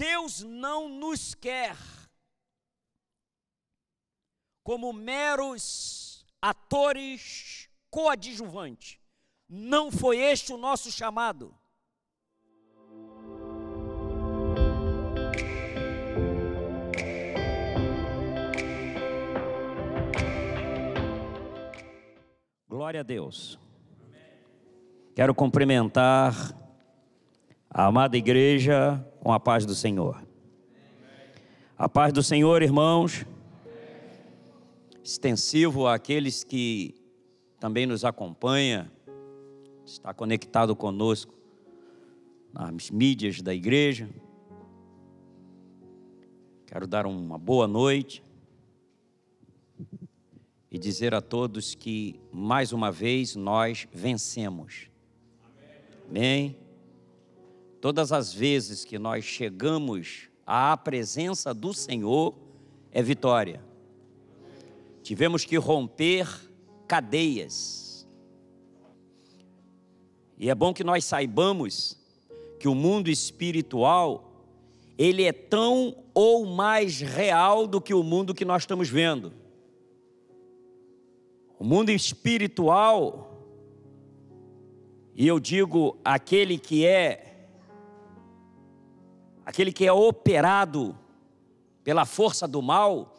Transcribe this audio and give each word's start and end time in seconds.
Deus 0.00 0.40
não 0.42 0.88
nos 0.88 1.34
quer 1.34 1.76
como 4.64 4.94
meros 4.94 6.24
atores 6.40 7.68
coadjuvantes. 7.90 8.98
Não 9.46 9.92
foi 9.92 10.16
este 10.16 10.54
o 10.54 10.56
nosso 10.56 10.90
chamado. 10.90 11.54
Glória 22.66 23.00
a 23.00 23.02
Deus. 23.02 23.60
Quero 25.14 25.34
cumprimentar 25.34 26.34
a 27.68 27.84
amada 27.84 28.16
igreja 28.16 29.06
com 29.20 29.32
a 29.32 29.38
paz 29.38 29.66
do 29.66 29.74
Senhor. 29.74 30.22
A 31.78 31.88
paz 31.88 32.12
do 32.12 32.22
Senhor, 32.22 32.62
irmãos, 32.62 33.24
extensivo 35.04 35.86
àqueles 35.86 36.42
que 36.42 36.94
também 37.58 37.86
nos 37.86 38.04
acompanha, 38.04 38.90
está 39.84 40.12
conectado 40.14 40.74
conosco 40.74 41.34
nas 42.52 42.90
mídias 42.90 43.40
da 43.42 43.54
igreja. 43.54 44.08
Quero 46.66 46.86
dar 46.86 47.06
uma 47.06 47.38
boa 47.38 47.66
noite 47.66 48.22
e 50.70 50.78
dizer 50.78 51.14
a 51.14 51.20
todos 51.20 51.74
que, 51.74 52.20
mais 52.32 52.72
uma 52.72 52.92
vez, 52.92 53.34
nós 53.34 53.88
vencemos. 53.92 54.88
Amém? 56.08 56.59
Todas 57.80 58.12
as 58.12 58.32
vezes 58.32 58.84
que 58.84 58.98
nós 58.98 59.24
chegamos 59.24 60.28
à 60.46 60.76
presença 60.76 61.54
do 61.54 61.72
Senhor, 61.72 62.34
é 62.92 63.02
vitória. 63.02 63.64
Tivemos 65.02 65.46
que 65.46 65.56
romper 65.56 66.28
cadeias. 66.86 68.06
E 70.38 70.50
é 70.50 70.54
bom 70.54 70.74
que 70.74 70.84
nós 70.84 71.04
saibamos 71.04 71.96
que 72.58 72.68
o 72.68 72.74
mundo 72.74 73.08
espiritual, 73.08 74.44
ele 74.98 75.24
é 75.24 75.32
tão 75.32 75.96
ou 76.12 76.44
mais 76.44 77.00
real 77.00 77.66
do 77.66 77.80
que 77.80 77.94
o 77.94 78.02
mundo 78.02 78.34
que 78.34 78.44
nós 78.44 78.62
estamos 78.62 78.90
vendo. 78.90 79.32
O 81.58 81.64
mundo 81.64 81.90
espiritual, 81.90 83.42
e 85.14 85.26
eu 85.26 85.40
digo 85.40 85.96
aquele 86.04 86.58
que 86.58 86.84
é 86.84 87.29
aquele 89.50 89.72
que 89.72 89.84
é 89.84 89.92
operado 89.92 90.96
pela 91.82 92.04
força 92.04 92.46
do 92.46 92.62
mal, 92.62 93.12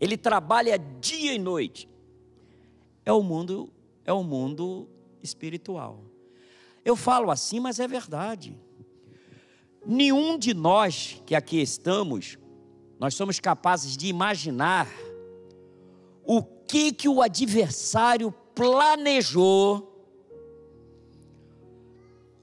ele 0.00 0.16
trabalha 0.16 0.76
dia 0.76 1.32
e 1.32 1.38
noite. 1.38 1.88
É 3.04 3.12
o 3.12 3.22
mundo, 3.22 3.72
é 4.04 4.12
o 4.12 4.24
mundo 4.24 4.88
espiritual. 5.22 6.02
Eu 6.84 6.96
falo 6.96 7.30
assim, 7.30 7.60
mas 7.60 7.78
é 7.78 7.86
verdade. 7.86 8.58
Nenhum 9.86 10.36
de 10.36 10.52
nós 10.52 11.22
que 11.24 11.36
aqui 11.36 11.62
estamos, 11.62 12.36
nós 12.98 13.14
somos 13.14 13.38
capazes 13.38 13.96
de 13.96 14.08
imaginar 14.08 14.88
o 16.24 16.42
que 16.42 16.92
que 16.92 17.08
o 17.08 17.22
adversário 17.22 18.32
planejou, 18.52 19.95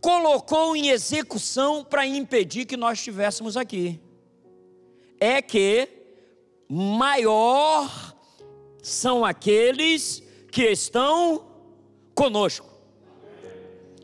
colocou 0.03 0.75
em 0.75 0.89
execução 0.89 1.81
para 1.81 2.05
impedir 2.05 2.65
que 2.65 2.75
nós 2.75 2.99
estivéssemos 2.99 3.55
aqui. 3.55 4.01
É 5.17 5.41
que 5.41 5.87
maior 6.67 8.13
são 8.81 9.23
aqueles 9.23 10.21
que 10.51 10.63
estão 10.63 11.47
conosco. 12.13 12.69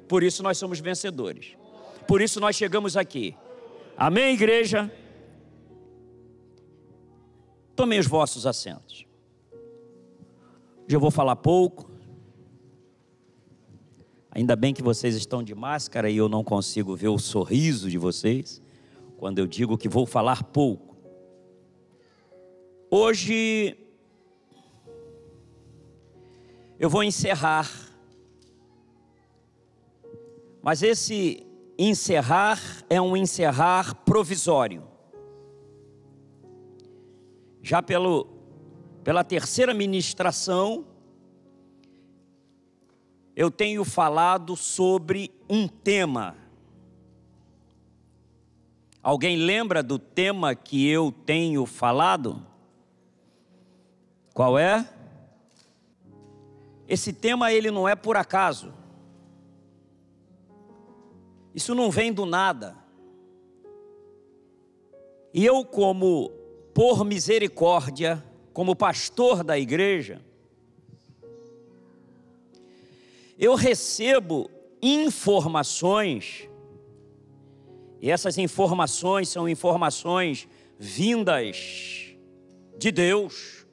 Por 0.07 0.23
isso 0.23 0.41
nós 0.41 0.57
somos 0.57 0.79
vencedores. 0.79 1.57
Por 2.07 2.21
isso 2.21 2.39
nós 2.39 2.55
chegamos 2.55 2.95
aqui. 2.95 3.35
Amém, 3.97 4.33
igreja? 4.33 4.89
Tomem 7.75 7.99
os 7.99 8.07
vossos 8.07 8.47
assentos. 8.47 9.05
Hoje 10.85 10.95
eu 10.95 10.99
vou 11.01 11.11
falar 11.11 11.35
pouco. 11.35 11.88
Ainda 14.31 14.55
bem 14.55 14.73
que 14.73 14.83
vocês 14.83 15.15
estão 15.15 15.41
de 15.41 15.55
máscara 15.55 16.09
e 16.09 16.17
eu 16.17 16.29
não 16.29 16.43
consigo 16.43 16.95
ver 16.95 17.07
o 17.07 17.17
sorriso 17.17 17.89
de 17.89 17.97
vocês 17.97 18.61
quando 19.17 19.39
eu 19.39 19.47
digo 19.47 19.77
que 19.77 19.89
vou 19.89 20.05
falar 20.05 20.43
pouco. 20.43 20.95
Hoje 22.91 23.75
eu 26.79 26.89
vou 26.89 27.03
encerrar, 27.03 27.69
mas 30.61 30.83
esse 30.83 31.45
encerrar 31.77 32.59
é 32.89 33.01
um 33.01 33.17
encerrar 33.17 33.95
provisório. 34.05 34.83
Já 37.61 37.81
pelo 37.81 38.39
pela 39.03 39.23
terceira 39.23 39.73
ministração, 39.73 40.85
eu 43.39 43.49
tenho 43.49 43.85
falado 43.85 44.57
sobre 44.57 45.31
um 45.49 45.65
tema. 45.65 46.35
Alguém 49.01 49.37
lembra 49.37 49.81
do 49.81 49.97
tema 49.97 50.53
que 50.53 50.85
eu 50.89 51.09
tenho 51.09 51.65
falado? 51.65 52.45
Qual 54.33 54.59
é? 54.59 54.85
Esse 56.85 57.13
tema 57.13 57.53
ele 57.53 57.71
não 57.71 57.87
é 57.87 57.95
por 57.95 58.17
acaso. 58.17 58.73
Isso 61.55 61.73
não 61.73 61.89
vem 61.89 62.11
do 62.11 62.25
nada. 62.25 62.75
E 65.33 65.45
eu 65.45 65.63
como 65.63 66.29
por 66.73 67.05
misericórdia 67.05 68.21
como 68.51 68.75
pastor 68.75 69.45
da 69.45 69.57
igreja, 69.57 70.21
eu 73.39 73.55
recebo 73.55 74.51
informações, 74.81 76.49
e 78.01 78.11
essas 78.11 78.37
informações 78.37 79.29
são 79.29 79.47
informações 79.47 80.45
vindas 80.77 82.15
de 82.77 82.91
Deus. 82.91 83.65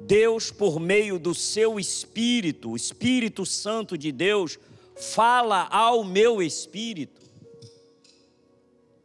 Deus, 0.00 0.50
por 0.50 0.80
meio 0.80 1.16
do 1.16 1.32
seu 1.32 1.78
Espírito, 1.78 2.72
o 2.72 2.76
Espírito 2.76 3.46
Santo 3.46 3.96
de 3.96 4.10
Deus, 4.10 4.58
fala 4.96 5.68
ao 5.70 6.02
meu 6.04 6.42
espírito, 6.42 7.22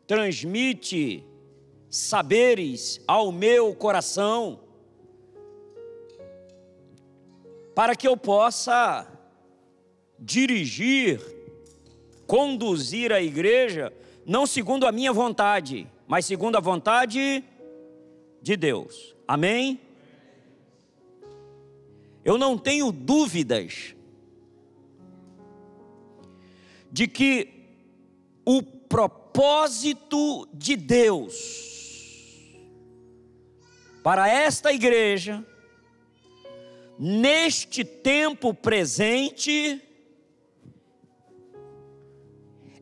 transmite 0.08 1.24
saberes 1.90 3.00
ao 3.08 3.32
meu 3.32 3.76
coração, 3.76 4.60
para 7.80 7.96
que 7.96 8.06
eu 8.06 8.18
possa 8.18 9.08
dirigir, 10.20 11.22
conduzir 12.28 13.14
a 13.14 13.22
igreja, 13.22 13.94
não 14.26 14.46
segundo 14.46 14.86
a 14.86 14.92
minha 14.92 15.14
vontade, 15.14 15.88
mas 16.06 16.26
segundo 16.26 16.58
a 16.58 16.60
vontade 16.60 17.42
de 18.42 18.58
Deus. 18.58 19.16
Amém? 19.26 19.80
Eu 22.26 22.38
não 22.38 22.58
tenho 22.58 22.92
dúvidas 22.92 23.96
de 26.92 27.08
que 27.08 27.48
o 28.46 28.62
propósito 28.62 30.50
de 30.54 30.76
Deus 30.76 31.34
para 34.04 34.28
esta 34.28 34.74
igreja, 34.74 35.46
neste 37.00 37.86
tempo 37.86 38.54
presente, 38.54 39.82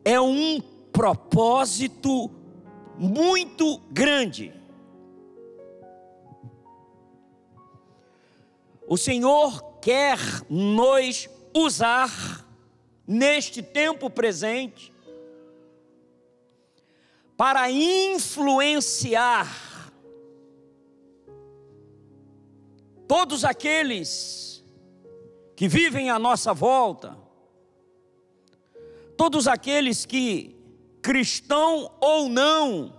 é 0.04 0.20
um 0.20 0.60
propósito 0.60 2.28
muito 2.98 3.78
grande. 3.92 4.52
O 8.88 8.96
Senhor 8.96 9.62
quer 9.80 10.18
nos 10.50 11.28
usar 11.54 12.44
neste 13.06 13.62
tempo 13.62 14.10
presente 14.10 14.92
para 17.36 17.70
influenciar 17.70 19.46
todos 23.08 23.42
aqueles 23.42 24.62
que 25.56 25.66
vivem 25.66 26.10
à 26.10 26.18
nossa 26.18 26.52
volta, 26.52 27.16
todos 29.16 29.48
aqueles 29.48 30.04
que 30.06 30.54
cristão 31.02 31.90
ou 32.00 32.28
não, 32.28 32.92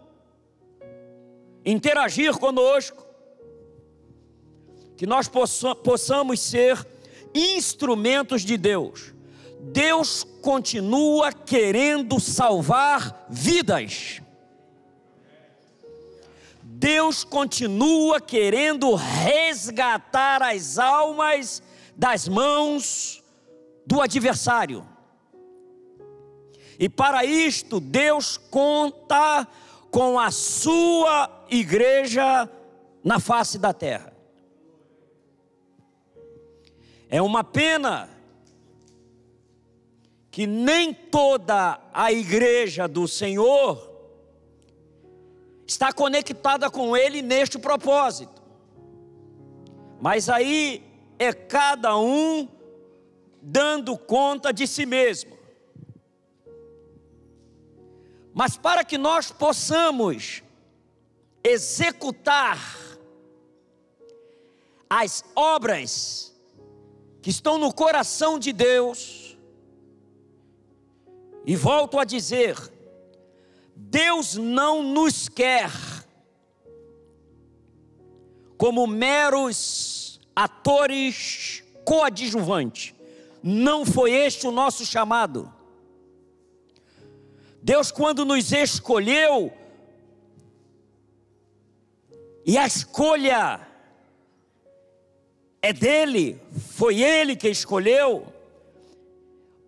interagir 1.64 2.36
conosco, 2.38 3.06
que 4.98 5.06
nós 5.06 5.30
possamos 5.30 6.42
ser 6.42 6.86
instrumentos 7.34 8.42
de 8.42 8.58
Deus. 8.58 9.14
Deus 9.62 10.24
continua 10.42 11.32
querendo 11.32 12.20
salvar 12.20 13.28
vidas. 13.30 14.22
Deus 16.80 17.26
continua 17.26 18.22
querendo 18.22 18.96
resgatar 18.96 20.42
as 20.42 20.80
almas 20.80 21.62
das 21.94 22.26
mãos 22.26 23.22
do 23.86 24.00
adversário. 24.02 24.88
E 26.80 26.88
para 26.88 27.26
isto, 27.26 27.82
Deus 27.82 28.38
conta 28.38 29.46
com 29.92 30.18
a 30.18 30.32
sua 30.32 31.46
igreja 31.50 32.50
na 33.04 33.20
face 33.20 33.58
da 33.58 33.74
terra. 33.74 34.14
É 37.10 37.22
uma 37.22 37.44
pena 37.44 38.10
que 40.32 40.48
nem 40.48 40.94
toda 40.94 41.78
a 41.94 42.10
igreja 42.14 42.88
do 42.88 43.06
Senhor 43.06 43.89
está 45.70 45.94
conectada 45.94 46.68
com 46.68 46.98
Ele 46.98 47.22
neste 47.22 47.60
propósito. 47.60 48.42
Mas 50.02 50.28
aí 50.28 50.84
é 51.20 51.32
cada 51.32 51.96
um 51.96 52.48
dando 53.40 53.96
conta 53.96 54.52
de 54.52 54.66
si 54.66 54.84
mesmo. 54.84 55.38
Mas 58.34 58.58
para 58.58 58.84
que 58.84 58.98
nós 58.98 59.32
possamos 59.32 60.42
executar 61.44 62.58
as 64.90 65.24
obras 65.36 66.36
que 67.22 67.30
estão 67.30 67.60
no 67.60 67.72
coração 67.72 68.40
de 68.40 68.52
Deus, 68.52 69.38
e 71.46 71.56
volto 71.56 72.00
a 72.00 72.04
dizer, 72.04 72.58
Deus 73.82 74.36
não 74.36 74.84
nos 74.84 75.30
quer 75.30 75.72
como 78.58 78.86
meros 78.86 80.20
atores 80.36 81.64
coadjuvantes. 81.86 82.94
Não 83.42 83.86
foi 83.86 84.12
este 84.12 84.46
o 84.46 84.52
nosso 84.52 84.86
chamado. 84.86 85.52
Deus, 87.64 87.90
quando 87.90 88.26
nos 88.26 88.52
escolheu, 88.52 89.52
e 92.46 92.58
a 92.58 92.68
escolha 92.68 93.66
é 95.62 95.72
dele, 95.72 96.38
foi 96.76 97.02
ele 97.02 97.36
que 97.36 97.48
escolheu, 97.48 98.28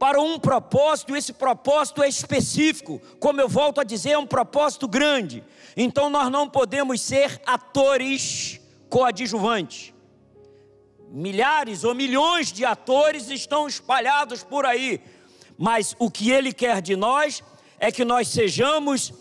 para 0.01 0.19
um 0.19 0.39
propósito, 0.39 1.13
e 1.13 1.19
esse 1.19 1.31
propósito 1.31 2.01
é 2.01 2.09
específico, 2.09 2.99
como 3.19 3.39
eu 3.39 3.47
volto 3.47 3.79
a 3.79 3.83
dizer, 3.83 4.13
é 4.13 4.17
um 4.17 4.25
propósito 4.25 4.87
grande. 4.87 5.43
Então 5.77 6.09
nós 6.09 6.31
não 6.31 6.49
podemos 6.49 7.01
ser 7.01 7.39
atores 7.45 8.59
coadjuvantes. 8.89 9.93
Milhares 11.07 11.83
ou 11.83 11.93
milhões 11.93 12.51
de 12.51 12.65
atores 12.65 13.29
estão 13.29 13.67
espalhados 13.67 14.43
por 14.43 14.65
aí, 14.65 14.99
mas 15.55 15.95
o 15.99 16.09
que 16.09 16.31
ele 16.31 16.51
quer 16.51 16.81
de 16.81 16.95
nós 16.95 17.43
é 17.79 17.91
que 17.91 18.03
nós 18.03 18.27
sejamos 18.27 19.13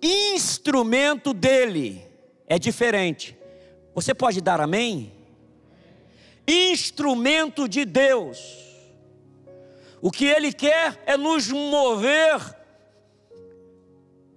instrumento 0.00 1.34
dele. 1.34 2.06
É 2.46 2.58
diferente. 2.58 3.36
Você 3.94 4.14
pode 4.14 4.40
dar 4.40 4.62
amém? 4.62 5.12
Instrumento 6.48 7.68
de 7.68 7.84
Deus. 7.84 8.71
O 10.02 10.10
que 10.10 10.26
ele 10.26 10.52
quer 10.52 11.02
é 11.06 11.16
nos 11.16 11.48
mover 11.48 12.38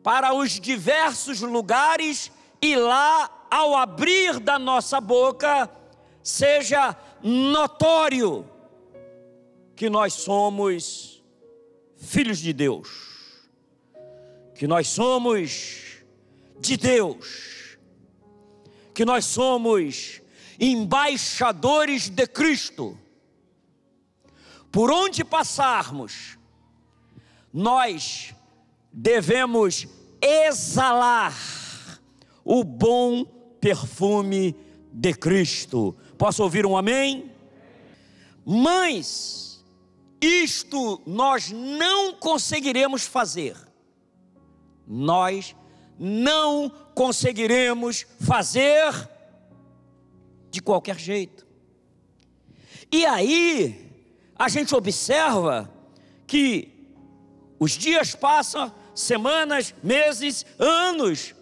para 0.01 0.33
os 0.33 0.59
diversos 0.59 1.41
lugares 1.41 2.31
e 2.61 2.77
lá, 2.77 3.47
ao 3.51 3.75
abrir 3.75 4.39
da 4.39 4.57
nossa 4.57 5.01
boca, 5.01 5.69
seja 6.23 6.95
notório 7.21 8.49
que 9.75 9.89
nós 9.89 10.13
somos 10.13 11.21
filhos 11.97 12.37
de 12.37 12.53
Deus 12.53 13.15
que 14.55 14.65
nós 14.65 14.87
somos 14.87 16.01
de 16.59 16.77
Deus, 16.77 17.77
que 18.93 19.03
nós 19.03 19.25
somos 19.25 20.21
embaixadores 20.57 22.09
de 22.09 22.25
Cristo. 22.25 22.97
Por 24.75 24.91
onde 24.91 25.23
passarmos, 25.23 26.37
nós 27.53 28.35
devemos 28.91 29.87
exalar 30.21 31.33
o 32.43 32.61
bom 32.61 33.23
perfume 33.61 34.53
de 34.91 35.13
Cristo. 35.13 35.95
Posso 36.17 36.43
ouvir 36.43 36.65
um 36.65 36.75
amém? 36.75 37.31
Mas 38.45 39.63
isto 40.21 41.01
nós 41.07 41.51
não 41.51 42.13
conseguiremos 42.13 43.05
fazer 43.05 43.55
nós 44.87 45.55
não 45.97 46.69
conseguiremos 46.93 48.05
fazer 48.19 48.91
de 50.51 50.61
qualquer 50.61 50.99
jeito. 50.99 51.45
E 52.91 53.05
aí, 53.05 53.84
a 54.37 54.49
gente 54.49 54.75
observa 54.75 55.69
que 56.27 56.71
os 57.59 57.71
dias 57.71 58.13
passam, 58.13 58.73
semanas, 58.93 59.73
meses, 59.81 60.45
anos, 60.59 61.33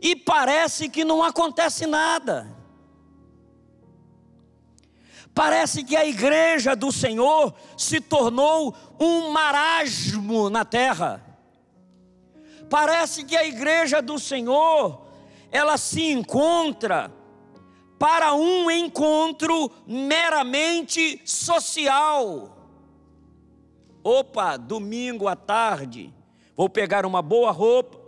e 0.00 0.16
parece 0.16 0.88
que 0.88 1.04
não 1.04 1.22
acontece 1.22 1.86
nada. 1.86 2.58
Parece 5.32 5.84
que 5.84 5.96
a 5.96 6.04
igreja 6.04 6.74
do 6.74 6.90
Senhor 6.90 7.54
se 7.76 8.00
tornou 8.00 8.74
um 8.98 9.30
marasmo 9.30 10.50
na 10.50 10.64
terra. 10.64 11.24
Parece 12.68 13.24
que 13.24 13.36
a 13.36 13.46
igreja 13.46 14.02
do 14.02 14.18
Senhor, 14.18 15.06
ela 15.52 15.76
se 15.76 16.10
encontra 16.10 17.12
para 18.00 18.32
um 18.32 18.70
encontro 18.70 19.70
meramente 19.86 21.20
social. 21.22 22.56
Opa, 24.02 24.56
domingo 24.56 25.28
à 25.28 25.36
tarde, 25.36 26.10
vou 26.56 26.66
pegar 26.66 27.04
uma 27.04 27.20
boa 27.20 27.50
roupa, 27.50 28.00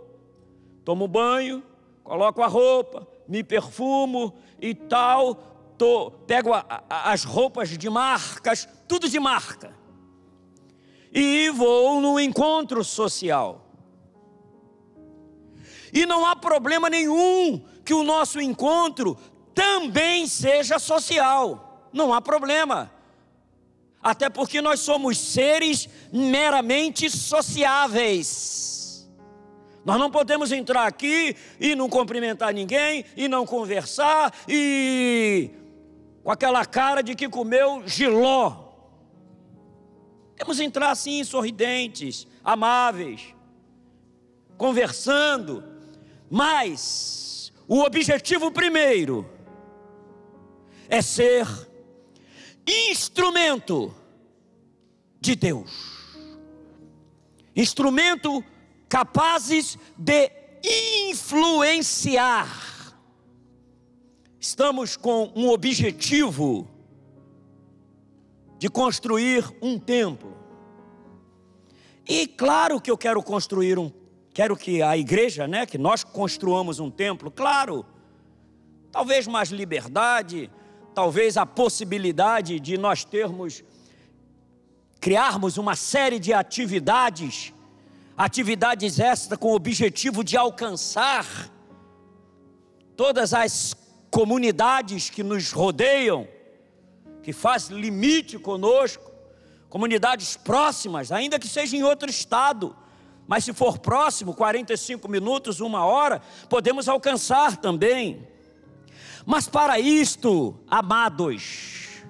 tomo 0.83 1.07
banho, 1.07 1.61
coloco 2.03 2.41
a 2.41 2.47
roupa, 2.47 3.07
me 3.27 3.43
perfumo 3.43 4.33
e 4.59 4.73
tal, 4.73 5.35
tô, 5.77 6.09
pego 6.09 6.51
a, 6.51 6.65
a, 6.89 7.11
as 7.11 7.23
roupas 7.23 7.69
de 7.69 7.87
marcas, 7.87 8.67
tudo 8.87 9.07
de 9.07 9.19
marca, 9.19 9.77
e 11.13 11.51
vou 11.51 12.01
no 12.01 12.19
encontro 12.19 12.83
social. 12.83 13.69
E 15.93 16.03
não 16.07 16.25
há 16.25 16.35
problema 16.35 16.89
nenhum 16.89 17.63
que 17.85 17.93
o 17.93 18.03
nosso 18.03 18.41
encontro 18.41 19.15
também 19.53 20.27
seja 20.27 20.79
social. 20.79 21.89
Não 21.91 22.13
há 22.13 22.21
problema. 22.21 22.91
Até 24.01 24.29
porque 24.29 24.61
nós 24.61 24.81
somos 24.81 25.17
seres 25.17 25.87
meramente 26.11 27.09
sociáveis. 27.09 28.73
Nós 29.85 29.99
não 29.99 30.09
podemos 30.09 30.51
entrar 30.51 30.87
aqui 30.87 31.35
e 31.59 31.75
não 31.75 31.89
cumprimentar 31.89 32.53
ninguém, 32.53 33.03
e 33.17 33.27
não 33.27 33.45
conversar, 33.45 34.33
e 34.47 35.51
com 36.23 36.31
aquela 36.31 36.65
cara 36.65 37.03
de 37.03 37.15
que 37.15 37.27
comeu 37.27 37.83
giló. 37.85 38.63
Temos 40.37 40.57
que 40.57 40.63
entrar 40.63 40.91
assim, 40.91 41.23
sorridentes, 41.23 42.25
amáveis, 42.43 43.35
conversando, 44.57 45.63
mas 46.29 47.51
o 47.67 47.81
objetivo 47.81 48.51
primeiro 48.51 49.29
é 50.93 51.01
ser 51.01 51.47
instrumento 52.67 53.91
de 55.19 55.35
Deus. 55.35 55.71
Instrumento 57.55 58.43
capazes 58.87 59.75
de 59.97 60.31
influenciar. 61.09 62.47
Estamos 64.39 64.95
com 64.95 65.33
um 65.35 65.49
objetivo 65.49 66.69
de 68.59 68.69
construir 68.69 69.51
um 69.63 69.79
templo. 69.79 70.37
E 72.07 72.27
claro 72.27 72.79
que 72.79 72.91
eu 72.91 72.97
quero 72.99 73.23
construir 73.23 73.79
um 73.79 73.91
Quero 74.31 74.57
que 74.57 74.81
a 74.81 74.97
igreja, 74.97 75.47
né, 75.47 75.63
que 75.63 75.77
nós 75.77 76.03
construamos 76.03 76.79
um 76.79 76.89
templo, 76.89 77.29
claro, 77.29 77.85
talvez 78.91 79.27
mais 79.27 79.49
liberdade, 79.49 80.49
talvez 80.93 81.37
a 81.37 81.45
possibilidade 81.45 82.59
de 82.59 82.77
nós 82.77 83.03
termos, 83.03 83.63
criarmos 84.99 85.57
uma 85.57 85.75
série 85.75 86.19
de 86.19 86.31
atividades, 86.31 87.51
atividades 88.15 88.99
estas 88.99 89.37
com 89.37 89.49
o 89.49 89.55
objetivo 89.55 90.23
de 90.23 90.37
alcançar 90.37 91.25
todas 92.95 93.33
as 93.33 93.75
comunidades 94.11 95.09
que 95.09 95.23
nos 95.23 95.51
rodeiam, 95.51 96.27
que 97.23 97.33
faz 97.33 97.69
limite 97.69 98.37
conosco, 98.37 99.11
comunidades 99.69 100.37
próximas, 100.37 101.11
ainda 101.11 101.39
que 101.39 101.47
seja 101.47 101.75
em 101.75 101.83
outro 101.83 102.09
estado, 102.09 102.75
mas 103.27 103.43
se 103.43 103.53
for 103.53 103.79
próximo, 103.79 104.33
45 104.33 105.09
minutos, 105.09 105.59
uma 105.59 105.85
hora, 105.85 106.21
podemos 106.49 106.87
alcançar 106.87 107.57
também. 107.57 108.27
Mas 109.25 109.47
para 109.47 109.79
isto, 109.79 110.55
amados, 110.67 112.03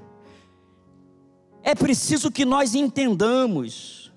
é 1.62 1.76
preciso 1.76 2.32
que 2.32 2.46
nós 2.46 2.74
entendamos 2.74 4.12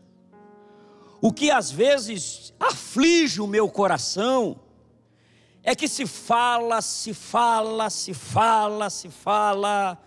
o 1.20 1.32
que 1.32 1.50
às 1.50 1.70
vezes 1.70 2.54
aflige 2.58 3.40
o 3.40 3.46
meu 3.46 3.68
coração, 3.68 4.60
é 5.62 5.74
que 5.74 5.88
se 5.88 6.06
fala, 6.06 6.80
se 6.80 7.12
fala, 7.12 7.90
se 7.90 8.14
fala, 8.14 8.88
se 8.88 9.08
fala, 9.08 9.98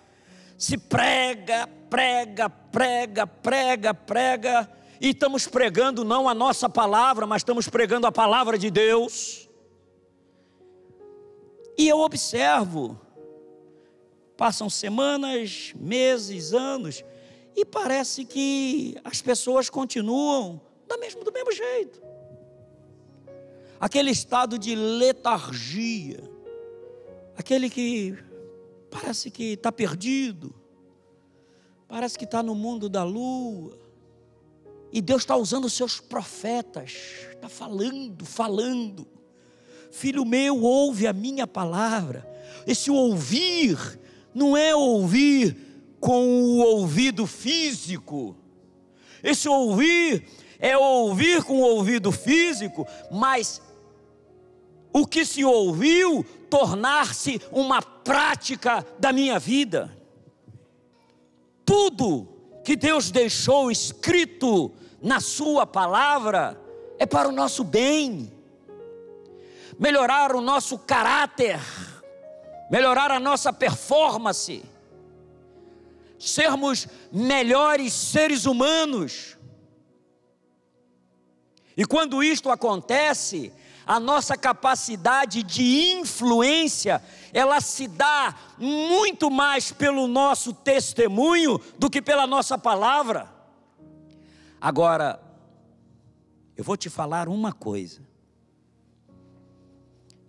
se 0.58 0.78
prega, 0.78 1.68
prega, 1.90 2.50
prega, 2.50 3.28
prega, 3.28 3.94
prega, 3.94 4.72
e 5.02 5.10
estamos 5.10 5.48
pregando 5.48 6.06
não 6.06 6.30
a 6.30 6.34
nossa 6.34 6.70
palavra, 6.70 7.28
mas 7.28 7.42
estamos 7.42 7.68
pregando 7.68 8.08
a 8.08 8.12
palavra 8.12 8.58
de 8.58 8.72
Deus. 8.72 9.49
E 11.80 11.88
eu 11.88 12.00
observo, 12.00 13.00
passam 14.36 14.70
semanas, 14.70 15.72
meses, 15.78 16.52
anos, 16.52 17.06
e 17.56 17.64
parece 17.64 18.26
que 18.26 18.98
as 19.02 19.22
pessoas 19.22 19.70
continuam 19.70 20.60
do 20.86 21.00
mesmo, 21.00 21.24
do 21.24 21.32
mesmo 21.32 21.54
jeito. 21.54 22.02
Aquele 23.80 24.12
estado 24.12 24.60
de 24.60 24.76
letargia, 24.76 26.22
aquele 27.38 27.70
que 27.70 28.14
parece 28.92 29.32
que 29.32 29.54
está 29.54 29.72
perdido, 29.72 30.54
parece 31.88 32.20
que 32.20 32.26
está 32.26 32.44
no 32.44 32.56
mundo 32.56 32.90
da 32.90 33.06
lua, 33.06 33.80
e 34.92 35.02
Deus 35.02 35.22
está 35.22 35.38
usando 35.38 35.64
os 35.64 35.72
seus 35.72 35.98
profetas, 35.98 36.92
está 37.32 37.48
falando, 37.48 38.26
falando. 38.26 39.19
Filho 39.92 40.26
meu, 40.26 40.62
ouve 40.62 41.08
a 41.08 41.14
minha 41.14 41.48
palavra. 41.48 42.28
Esse 42.66 42.92
ouvir 42.92 44.00
não 44.34 44.56
é 44.56 44.76
ouvir 44.76 45.56
com 46.00 46.26
o 46.26 46.58
ouvido 46.60 47.26
físico. 47.26 48.36
Esse 49.24 49.50
ouvir 49.50 50.26
é 50.60 50.78
ouvir 50.78 51.44
com 51.44 51.62
o 51.62 51.66
ouvido 51.66 52.12
físico, 52.12 52.88
mas 53.12 53.62
o 54.94 55.06
que 55.06 55.26
se 55.26 55.44
ouviu 55.44 56.26
tornar-se 56.50 57.42
uma 57.52 57.82
prática 57.82 58.86
da 59.00 59.14
minha 59.14 59.38
vida. 59.40 59.96
Tudo 61.66 62.28
que 62.64 62.76
Deus 62.76 63.12
deixou 63.12 63.72
escrito 63.72 64.72
na 65.02 65.20
Sua 65.20 65.66
palavra 65.66 66.60
é 66.98 67.06
para 67.06 67.30
o 67.30 67.32
nosso 67.32 67.64
bem, 67.64 68.32
melhorar 69.80 70.36
o 70.36 70.42
nosso 70.42 70.78
caráter, 70.78 71.58
melhorar 72.70 73.10
a 73.10 73.20
nossa 73.20 73.54
performance, 73.54 74.62
sermos 76.20 76.86
melhores 77.12 77.94
seres 77.94 78.46
humanos. 78.46 79.38
E 81.78 81.86
quando 81.86 82.22
isto 82.22 82.52
acontece, 82.52 83.54
a 83.88 84.02
nossa 84.02 84.36
capacidade 84.36 85.42
de 85.42 85.94
influência, 85.94 87.02
ela 87.34 87.62
se 87.62 87.88
dá 87.88 88.36
muito 88.58 89.32
mais 89.32 89.72
pelo 89.72 90.10
nosso 90.10 90.54
testemunho 90.54 91.58
do 91.80 91.90
que 91.90 92.02
pela 92.02 92.28
nossa 92.28 92.58
palavra. 92.58 93.34
Agora, 94.60 95.22
eu 96.58 96.66
vou 96.66 96.76
te 96.76 96.90
falar 96.90 97.30
uma 97.30 97.54
coisa. 97.54 98.09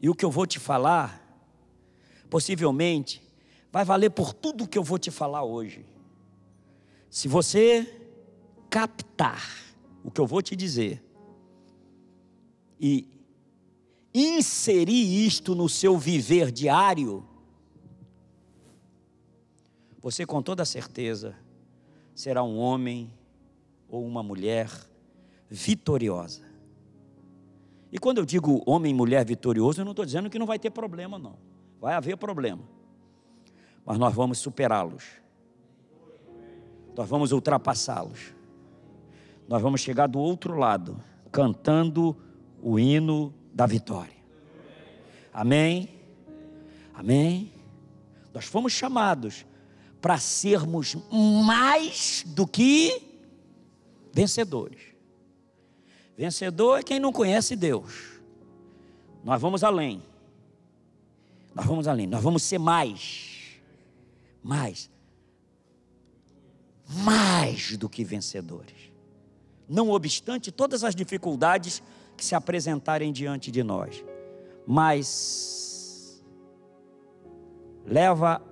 E 0.01 0.09
o 0.09 0.15
que 0.15 0.25
eu 0.25 0.31
vou 0.31 0.47
te 0.47 0.59
falar, 0.59 1.21
possivelmente, 2.29 3.23
vai 3.71 3.85
valer 3.85 4.11
por 4.11 4.33
tudo 4.33 4.67
que 4.67 4.79
eu 4.79 4.83
vou 4.83 4.99
te 4.99 5.11
falar 5.11 5.45
hoje. 5.45 5.85
Se 7.09 7.29
você 7.29 8.09
captar 8.69 9.43
o 10.03 10.11
que 10.11 10.21
eu 10.21 10.27
vou 10.27 10.41
te 10.41 10.57
dizer 10.57 11.03
e 12.81 13.07
inserir 14.15 15.27
isto 15.27 15.55
no 15.55 15.69
seu 15.69 15.99
viver 15.99 16.51
diário, 16.51 17.27
você 20.01 20.25
com 20.25 20.41
toda 20.41 20.65
certeza 20.65 21.37
será 22.15 22.43
um 22.43 22.57
homem 22.59 23.13
ou 23.89 24.07
uma 24.07 24.23
mulher 24.23 24.71
vitoriosa. 25.49 26.50
E 27.93 27.99
quando 27.99 28.19
eu 28.19 28.25
digo 28.25 28.63
homem 28.67 28.93
e 28.93 28.95
mulher 28.95 29.25
vitorioso, 29.25 29.81
eu 29.81 29.85
não 29.85 29.93
estou 29.93 30.05
dizendo 30.05 30.31
que 30.31 30.39
não 30.39 30.47
vai 30.47 30.59
ter 30.59 30.71
problema, 30.71 31.19
não. 31.19 31.37
Vai 31.81 31.95
haver 31.95 32.17
problema. 32.17 32.63
Mas 33.85 33.99
nós 33.99 34.15
vamos 34.15 34.39
superá-los. 34.39 35.05
Nós 36.97 37.09
vamos 37.09 37.33
ultrapassá-los. 37.33 38.35
Nós 39.49 39.61
vamos 39.61 39.81
chegar 39.81 40.07
do 40.07 40.21
outro 40.21 40.57
lado, 40.57 41.03
cantando 41.33 42.17
o 42.63 42.79
hino 42.79 43.35
da 43.53 43.67
vitória. 43.67 44.21
Amém? 45.33 45.89
Amém? 46.95 47.53
Nós 48.33 48.45
fomos 48.45 48.73
chamados 48.73 49.45
para 50.01 50.19
sermos 50.19 50.97
mais 51.11 52.25
do 52.27 52.47
que 52.47 53.03
vencedores. 54.13 54.90
Vencedor 56.21 56.81
é 56.81 56.83
quem 56.83 57.01
não 57.01 57.15
conhece 57.15 57.57
Deus. 57.57 58.21
Nós 59.25 59.41
vamos 59.41 59.65
além. 59.65 60.03
Nós 61.55 61.65
vamos 61.65 61.89
além. 61.89 62.07
Nós 62.07 62.23
vamos 62.23 62.43
ser 62.43 62.59
mais. 62.59 63.59
Mais. 64.43 64.91
Mais 66.87 67.75
do 67.79 67.89
que 67.89 68.05
vencedores. 68.05 68.93
Não 69.67 69.89
obstante 69.89 70.53
todas 70.53 70.85
as 70.85 70.95
dificuldades 70.95 71.83
que 72.19 72.23
se 72.23 72.35
apresentarem 72.35 73.15
diante 73.15 73.51
de 73.51 73.63
nós. 73.63 74.05
Mas 74.67 76.23
leva 77.87 78.43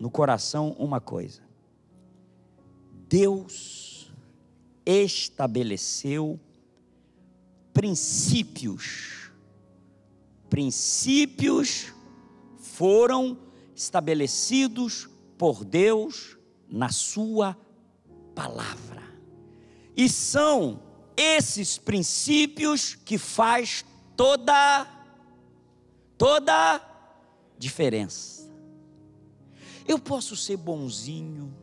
no 0.00 0.10
coração 0.10 0.74
uma 0.80 1.00
coisa. 1.00 1.42
Deus 3.08 3.79
estabeleceu 4.84 6.38
princípios. 7.72 9.30
Princípios 10.48 11.92
foram 12.58 13.38
estabelecidos 13.74 15.08
por 15.38 15.64
Deus 15.64 16.36
na 16.68 16.90
Sua 16.90 17.56
palavra. 18.34 19.02
E 19.96 20.08
são 20.08 20.82
esses 21.16 21.78
princípios 21.78 22.94
que 22.94 23.18
faz 23.18 23.84
toda 24.16 24.86
toda 26.16 26.80
diferença. 27.58 28.50
Eu 29.88 29.98
posso 29.98 30.36
ser 30.36 30.56
bonzinho, 30.56 31.54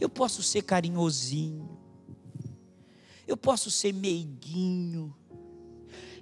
eu 0.00 0.08
posso 0.08 0.42
ser 0.42 0.62
carinhosinho, 0.62 1.78
eu 3.26 3.36
posso 3.36 3.70
ser 3.70 3.92
meiguinho, 3.92 5.14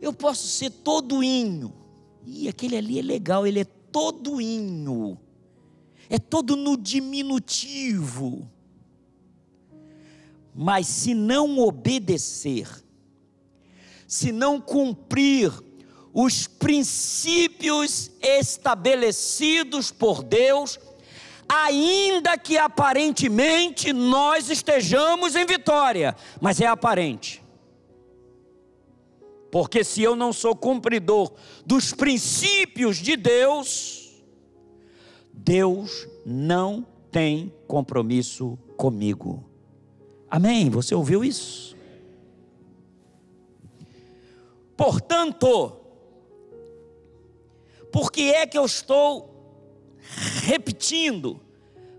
eu 0.00 0.12
posso 0.12 0.46
ser 0.46 0.70
todoinho. 0.70 1.74
E 2.26 2.48
aquele 2.48 2.76
ali 2.76 2.98
é 2.98 3.02
legal, 3.02 3.46
ele 3.46 3.60
é 3.60 3.64
todoinho, 3.64 5.18
é 6.08 6.18
todo 6.18 6.56
no 6.56 6.76
diminutivo. 6.76 8.50
Mas 10.54 10.86
se 10.86 11.14
não 11.14 11.58
obedecer, 11.58 12.68
se 14.06 14.32
não 14.32 14.60
cumprir 14.60 15.52
os 16.12 16.46
princípios 16.46 18.10
estabelecidos 18.20 19.92
por 19.92 20.22
Deus, 20.22 20.78
ainda 21.52 22.38
que 22.38 22.56
aparentemente 22.56 23.92
nós 23.92 24.48
estejamos 24.48 25.34
em 25.34 25.44
vitória, 25.44 26.14
mas 26.40 26.60
é 26.60 26.66
aparente. 26.66 27.42
Porque 29.50 29.82
se 29.82 30.00
eu 30.00 30.14
não 30.14 30.32
sou 30.32 30.54
cumpridor 30.54 31.32
dos 31.66 31.92
princípios 31.92 32.98
de 32.98 33.16
Deus, 33.16 34.22
Deus 35.32 36.06
não 36.24 36.86
tem 37.10 37.52
compromisso 37.66 38.56
comigo. 38.76 39.44
Amém? 40.30 40.70
Você 40.70 40.94
ouviu 40.94 41.24
isso? 41.24 41.76
Portanto, 44.76 45.76
por 47.90 48.12
que 48.12 48.30
é 48.30 48.46
que 48.46 48.56
eu 48.56 48.64
estou 48.64 49.29
repetindo, 50.42 51.40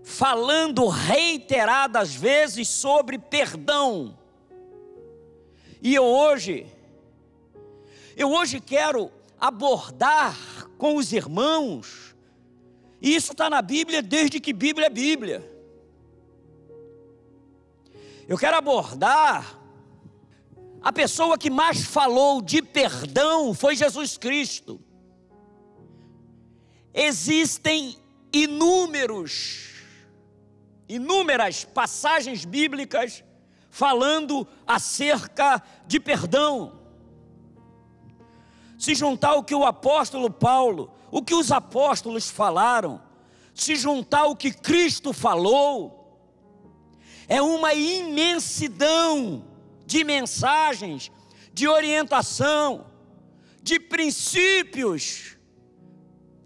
falando 0.02 0.86
reiteradas 0.88 2.14
vezes 2.14 2.68
sobre 2.68 3.18
perdão? 3.18 4.18
E 5.80 5.94
eu 5.94 6.04
hoje, 6.04 6.66
eu 8.16 8.30
hoje 8.30 8.60
quero 8.60 9.10
abordar 9.40 10.36
com 10.78 10.96
os 10.96 11.12
irmãos, 11.12 12.14
e 13.00 13.14
isso 13.14 13.32
está 13.32 13.50
na 13.50 13.60
Bíblia 13.60 14.00
desde 14.00 14.38
que 14.38 14.52
Bíblia 14.52 14.86
é 14.86 14.90
Bíblia. 14.90 15.52
Eu 18.28 18.38
quero 18.38 18.56
abordar 18.56 19.58
a 20.80 20.92
pessoa 20.92 21.38
que 21.38 21.50
mais 21.50 21.84
falou 21.84 22.42
de 22.42 22.60
perdão 22.60 23.54
foi 23.54 23.76
Jesus 23.76 24.16
Cristo. 24.16 24.80
Existem 26.92 27.96
inúmeros, 28.32 29.68
inúmeras 30.88 31.64
passagens 31.64 32.44
bíblicas 32.44 33.22
falando 33.70 34.46
acerca 34.66 35.62
de 35.86 36.00
perdão. 36.00 36.80
Se 38.78 38.94
juntar 38.94 39.34
o 39.34 39.44
que 39.44 39.54
o 39.54 39.64
apóstolo 39.64 40.30
Paulo, 40.30 40.92
o 41.10 41.22
que 41.22 41.34
os 41.34 41.52
apóstolos 41.52 42.30
falaram, 42.30 43.00
se 43.54 43.76
juntar 43.76 44.26
o 44.26 44.36
que 44.36 44.50
Cristo 44.52 45.12
falou, 45.12 46.02
é 47.28 47.40
uma 47.40 47.74
imensidão 47.74 49.44
de 49.86 50.04
mensagens, 50.04 51.10
de 51.52 51.68
orientação, 51.68 52.86
de 53.62 53.78
princípios 53.78 55.36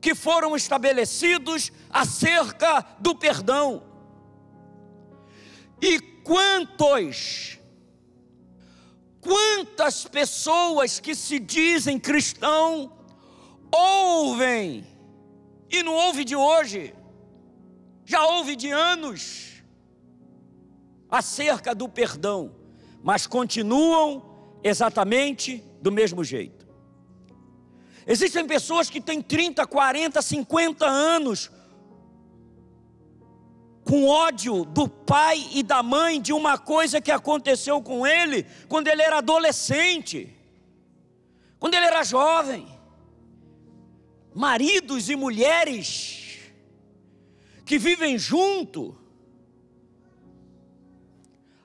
que 0.07 0.15
foram 0.15 0.55
estabelecidos 0.55 1.73
acerca 1.91 2.87
do 3.01 3.13
perdão. 3.13 3.83
E 5.83 5.99
quantos, 5.99 7.59
quantas 9.21 10.05
pessoas 10.05 11.01
que 11.01 11.13
se 11.13 11.41
dizem 11.41 11.99
cristão 11.99 12.97
ouvem, 13.69 14.87
e 15.69 15.83
não 15.83 15.95
ouve 15.95 16.25
de 16.25 16.37
hoje, 16.37 16.95
já 18.05 18.25
ouve 18.27 18.55
de 18.55 18.71
anos, 18.71 19.61
acerca 21.11 21.75
do 21.75 21.89
perdão, 21.89 22.55
mas 23.03 23.27
continuam 23.27 24.23
exatamente 24.63 25.65
do 25.83 25.91
mesmo 25.91 26.23
jeito. 26.23 26.56
Existem 28.07 28.47
pessoas 28.47 28.89
que 28.89 29.01
têm 29.01 29.21
30, 29.21 29.67
40, 29.67 30.23
50 30.23 30.87
anos 30.87 31.51
com 33.85 34.07
ódio 34.07 34.65
do 34.65 34.89
pai 34.89 35.49
e 35.53 35.63
da 35.63 35.83
mãe 35.83 36.21
de 36.21 36.33
uma 36.33 36.59
coisa 36.59 37.01
que 37.01 37.11
aconteceu 37.11 37.81
com 37.83 38.07
ele 38.07 38.45
quando 38.69 38.89
ele 38.89 39.03
era 39.03 39.19
adolescente, 39.19 40.33
quando 41.59 41.75
ele 41.75 41.87
era 41.87 42.05
jovem. 42.05 42.69
Maridos 44.35 45.09
e 45.09 45.17
mulheres 45.17 46.39
que 47.65 47.79
vivem 47.79 48.19
junto. 48.19 48.97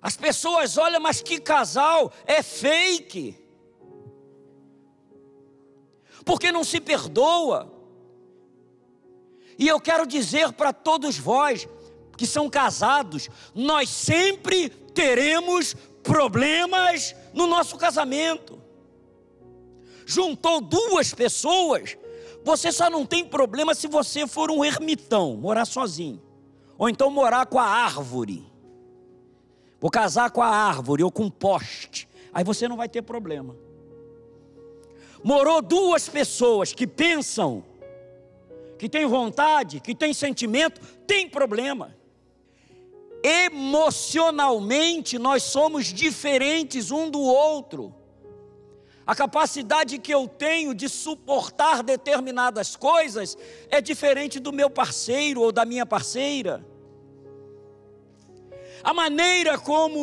As 0.01 0.17
pessoas 0.17 0.77
olham, 0.77 0.99
mas 0.99 1.21
que 1.21 1.39
casal 1.39 2.11
é 2.25 2.41
fake. 2.41 3.40
Porque 6.25 6.51
não 6.51 6.63
se 6.63 6.79
perdoa. 6.79 7.71
E 9.57 9.67
eu 9.67 9.79
quero 9.79 10.05
dizer 10.05 10.51
para 10.53 10.73
todos 10.73 11.17
vós, 11.17 11.67
que 12.17 12.25
são 12.25 12.49
casados, 12.49 13.29
nós 13.53 13.89
sempre 13.89 14.69
teremos 14.69 15.75
problemas 16.03 17.15
no 17.33 17.47
nosso 17.47 17.77
casamento. 17.77 18.59
Juntou 20.05 20.61
duas 20.61 21.13
pessoas, 21.13 21.97
você 22.43 22.71
só 22.71 22.89
não 22.89 23.05
tem 23.05 23.23
problema 23.23 23.73
se 23.73 23.87
você 23.87 24.27
for 24.27 24.51
um 24.51 24.65
ermitão, 24.65 25.35
morar 25.37 25.65
sozinho, 25.65 26.21
ou 26.77 26.89
então 26.89 27.09
morar 27.09 27.45
com 27.45 27.59
a 27.59 27.65
árvore. 27.65 28.51
Vou 29.79 29.89
casar 29.89 30.31
com 30.31 30.41
a 30.41 30.47
árvore 30.47 31.03
ou 31.03 31.11
com 31.11 31.23
um 31.23 31.29
poste, 31.29 32.07
aí 32.33 32.43
você 32.43 32.67
não 32.67 32.77
vai 32.77 32.89
ter 32.89 33.01
problema. 33.01 33.55
Morou 35.23 35.61
duas 35.61 36.09
pessoas 36.09 36.73
que 36.73 36.87
pensam, 36.87 37.63
que 38.77 38.89
têm 38.89 39.05
vontade, 39.05 39.79
que 39.79 39.93
têm 39.93 40.13
sentimento, 40.13 40.81
tem 41.05 41.29
problema 41.29 41.95
emocionalmente 43.23 45.19
nós 45.19 45.43
somos 45.43 45.85
diferentes 45.85 46.91
um 46.91 47.09
do 47.09 47.21
outro. 47.21 47.95
A 49.05 49.15
capacidade 49.15 49.97
que 49.97 50.13
eu 50.13 50.27
tenho 50.27 50.73
de 50.73 50.89
suportar 50.89 51.81
determinadas 51.83 52.75
coisas 52.75 53.37
é 53.69 53.79
diferente 53.81 54.39
do 54.39 54.51
meu 54.53 54.69
parceiro 54.69 55.41
ou 55.41 55.51
da 55.51 55.65
minha 55.65 55.85
parceira. 55.85 56.65
A 58.83 58.93
maneira 58.93 59.59
como 59.59 59.99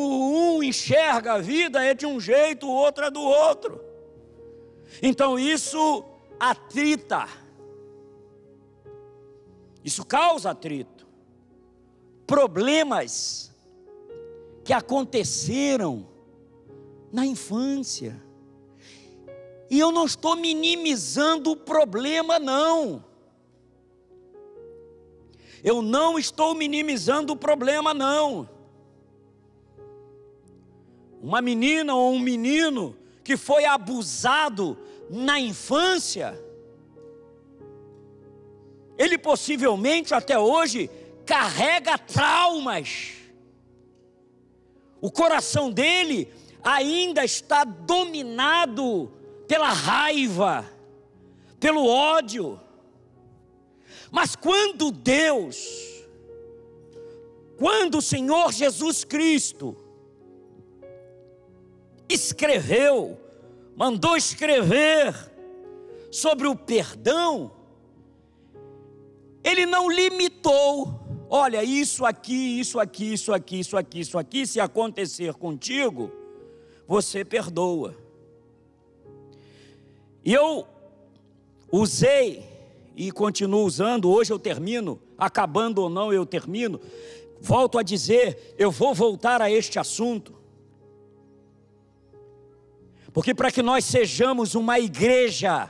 um 0.55 0.63
enxerga 0.63 1.33
a 1.33 1.39
vida 1.39 1.83
é 1.83 1.93
de 1.93 2.05
um 2.05 2.19
jeito, 2.19 2.67
o 2.67 2.73
outro 2.73 3.05
é 3.05 3.11
do 3.11 3.21
outro. 3.21 3.88
Então 5.01 5.37
isso 5.37 6.03
atrita. 6.39 7.27
Isso 9.83 10.05
causa 10.05 10.51
atrito 10.51 10.99
problemas 12.29 13.51
que 14.63 14.71
aconteceram 14.71 16.05
na 17.11 17.25
infância. 17.25 18.21
E 19.67 19.79
eu 19.79 19.91
não 19.91 20.05
estou 20.05 20.35
minimizando 20.35 21.49
o 21.49 21.55
problema, 21.55 22.37
não. 22.37 23.03
Eu 25.63 25.81
não 25.81 26.19
estou 26.19 26.53
minimizando 26.53 27.33
o 27.33 27.35
problema, 27.35 27.95
não. 27.95 28.47
Uma 31.19 31.41
menina 31.41 31.95
ou 31.95 32.13
um 32.13 32.19
menino 32.19 32.95
que 33.23 33.37
foi 33.37 33.65
abusado 33.65 34.77
na 35.09 35.39
infância, 35.39 36.39
ele 38.97 39.17
possivelmente 39.17 40.13
até 40.13 40.37
hoje 40.37 40.89
carrega 41.25 41.97
traumas. 41.97 43.13
O 45.01 45.09
coração 45.09 45.71
dele 45.71 46.31
ainda 46.61 47.23
está 47.23 47.63
dominado 47.63 49.11
pela 49.47 49.69
raiva, 49.69 50.69
pelo 51.59 51.85
ódio. 51.85 52.59
Mas 54.11 54.35
quando 54.35 54.91
Deus, 54.91 55.57
quando 57.57 57.99
o 57.99 58.01
Senhor 58.01 58.51
Jesus 58.51 59.03
Cristo 59.03 59.77
escreveu, 62.09 63.17
mandou 63.75 64.17
escrever 64.17 65.13
sobre 66.11 66.47
o 66.47 66.55
perdão, 66.55 67.51
ele 69.43 69.65
não 69.65 69.89
limitou 69.89 70.99
Olha, 71.31 71.63
isso 71.63 72.03
aqui, 72.05 72.59
isso 72.59 72.79
aqui, 72.79 73.13
isso 73.13 73.31
aqui, 73.31 73.59
isso 73.59 73.77
aqui, 73.77 73.99
isso 73.99 74.17
aqui, 74.17 74.47
se 74.47 74.59
acontecer 74.59 75.35
contigo, 75.35 76.11
você 76.87 77.23
perdoa. 77.23 77.95
E 80.25 80.33
eu 80.33 80.65
usei 81.71 82.43
e 82.95 83.11
continuo 83.11 83.63
usando, 83.63 84.09
hoje 84.09 84.33
eu 84.33 84.39
termino, 84.39 84.99
acabando 85.15 85.83
ou 85.83 85.89
não 85.89 86.11
eu 86.11 86.25
termino. 86.25 86.81
Volto 87.39 87.77
a 87.77 87.83
dizer, 87.83 88.55
eu 88.57 88.71
vou 88.71 88.95
voltar 88.95 89.39
a 89.39 89.51
este 89.51 89.77
assunto. 89.77 90.33
Porque 93.19 93.35
para 93.35 93.51
que 93.51 93.61
nós 93.61 93.83
sejamos 93.83 94.55
uma 94.55 94.79
igreja 94.79 95.69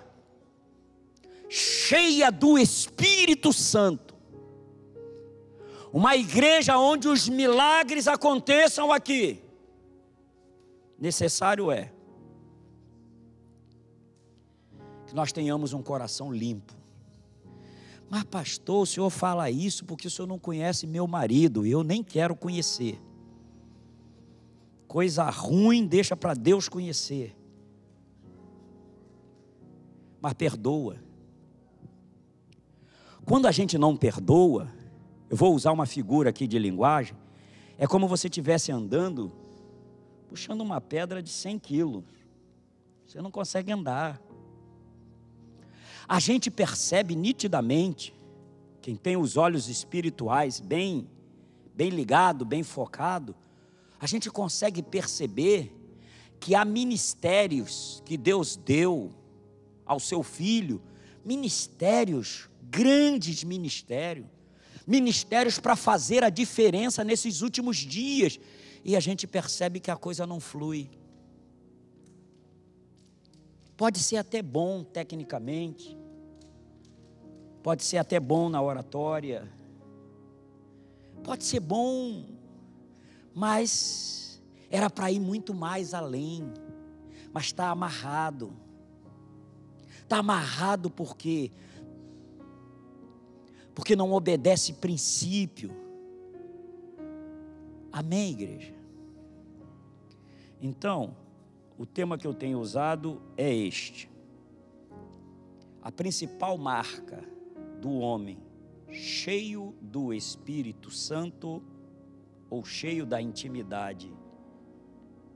cheia 1.50 2.32
do 2.32 2.60
Espírito 2.60 3.52
Santo, 3.52 4.14
uma 5.92 6.16
igreja 6.16 6.78
onde 6.78 7.08
os 7.08 7.28
milagres 7.28 8.08
aconteçam 8.08 8.92
aqui. 8.92 9.42
Necessário 11.00 11.72
é 11.72 11.92
que 15.08 15.16
nós 15.16 15.32
tenhamos 15.32 15.74
um 15.74 15.82
coração 15.82 16.32
limpo. 16.32 16.76
Mas, 18.12 18.26
pastor, 18.26 18.84
o 18.84 18.86
senhor 18.86 19.10
fala 19.10 19.50
isso 19.50 19.86
porque 19.86 20.06
o 20.06 20.12
senhor 20.12 20.28
não 20.28 20.38
conhece 20.38 20.86
meu 20.86 21.08
marido 21.08 21.66
eu 21.66 21.84
nem 21.84 22.04
quero 22.04 22.36
conhecer. 22.36 23.02
Coisa 24.88 25.28
ruim 25.32 25.88
deixa 25.88 26.16
para 26.16 26.36
Deus 26.36 26.70
conhecer. 26.70 27.39
Mas 30.22 30.34
perdoa. 30.34 30.98
Quando 33.26 33.48
a 33.48 33.52
gente 33.52 33.78
não 33.78 33.96
perdoa, 33.96 34.72
eu 35.30 35.38
vou 35.38 35.54
usar 35.54 35.72
uma 35.72 35.86
figura 35.86 36.32
aqui 36.32 36.48
de 36.48 36.58
linguagem, 36.58 37.16
é 37.78 37.86
como 37.88 38.08
você 38.08 38.28
estivesse 38.28 38.72
andando, 38.72 39.32
puxando 40.28 40.62
uma 40.62 40.82
pedra 40.82 41.22
de 41.22 41.30
100 41.30 41.60
quilos. 41.60 42.04
Você 43.06 43.22
não 43.22 43.32
consegue 43.32 43.72
andar. 43.72 44.22
A 46.08 46.20
gente 46.20 46.50
percebe 46.50 47.16
nitidamente, 47.16 48.14
quem 48.82 48.96
tem 48.96 49.16
os 49.16 49.38
olhos 49.38 49.70
espirituais 49.70 50.60
bem, 50.60 51.08
bem 51.76 51.90
ligado, 51.90 52.44
bem 52.44 52.64
focado, 52.64 53.36
a 54.00 54.08
gente 54.08 54.30
consegue 54.30 54.82
perceber 54.82 55.72
que 56.40 56.56
há 56.56 56.66
ministérios 56.66 58.02
que 58.06 58.18
Deus 58.18 58.56
deu 58.56 59.12
ao 59.90 60.00
seu 60.00 60.22
filho, 60.22 60.80
ministérios, 61.26 62.48
grandes 62.70 63.44
ministérios, 63.44 64.28
ministérios 64.86 65.58
para 65.58 65.76
fazer 65.76 66.24
a 66.24 66.30
diferença 66.30 67.04
nesses 67.04 67.42
últimos 67.42 67.78
dias, 67.78 68.40
e 68.86 68.96
a 68.96 69.00
gente 69.00 69.26
percebe 69.26 69.80
que 69.80 69.90
a 69.90 69.98
coisa 69.98 70.28
não 70.28 70.40
flui. 70.40 70.92
Pode 73.76 73.98
ser 73.98 74.18
até 74.18 74.44
bom 74.44 74.84
tecnicamente, 74.84 75.98
pode 77.64 77.84
ser 77.84 77.98
até 77.98 78.20
bom 78.20 78.48
na 78.48 78.62
oratória, 78.62 79.52
pode 81.24 81.44
ser 81.46 81.62
bom, 81.62 82.26
mas 83.34 84.40
era 84.70 84.88
para 84.88 85.12
ir 85.12 85.20
muito 85.20 85.52
mais 85.52 85.96
além, 85.96 86.54
mas 87.34 87.46
está 87.46 87.70
amarrado. 87.70 88.54
Está 90.10 90.18
amarrado 90.18 90.90
porque 90.90 91.52
porque 93.76 93.96
não 93.96 94.12
obedece 94.12 94.74
princípio. 94.74 95.70
Amém, 97.92 98.32
igreja? 98.32 98.74
Então, 100.60 101.16
o 101.78 101.86
tema 101.86 102.18
que 102.18 102.26
eu 102.26 102.34
tenho 102.34 102.60
usado 102.60 103.22
é 103.38 103.54
este. 103.54 104.10
A 105.80 105.92
principal 105.92 106.58
marca 106.58 107.24
do 107.80 108.00
homem 108.00 108.40
cheio 108.92 109.76
do 109.80 110.12
Espírito 110.12 110.90
Santo 110.90 111.62
ou 112.50 112.66
cheio 112.66 113.06
da 113.06 113.22
intimidade 113.22 114.12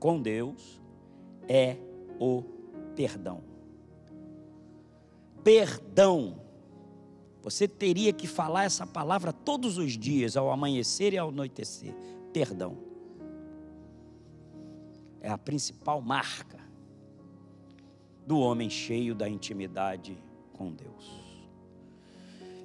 com 0.00 0.20
Deus 0.20 0.82
é 1.48 1.76
o 2.18 2.42
perdão. 2.96 3.53
Perdão. 5.44 6.40
Você 7.42 7.68
teria 7.68 8.12
que 8.12 8.26
falar 8.26 8.64
essa 8.64 8.86
palavra 8.86 9.32
todos 9.32 9.76
os 9.78 9.92
dias, 9.92 10.36
ao 10.36 10.50
amanhecer 10.50 11.12
e 11.12 11.18
ao 11.18 11.28
anoitecer. 11.28 11.94
Perdão 12.32 12.94
é 15.24 15.30
a 15.30 15.38
principal 15.38 16.02
marca 16.02 16.58
do 18.26 18.38
homem 18.38 18.68
cheio 18.68 19.14
da 19.14 19.26
intimidade 19.26 20.22
com 20.52 20.70
Deus. 20.70 21.10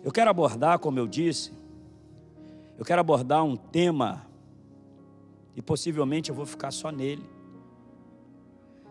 Eu 0.04 0.12
quero 0.12 0.30
abordar, 0.30 0.78
como 0.78 1.00
eu 1.00 1.08
disse, 1.08 1.54
eu 2.78 2.84
quero 2.84 3.00
abordar 3.00 3.46
um 3.46 3.56
tema, 3.56 4.28
e 5.56 5.62
possivelmente 5.62 6.30
eu 6.30 6.36
vou 6.36 6.46
ficar 6.46 6.72
só 6.72 6.92
nele. 6.92 7.24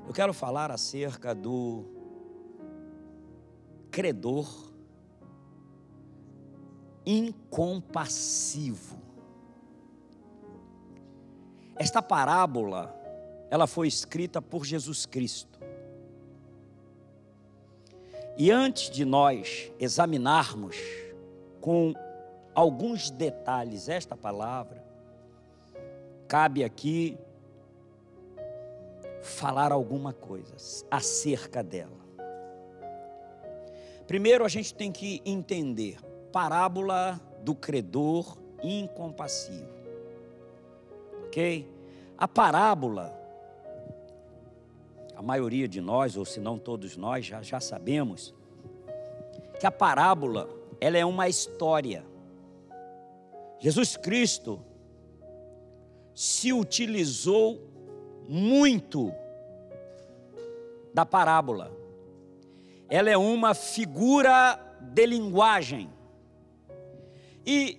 Eu 0.06 0.14
quero 0.14 0.32
falar 0.32 0.70
acerca 0.70 1.34
do 1.34 1.84
credor 3.98 4.72
incompassivo. 7.04 8.96
Esta 11.74 12.00
parábola 12.00 12.94
ela 13.50 13.66
foi 13.66 13.88
escrita 13.88 14.40
por 14.40 14.64
Jesus 14.64 15.04
Cristo. 15.04 15.58
E 18.36 18.52
antes 18.52 18.88
de 18.88 19.04
nós 19.04 19.72
examinarmos 19.80 20.76
com 21.60 21.92
alguns 22.54 23.10
detalhes 23.10 23.88
esta 23.88 24.16
palavra, 24.16 24.80
cabe 26.28 26.62
aqui 26.62 27.18
falar 29.24 29.72
alguma 29.72 30.12
coisa 30.12 30.54
acerca 30.88 31.64
dela. 31.64 32.07
Primeiro 34.08 34.44
a 34.44 34.48
gente 34.48 34.74
tem 34.74 34.90
que 34.90 35.22
entender 35.24 35.98
parábola 36.32 37.20
do 37.42 37.54
credor 37.54 38.36
incompassivo. 38.60 39.68
OK? 41.26 41.70
A 42.18 42.26
parábola 42.26 43.18
a 45.18 45.22
maioria 45.22 45.66
de 45.66 45.80
nós, 45.80 46.16
ou 46.16 46.24
se 46.24 46.38
não 46.38 46.56
todos 46.56 46.96
nós, 46.96 47.26
já, 47.26 47.42
já 47.42 47.58
sabemos 47.58 48.32
que 49.58 49.66
a 49.66 49.70
parábola 49.70 50.48
ela 50.80 50.96
é 50.96 51.04
uma 51.04 51.28
história. 51.28 52.04
Jesus 53.58 53.96
Cristo 53.96 54.60
se 56.14 56.52
utilizou 56.52 57.60
muito 58.28 59.12
da 60.94 61.04
parábola. 61.04 61.76
Ela 62.88 63.10
é 63.10 63.16
uma 63.16 63.54
figura 63.54 64.58
de 64.80 65.06
linguagem. 65.06 65.90
E 67.44 67.78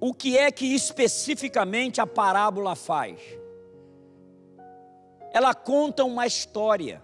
o 0.00 0.12
que 0.14 0.36
é 0.36 0.50
que 0.50 0.74
especificamente 0.74 2.00
a 2.00 2.06
parábola 2.06 2.74
faz? 2.76 3.20
ela 5.36 5.54
conta 5.54 6.02
uma 6.02 6.26
história 6.26 7.02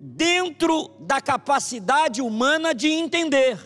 dentro 0.00 0.88
da 1.00 1.20
capacidade 1.20 2.22
humana 2.22 2.74
de 2.74 2.88
entender. 2.88 3.58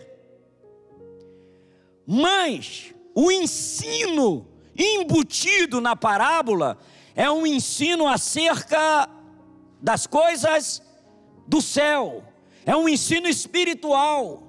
Mas 2.05 2.93
o 3.15 3.31
ensino 3.31 4.49
embutido 4.77 5.81
na 5.81 5.95
parábola 5.95 6.77
é 7.15 7.31
um 7.31 7.47
ensino 7.47 8.09
acerca 8.09 9.09
das 9.81 10.09
coisas 10.09 10.83
do 11.47 11.61
céu, 11.63 12.25
é 12.65 12.75
um 12.77 12.89
ensino 12.89 13.29
espiritual. 13.29 14.43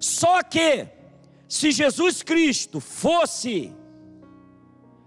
Só 0.00 0.42
que, 0.42 0.88
se 1.48 1.70
Jesus 1.70 2.22
Cristo 2.22 2.80
fosse 2.80 3.72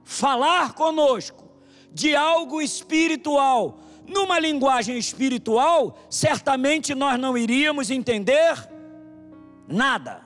falar 0.04 0.74
conosco, 0.74 1.48
de 1.92 2.16
algo 2.16 2.62
espiritual, 2.62 3.80
numa 4.08 4.40
linguagem 4.40 4.98
espiritual, 4.98 5.98
certamente 6.10 6.96
nós 6.96 7.20
não 7.20 7.38
iríamos 7.38 7.90
entender 7.90 8.56
nada. 9.68 10.26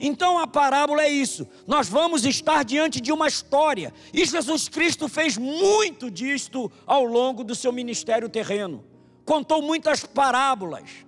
Então 0.00 0.38
a 0.38 0.46
parábola 0.46 1.02
é 1.02 1.08
isso. 1.08 1.46
Nós 1.66 1.88
vamos 1.88 2.24
estar 2.24 2.64
diante 2.64 3.00
de 3.00 3.10
uma 3.10 3.26
história. 3.26 3.92
E 4.12 4.24
Jesus 4.24 4.68
Cristo 4.68 5.08
fez 5.08 5.36
muito 5.36 6.10
disto 6.10 6.70
ao 6.86 7.04
longo 7.04 7.42
do 7.42 7.54
seu 7.54 7.72
ministério 7.72 8.28
terreno. 8.28 8.84
Contou 9.28 9.60
muitas 9.60 10.06
parábolas. 10.06 11.04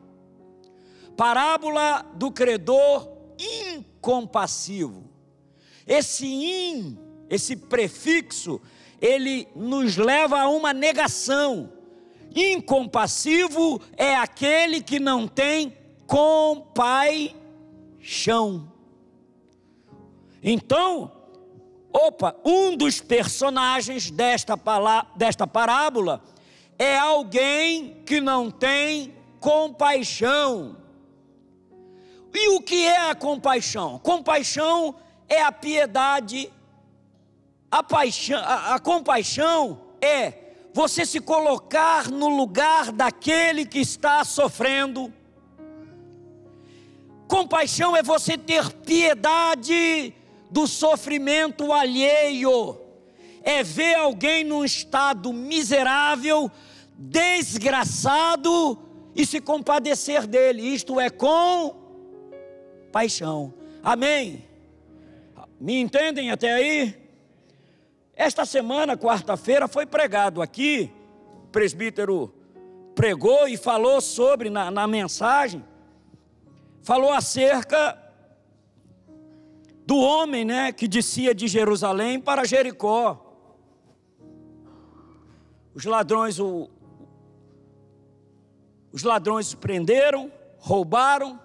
Parábola 1.17 2.05
do 2.17 2.31
credor 2.31 3.09
incompassivo. 3.39 5.09
Esse 5.87 6.27
in, 6.27 6.99
esse 7.31 7.57
prefixo, 7.57 8.61
ele 9.01 9.49
nos 9.57 9.97
leva 9.97 10.39
a 10.39 10.51
uma 10.51 10.75
negação. 10.75 11.73
Incompassivo 12.37 13.81
é 13.97 14.15
aquele 14.15 14.83
que 14.83 15.01
não 15.01 15.27
tem 15.27 15.75
compaixão. 16.07 17.35
Então, 20.43 21.11
opa, 21.91 22.37
um 22.45 22.77
dos 22.77 23.01
personagens 23.01 24.11
desta, 24.11 24.61
desta 25.17 25.47
parábola 25.47 26.23
é 26.81 26.97
alguém 26.97 28.03
que 28.07 28.21
não 28.21 28.51
tem 28.51 29.15
compaixão. 29.39 30.77
E 32.33 32.49
o 32.57 32.61
que 32.61 32.87
é 32.87 33.11
a 33.11 33.15
compaixão? 33.15 33.99
Compaixão 33.99 34.95
é 35.29 35.43
a 35.43 35.53
piedade 35.53 36.51
a, 37.71 37.83
paixão, 37.83 38.39
a, 38.39 38.75
a 38.75 38.79
compaixão 38.81 39.81
é 40.01 40.33
você 40.75 41.07
se 41.07 41.21
colocar 41.21 42.11
no 42.11 42.29
lugar 42.29 42.91
daquele 42.91 43.65
que 43.65 43.79
está 43.79 44.25
sofrendo. 44.25 45.13
Compaixão 47.29 47.97
é 47.97 48.03
você 48.03 48.37
ter 48.37 48.73
piedade 48.73 50.13
do 50.51 50.67
sofrimento 50.67 51.73
alheio, 51.73 52.77
é 53.43 53.63
ver 53.63 53.95
alguém 53.95 54.43
num 54.43 54.65
estado 54.65 55.33
miserável, 55.33 56.51
desgraçado 57.03 58.79
e 59.17 59.25
se 59.25 59.41
compadecer 59.41 60.27
dele. 60.27 60.61
Isto 60.61 61.01
é 61.01 61.09
com 61.09 61.75
paixão. 62.93 63.55
Amém? 63.83 64.45
Me 65.59 65.81
entendem 65.81 66.31
até 66.31 66.53
aí? 66.53 66.95
Esta 68.15 68.45
semana, 68.45 68.99
quarta-feira, 68.99 69.67
foi 69.67 69.87
pregado 69.87 70.43
aqui, 70.43 70.93
o 71.45 71.47
presbítero 71.47 72.35
pregou 72.95 73.49
e 73.49 73.57
falou 73.57 73.99
sobre, 74.03 74.51
na, 74.51 74.71
na 74.71 74.87
mensagem, 74.87 75.65
falou 76.83 77.11
acerca 77.11 77.97
do 79.87 79.97
homem, 79.97 80.45
né, 80.45 80.71
que 80.71 80.87
descia 80.87 81.35
de 81.35 81.49
Jerusalém 81.49 82.21
para 82.21 82.45
Jericó. 82.45 83.27
Os 85.75 85.85
ladrões 85.87 86.39
o, 86.39 86.69
os 88.93 89.03
ladrões 89.03 89.47
o 89.47 89.57
prenderam, 89.57 90.31
roubaram, 90.59 91.39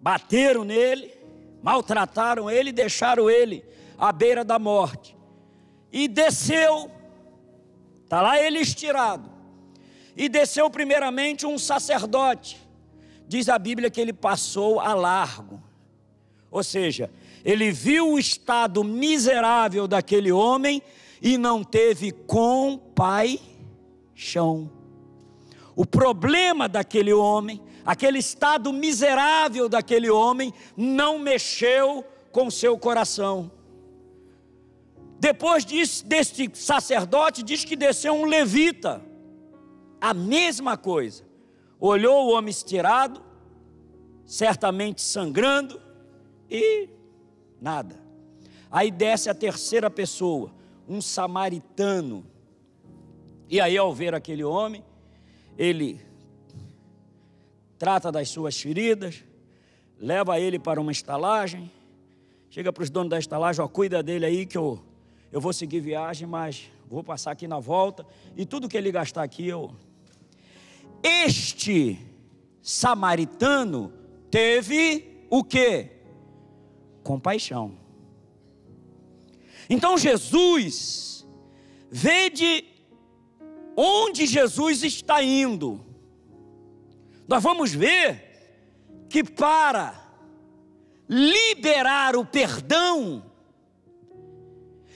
bateram 0.00 0.64
nele, 0.64 1.12
maltrataram 1.62 2.50
ele 2.50 2.72
deixaram 2.72 3.28
ele 3.28 3.64
à 3.98 4.12
beira 4.12 4.44
da 4.44 4.58
morte. 4.58 5.16
E 5.92 6.08
desceu, 6.08 6.90
está 8.04 8.22
lá 8.22 8.40
ele 8.40 8.58
estirado. 8.60 9.28
E 10.16 10.28
desceu 10.28 10.70
primeiramente 10.70 11.46
um 11.46 11.58
sacerdote. 11.58 12.60
Diz 13.26 13.48
a 13.48 13.58
Bíblia 13.58 13.90
que 13.90 14.00
ele 14.00 14.12
passou 14.12 14.80
a 14.80 14.94
largo. 14.94 15.62
Ou 16.50 16.64
seja, 16.64 17.10
ele 17.44 17.70
viu 17.70 18.12
o 18.12 18.18
estado 18.18 18.82
miserável 18.82 19.86
daquele 19.86 20.32
homem 20.32 20.82
e 21.22 21.38
não 21.38 21.62
teve 21.62 22.10
compaixão. 22.10 23.40
O 25.80 25.86
problema 25.86 26.68
daquele 26.68 27.10
homem, 27.10 27.58
aquele 27.86 28.18
estado 28.18 28.70
miserável 28.70 29.66
daquele 29.66 30.10
homem, 30.10 30.52
não 30.76 31.18
mexeu 31.18 32.04
com 32.30 32.50
seu 32.50 32.76
coração. 32.76 33.50
Depois 35.18 35.64
disso, 35.64 36.04
deste 36.04 36.50
sacerdote, 36.52 37.42
diz 37.42 37.64
que 37.64 37.76
desceu 37.76 38.12
um 38.12 38.26
levita, 38.26 39.00
a 39.98 40.12
mesma 40.12 40.76
coisa. 40.76 41.24
Olhou 41.80 42.26
o 42.26 42.32
homem 42.36 42.50
estirado, 42.50 43.22
certamente 44.26 45.00
sangrando, 45.00 45.80
e 46.50 46.90
nada. 47.58 47.98
Aí 48.70 48.90
desce 48.90 49.30
a 49.30 49.34
terceira 49.34 49.88
pessoa, 49.88 50.52
um 50.86 51.00
samaritano. 51.00 52.26
E 53.48 53.58
aí, 53.58 53.78
ao 53.78 53.94
ver 53.94 54.14
aquele 54.14 54.44
homem, 54.44 54.84
ele 55.56 56.00
trata 57.78 58.12
das 58.12 58.28
suas 58.28 58.60
feridas, 58.60 59.24
leva 59.98 60.38
ele 60.38 60.58
para 60.58 60.80
uma 60.80 60.92
estalagem, 60.92 61.70
chega 62.50 62.72
para 62.72 62.82
os 62.82 62.90
donos 62.90 63.10
da 63.10 63.18
estalagem, 63.18 63.64
ó, 63.64 63.68
cuida 63.68 64.02
dele 64.02 64.26
aí 64.26 64.46
que 64.46 64.58
eu, 64.58 64.82
eu 65.32 65.40
vou 65.40 65.52
seguir 65.52 65.80
viagem, 65.80 66.26
mas 66.26 66.70
vou 66.88 67.02
passar 67.02 67.30
aqui 67.30 67.46
na 67.46 67.58
volta, 67.58 68.06
e 68.36 68.44
tudo 68.44 68.68
que 68.68 68.76
ele 68.76 68.90
gastar 68.90 69.22
aqui 69.22 69.46
eu. 69.46 69.74
Este 71.02 71.98
samaritano 72.60 73.92
teve 74.30 75.24
o 75.30 75.42
que? 75.42 75.88
Compaixão. 77.02 77.78
Então 79.68 79.96
Jesus, 79.96 81.26
vê 81.90 82.28
de 82.28 82.64
onde 83.76 84.26
Jesus 84.26 84.82
está 84.82 85.22
indo. 85.22 85.84
Nós 87.26 87.42
vamos 87.42 87.72
ver 87.72 88.30
que 89.08 89.22
para 89.24 89.94
liberar 91.08 92.16
o 92.16 92.24
perdão, 92.24 93.24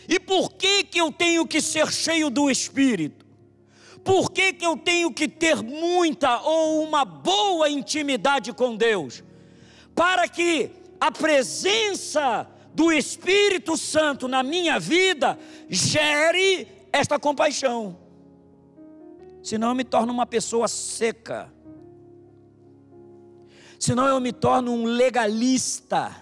e 0.09 0.21
por 0.21 0.53
que 0.53 0.85
que 0.85 1.01
eu 1.01 1.11
tenho 1.11 1.47
que 1.47 1.61
ser 1.61 1.91
cheio 1.93 2.31
do 2.31 2.51
Espírito? 2.51 3.25
Por 4.05 4.31
que 4.31 4.53
que 4.53 4.67
eu 4.67 4.77
tenho 4.77 5.11
que 5.11 5.27
ter 5.27 5.63
muita 5.63 6.43
ou 6.43 6.83
uma 6.83 7.05
boa 7.05 7.71
intimidade 7.71 8.53
com 8.53 8.77
Deus? 8.77 9.25
Para 9.95 10.29
que 10.29 10.71
a 11.01 11.11
presença 11.11 12.47
do 12.75 12.93
Espírito 12.93 13.77
Santo 13.77 14.29
na 14.29 14.43
minha 14.43 14.79
vida 14.79 15.39
gere 15.71 16.69
esta 16.93 17.19
compaixão. 17.19 18.04
Senão 19.45 19.69
eu 19.69 19.75
me 19.75 19.85
torno 19.85 20.11
uma 20.11 20.25
pessoa 20.25 20.67
seca. 20.67 21.53
Senão 23.79 24.07
eu 24.07 24.19
me 24.19 24.33
torno 24.33 24.73
um 24.73 24.87
legalista. 24.87 26.17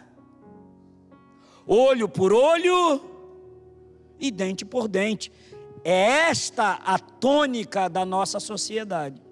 Olho 1.64 2.08
por 2.08 2.32
olho 2.32 3.00
e 4.18 4.28
dente 4.28 4.64
por 4.64 4.88
dente. 4.88 5.30
É 5.84 6.28
esta 6.30 6.80
a 6.84 6.98
tônica 6.98 7.88
da 7.88 8.04
nossa 8.04 8.40
sociedade. 8.40 9.22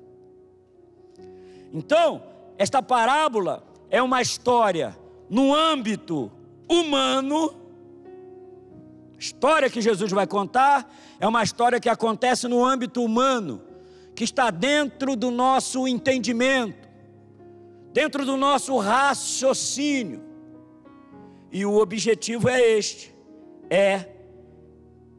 Então, 1.73 2.23
esta 2.57 2.81
parábola 2.81 3.65
é 3.89 4.01
uma 4.01 4.23
história 4.23 4.97
no 5.29 5.53
âmbito 5.53 6.31
humano. 6.69 7.57
A 9.17 9.19
história 9.19 9.69
que 9.69 9.81
Jesus 9.81 10.13
vai 10.13 10.29
contar 10.29 10.89
é 11.19 11.27
uma 11.27 11.43
história 11.43 11.81
que 11.81 11.89
acontece 11.89 12.47
no 12.47 12.65
âmbito 12.65 13.05
humano, 13.05 13.61
que 14.21 14.25
está 14.25 14.51
dentro 14.51 15.17
do 15.17 15.31
nosso 15.31 15.89
entendimento, 15.89 16.87
dentro 17.91 18.27
do 18.27 18.37
nosso 18.37 18.77
raciocínio. 18.77 20.23
E 21.51 21.65
o 21.65 21.79
objetivo 21.79 22.47
é 22.47 22.61
este: 22.61 23.15
é 23.71 24.11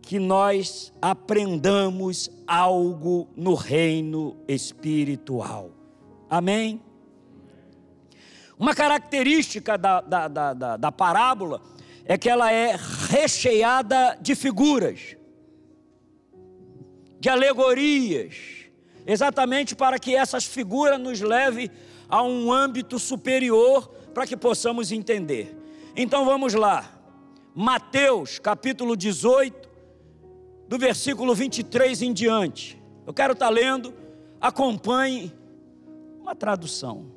que 0.04 0.20
nós 0.20 0.94
aprendamos 1.02 2.30
algo 2.46 3.28
no 3.36 3.56
reino 3.56 4.38
espiritual. 4.48 5.72
Amém? 6.30 6.80
Uma 8.56 8.76
característica 8.76 9.80
da, 9.80 10.00
da, 10.00 10.28
da, 10.28 10.78
da, 10.78 10.92
parábola 10.92 11.60
é 12.06 12.20
que 12.20 12.30
ela 12.30 12.52
é 12.54 12.78
recheada 13.10 14.16
de 14.22 14.36
figuras, 14.36 15.18
de 17.20 17.30
alegorias, 17.30 18.61
exatamente 19.06 19.76
para 19.76 20.00
que 20.00 20.16
essas 20.16 20.46
figuras 20.46 21.00
nos 21.00 21.22
levem 21.22 21.70
a 22.10 22.22
um 22.24 22.52
âmbito 22.52 23.00
superior 23.00 23.88
para 24.14 24.28
que 24.28 24.36
possamos 24.36 24.92
entender. 24.92 25.58
Então 25.96 26.26
vamos 26.26 26.54
lá, 26.54 26.90
Mateus 27.56 28.40
capítulo 28.40 28.96
18, 28.96 29.70
do 30.68 30.78
versículo 30.78 31.36
23 31.36 32.02
em 32.02 32.14
diante. 32.14 32.82
Eu 33.06 33.14
quero 33.14 33.34
estar 33.34 33.50
lendo, 33.50 33.94
acompanhe 34.40 35.34
uma 36.22 36.36
tradução. 36.36 37.12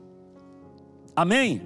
Amém? 1.14 1.62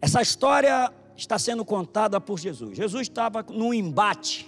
Essa 0.00 0.20
história 0.20 0.92
está 1.16 1.38
sendo 1.38 1.64
contada 1.64 2.20
por 2.20 2.38
Jesus. 2.38 2.76
Jesus 2.76 3.02
estava 3.02 3.44
num 3.48 3.72
embate, 3.72 4.46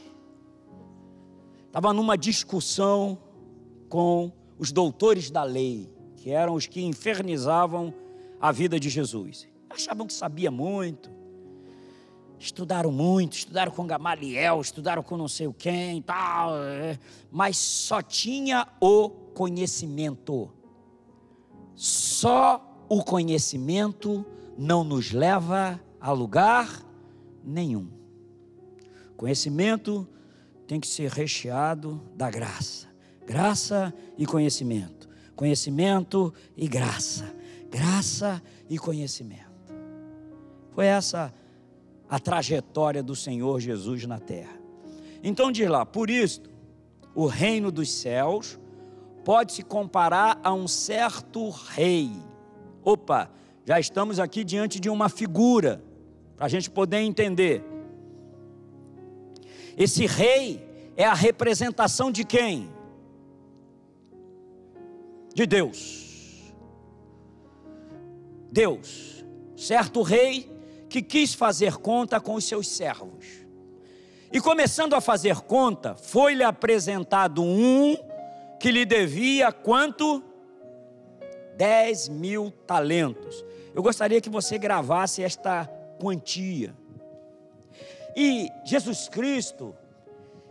estava 1.78 1.94
numa 1.94 2.18
discussão 2.18 3.16
com 3.88 4.32
os 4.58 4.72
doutores 4.72 5.30
da 5.30 5.44
lei, 5.44 5.88
que 6.16 6.28
eram 6.28 6.54
os 6.54 6.66
que 6.66 6.82
infernizavam 6.82 7.94
a 8.40 8.50
vida 8.50 8.80
de 8.80 8.88
Jesus. 8.88 9.46
Achavam 9.70 10.04
que 10.04 10.12
sabia 10.12 10.50
muito, 10.50 11.08
estudaram 12.36 12.90
muito, 12.90 13.34
estudaram 13.34 13.70
com 13.70 13.86
Gamaliel, 13.86 14.60
estudaram 14.60 15.04
com 15.04 15.16
não 15.16 15.28
sei 15.28 15.46
o 15.46 15.52
quem, 15.52 16.02
tal, 16.02 16.56
é, 16.56 16.98
mas 17.30 17.56
só 17.56 18.02
tinha 18.02 18.66
o 18.80 19.08
conhecimento. 19.08 20.50
Só 21.76 22.60
o 22.88 23.04
conhecimento 23.04 24.26
não 24.58 24.82
nos 24.82 25.12
leva 25.12 25.80
a 26.00 26.10
lugar 26.10 26.84
nenhum. 27.44 27.88
Conhecimento 29.16 30.08
tem 30.68 30.78
que 30.78 30.86
ser 30.86 31.10
recheado 31.10 31.98
da 32.14 32.30
graça. 32.30 32.86
Graça 33.26 33.92
e 34.18 34.26
conhecimento. 34.26 35.08
Conhecimento 35.34 36.32
e 36.54 36.68
graça. 36.68 37.34
Graça 37.70 38.42
e 38.68 38.78
conhecimento. 38.78 39.48
Foi 40.72 40.84
essa 40.84 41.32
a 42.08 42.18
trajetória 42.18 43.02
do 43.02 43.16
Senhor 43.16 43.58
Jesus 43.60 44.04
na 44.04 44.18
terra. 44.18 44.60
Então 45.22 45.50
diz 45.50 45.68
lá: 45.68 45.86
por 45.86 46.10
isto, 46.10 46.50
o 47.14 47.26
reino 47.26 47.72
dos 47.72 47.90
céus 47.90 48.58
pode 49.24 49.54
se 49.54 49.62
comparar 49.62 50.38
a 50.44 50.52
um 50.52 50.68
certo 50.68 51.48
rei. 51.48 52.12
Opa, 52.84 53.30
já 53.64 53.80
estamos 53.80 54.20
aqui 54.20 54.44
diante 54.44 54.78
de 54.78 54.90
uma 54.90 55.08
figura, 55.08 55.82
para 56.36 56.44
a 56.44 56.48
gente 56.48 56.70
poder 56.70 56.98
entender. 56.98 57.64
Esse 59.78 60.06
rei 60.06 60.92
é 60.96 61.04
a 61.04 61.14
representação 61.14 62.10
de 62.10 62.24
quem? 62.24 62.68
De 65.32 65.46
Deus. 65.46 66.52
Deus, 68.50 69.24
certo 69.56 70.02
rei 70.02 70.50
que 70.88 71.00
quis 71.00 71.32
fazer 71.32 71.76
conta 71.76 72.20
com 72.20 72.34
os 72.34 72.44
seus 72.44 72.66
servos. 72.66 73.24
E 74.32 74.40
começando 74.40 74.94
a 74.94 75.00
fazer 75.00 75.36
conta, 75.42 75.94
foi-lhe 75.94 76.42
apresentado 76.42 77.42
um 77.42 77.96
que 78.58 78.72
lhe 78.72 78.84
devia 78.84 79.52
quanto? 79.52 80.24
10 81.56 82.08
mil 82.08 82.50
talentos. 82.66 83.44
Eu 83.74 83.82
gostaria 83.82 84.20
que 84.20 84.28
você 84.28 84.58
gravasse 84.58 85.22
esta 85.22 85.66
quantia. 86.00 86.74
E 88.16 88.50
Jesus 88.64 89.08
Cristo, 89.08 89.74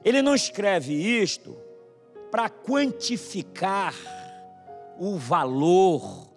ele 0.04 0.22
não 0.22 0.36
escreve 0.36 0.94
isto 0.94 1.58
para 2.32 2.50
quantificar 2.50 3.94
o 5.00 5.18
valor 5.18 6.28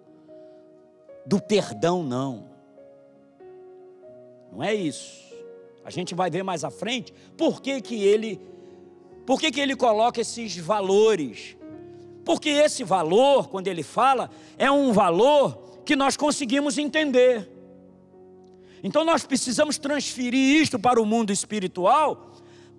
do 1.25 1.39
perdão, 1.39 2.03
não. 2.03 2.49
Não 4.51 4.63
é 4.63 4.73
isso. 4.73 5.21
A 5.83 5.89
gente 5.89 6.13
vai 6.13 6.29
ver 6.29 6.43
mais 6.43 6.63
à 6.63 6.69
frente 6.69 7.13
por 7.37 7.61
que, 7.61 7.81
que 7.81 8.03
ele 8.03 8.39
por 9.25 9.39
que, 9.39 9.51
que 9.51 9.59
ele 9.59 9.75
coloca 9.75 10.19
esses 10.19 10.57
valores? 10.57 11.55
Porque 12.25 12.49
esse 12.49 12.83
valor, 12.83 13.49
quando 13.49 13.67
ele 13.67 13.83
fala, 13.83 14.29
é 14.57 14.71
um 14.71 14.91
valor 14.91 15.81
que 15.85 15.95
nós 15.95 16.17
conseguimos 16.17 16.77
entender. 16.77 17.49
Então 18.83 19.03
nós 19.05 19.23
precisamos 19.25 19.77
transferir 19.77 20.61
isto 20.61 20.79
para 20.79 21.01
o 21.01 21.05
mundo 21.05 21.31
espiritual 21.31 22.31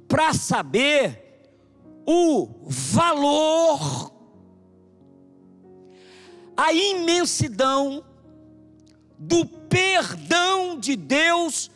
para 0.09 0.35
saber 0.35 1.23
o 2.05 2.49
valor, 2.67 4.13
a 6.57 6.73
imensidão 6.73 8.05
do 9.19 9.47
perdão 9.47 10.79
de 10.79 10.97
Deus 10.97 11.71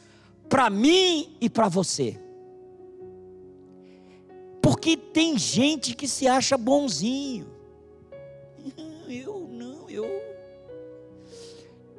para 0.48 0.68
mim 0.68 1.36
e 1.40 1.48
para 1.48 1.68
você. 1.68 2.20
Porque 4.60 4.96
tem 4.96 5.38
gente 5.38 5.94
que 5.94 6.08
se 6.08 6.26
acha 6.26 6.58
bonzinho. 6.58 7.56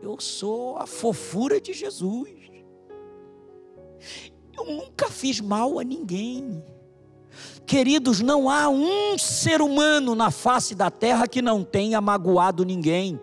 Eu 0.02 0.20
sou 0.20 0.78
a 0.78 0.86
fofura 0.86 1.60
de 1.60 1.74
Jesus. 1.74 2.30
Eu 4.56 4.66
nunca 4.66 5.10
fiz 5.10 5.40
mal 5.40 5.80
a 5.80 5.84
ninguém. 5.84 6.64
Queridos, 7.66 8.22
não 8.22 8.50
há 8.50 8.70
um 8.70 9.18
ser 9.18 9.62
humano 9.62 10.16
na 10.16 10.32
face 10.32 10.74
da 10.74 10.90
terra 10.90 11.28
que 11.28 11.42
não 11.42 11.64
tenha 11.64 12.00
magoado 12.00 12.64
ninguém, 12.64 13.20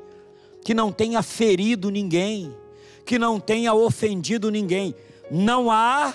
que 0.64 0.74
não 0.74 0.92
tenha 0.92 1.22
ferido 1.22 1.90
ninguém, 1.90 2.54
que 3.04 3.18
não 3.18 3.40
tenha 3.40 3.72
ofendido 3.74 4.50
ninguém. 4.50 4.94
Não 5.30 5.70
há 5.70 6.14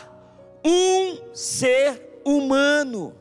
um 0.64 1.18
ser 1.34 2.22
humano. 2.24 3.14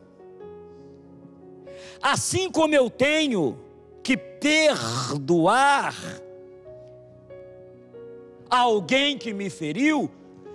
Assim 2.01 2.51
como 2.51 2.74
eu 2.74 2.88
tenho 2.90 3.59
que 4.03 4.16
perdoar 4.16 5.94
alguém 8.51 9.19
que 9.19 9.33
me 9.33 9.51
feriu, 9.51 10.11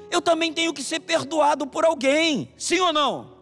eu 0.09 0.21
também 0.21 0.53
tenho 0.53 0.73
que 0.73 0.83
ser 0.83 0.99
perdoado 0.99 1.65
por 1.67 1.85
alguém, 1.85 2.51
sim 2.57 2.79
ou 2.79 2.93
não? 2.93 3.33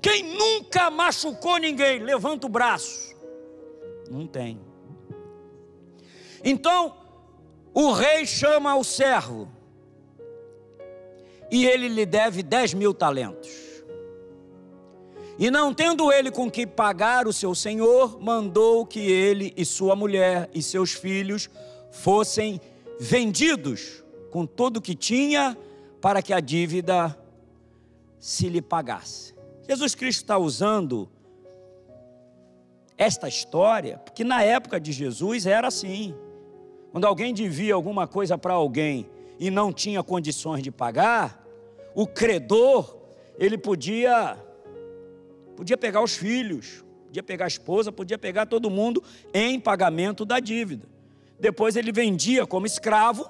Quem 0.00 0.22
nunca 0.22 0.90
machucou 0.90 1.58
ninguém, 1.58 1.98
levanta 1.98 2.46
o 2.46 2.50
braço. 2.50 3.14
Não 4.10 4.26
tem. 4.26 4.60
Então, 6.42 6.94
o 7.74 7.92
rei 7.92 8.24
chama 8.24 8.74
o 8.76 8.84
servo 8.84 9.48
e 11.50 11.66
ele 11.66 11.88
lhe 11.88 12.06
deve 12.06 12.42
dez 12.42 12.72
mil 12.72 12.94
talentos. 12.94 13.68
E 15.38 15.50
não 15.50 15.72
tendo 15.72 16.12
ele 16.12 16.30
com 16.30 16.50
que 16.50 16.66
pagar 16.66 17.28
o 17.28 17.32
seu 17.32 17.54
senhor, 17.54 18.20
mandou 18.20 18.84
que 18.84 18.98
ele 18.98 19.52
e 19.56 19.64
sua 19.64 19.94
mulher 19.94 20.50
e 20.52 20.60
seus 20.60 20.92
filhos 20.92 21.48
fossem 21.92 22.60
vendidos 22.98 24.02
com 24.30 24.46
tudo 24.46 24.78
o 24.78 24.82
que 24.82 24.94
tinha 24.94 25.56
para 26.00 26.22
que 26.22 26.32
a 26.32 26.40
dívida 26.40 27.18
se 28.18 28.48
lhe 28.48 28.60
pagasse. 28.60 29.34
Jesus 29.66 29.94
Cristo 29.94 30.22
está 30.22 30.38
usando 30.38 31.08
esta 32.96 33.28
história, 33.28 33.98
porque 33.98 34.24
na 34.24 34.42
época 34.42 34.80
de 34.80 34.90
Jesus 34.90 35.46
era 35.46 35.68
assim. 35.68 36.14
Quando 36.90 37.06
alguém 37.06 37.32
devia 37.32 37.74
alguma 37.74 38.06
coisa 38.06 38.36
para 38.36 38.54
alguém 38.54 39.08
e 39.38 39.50
não 39.50 39.72
tinha 39.72 40.02
condições 40.02 40.62
de 40.62 40.70
pagar, 40.70 41.46
o 41.94 42.06
credor, 42.06 42.96
ele 43.38 43.56
podia 43.56 44.36
podia 45.56 45.76
pegar 45.76 46.02
os 46.02 46.16
filhos, 46.16 46.84
podia 47.06 47.22
pegar 47.22 47.44
a 47.44 47.48
esposa, 47.48 47.90
podia 47.90 48.16
pegar 48.16 48.46
todo 48.46 48.70
mundo 48.70 49.02
em 49.34 49.58
pagamento 49.58 50.24
da 50.24 50.38
dívida. 50.38 50.86
Depois 51.38 51.76
ele 51.76 51.92
vendia 51.92 52.46
como 52.46 52.66
escravo 52.66 53.28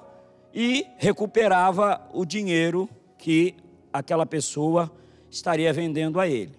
e 0.53 0.85
recuperava 0.97 2.01
o 2.13 2.25
dinheiro 2.25 2.89
que 3.17 3.55
aquela 3.93 4.25
pessoa 4.25 4.91
estaria 5.29 5.71
vendendo 5.71 6.19
a 6.19 6.27
ele. 6.27 6.57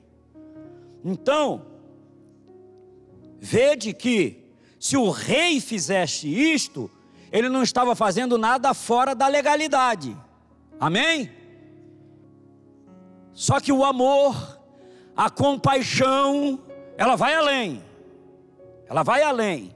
Então, 1.04 1.66
vede 3.38 3.92
que 3.92 4.44
se 4.78 4.96
o 4.96 5.10
rei 5.10 5.60
fizesse 5.60 6.28
isto, 6.28 6.90
ele 7.32 7.48
não 7.48 7.62
estava 7.62 7.94
fazendo 7.94 8.38
nada 8.38 8.72
fora 8.72 9.14
da 9.14 9.26
legalidade. 9.26 10.16
Amém? 10.78 11.30
Só 13.32 13.60
que 13.60 13.72
o 13.72 13.84
amor, 13.84 14.60
a 15.16 15.30
compaixão, 15.30 16.60
ela 16.96 17.16
vai 17.16 17.34
além. 17.34 17.82
Ela 18.86 19.02
vai 19.02 19.22
além. 19.22 19.74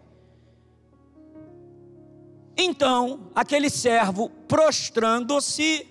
Então, 2.57 3.31
aquele 3.35 3.69
servo, 3.69 4.31
prostrando-se, 4.47 5.87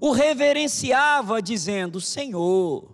o 0.00 0.10
reverenciava, 0.10 1.40
dizendo: 1.40 2.00
Senhor, 2.00 2.90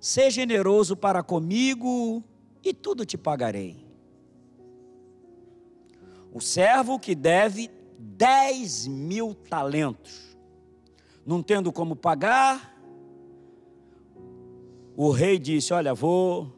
seja 0.00 0.30
generoso 0.30 0.96
para 0.96 1.22
comigo 1.22 2.22
e 2.62 2.74
tudo 2.74 3.06
te 3.06 3.16
pagarei. 3.16 3.86
O 6.32 6.40
servo 6.40 6.98
que 6.98 7.14
deve 7.14 7.70
dez 7.98 8.86
mil 8.86 9.34
talentos, 9.34 10.36
não 11.24 11.42
tendo 11.42 11.72
como 11.72 11.94
pagar, 11.94 12.76
o 14.96 15.10
rei 15.10 15.38
disse: 15.38 15.72
Olha, 15.72 15.94
vou, 15.94 16.52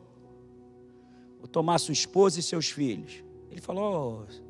vou 1.38 1.46
tomar 1.46 1.78
sua 1.78 1.92
esposa 1.92 2.40
e 2.40 2.42
seus 2.42 2.70
filhos. 2.70 3.22
Ele 3.50 3.60
falou: 3.60 4.24
oh, 4.28 4.47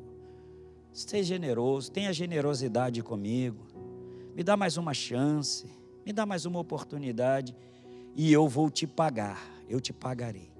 Seja 0.91 1.23
generoso, 1.23 1.91
tenha 1.91 2.11
generosidade 2.11 3.01
comigo, 3.01 3.65
me 4.35 4.43
dá 4.43 4.57
mais 4.57 4.77
uma 4.77 4.93
chance, 4.93 5.65
me 6.05 6.11
dá 6.11 6.25
mais 6.25 6.45
uma 6.45 6.59
oportunidade 6.59 7.55
e 8.15 8.31
eu 8.31 8.47
vou 8.47 8.69
te 8.69 8.87
pagar, 8.87 9.41
eu 9.67 9.79
te 9.79 9.93
pagarei. 9.93 10.51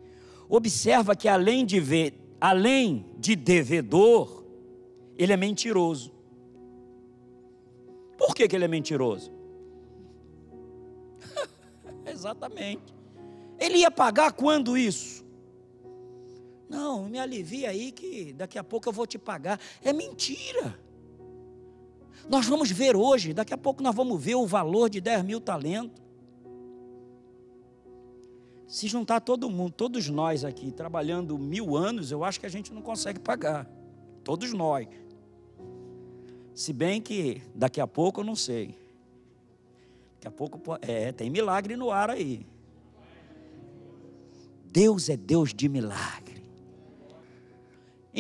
Observa 0.48 1.16
que 1.16 1.28
além 1.28 1.66
de 1.66 1.80
ver, 1.80 2.14
além 2.40 3.06
de 3.18 3.36
devedor, 3.36 4.44
ele 5.18 5.34
é 5.34 5.38
mentiroso. 5.38 6.12
Por 8.18 8.36
que, 8.36 8.48
que 8.48 8.56
ele 8.56 8.66
é 8.66 8.68
mentiroso? 8.68 9.32
Exatamente. 12.06 12.94
Ele 13.60 13.80
ia 13.80 13.92
pagar 13.92 14.32
quando 14.34 14.78
isso? 14.78 15.19
Não, 16.70 17.10
me 17.10 17.18
alivia 17.18 17.72
aí 17.72 17.92
que 17.92 18.32
daqui 18.34 18.60
a 18.60 18.64
pouco 18.64 18.88
eu 18.88 18.94
vou 18.94 19.08
te 19.08 19.18
pagar. 19.18 19.60
É 19.84 19.92
mentira. 19.92 20.80
Nós 22.30 22.46
vamos 22.46 22.70
ver 22.70 22.96
hoje, 22.96 23.34
daqui 23.34 23.54
a 23.54 23.58
pouco 23.58 23.82
nós 23.82 23.96
vamos 23.96 24.24
ver 24.24 24.36
o 24.36 24.46
valor 24.46 24.88
de 24.88 25.02
10 25.02 25.24
mil 25.26 25.42
talentos. 25.42 26.00
Se 28.68 28.88
juntar 28.88 29.20
todo 29.20 29.50
mundo, 29.50 29.72
todos 29.72 30.08
nós 30.10 30.46
aqui, 30.46 30.72
trabalhando 30.72 31.40
mil 31.40 31.76
anos, 31.76 32.12
eu 32.12 32.24
acho 32.24 32.40
que 32.40 32.46
a 32.46 32.50
gente 32.50 32.72
não 32.72 32.84
consegue 32.84 33.20
pagar. 33.20 33.68
Todos 34.24 34.54
nós. 34.54 34.88
Se 36.54 36.72
bem 36.72 37.02
que 37.02 37.42
daqui 37.56 37.82
a 37.82 37.88
pouco 37.88 38.22
eu 38.22 38.26
não 38.26 38.36
sei. 38.36 38.76
Daqui 40.16 40.28
a 40.28 40.32
pouco, 40.32 40.62
é, 40.84 41.12
tem 41.12 41.32
milagre 41.32 41.76
no 41.76 41.90
ar 41.90 42.12
aí. 42.12 42.46
Deus 44.66 45.10
é 45.10 45.18
Deus 45.18 45.52
de 45.52 45.68
milagre. 45.68 46.29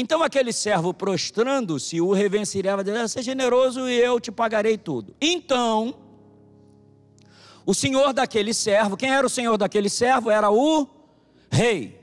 Então 0.02 0.24
aquele 0.24 0.54
servo 0.54 0.94
prostrando-se, 0.94 2.00
o 2.00 2.14
revenceria, 2.14 2.74
vai 2.74 2.86
dizer, 2.86 3.10
seja 3.10 3.32
generoso 3.32 3.90
e 3.90 4.00
eu 4.00 4.18
te 4.18 4.32
pagarei 4.32 4.78
tudo. 4.78 5.14
Então, 5.20 5.94
o 7.66 7.74
senhor 7.74 8.14
daquele 8.14 8.54
servo, 8.54 8.96
quem 8.96 9.12
era 9.12 9.28
o 9.28 9.30
senhor 9.30 9.58
daquele 9.58 9.90
servo? 9.90 10.32
Era 10.32 10.50
o 10.50 10.88
rei. 11.52 12.00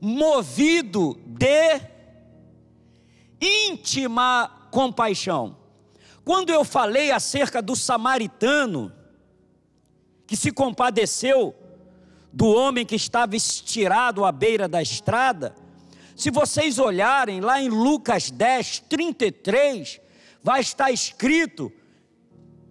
Movido 0.00 1.18
de 1.26 1.80
íntima 3.40 4.68
compaixão. 4.70 5.56
Quando 6.24 6.50
eu 6.50 6.64
falei 6.64 7.10
acerca 7.10 7.60
do 7.60 7.74
samaritano, 7.74 8.92
que 10.28 10.36
se 10.36 10.52
compadeceu 10.52 11.56
do 12.32 12.46
homem 12.46 12.86
que 12.86 12.94
estava 12.94 13.34
estirado 13.34 14.24
à 14.24 14.30
beira 14.30 14.68
da 14.68 14.80
estrada, 14.80 15.56
se 16.20 16.30
vocês 16.30 16.78
olharem 16.78 17.40
lá 17.40 17.62
em 17.62 17.70
Lucas 17.70 18.30
10, 18.30 18.80
33, 18.90 19.98
vai 20.42 20.60
estar 20.60 20.90
escrito 20.90 21.72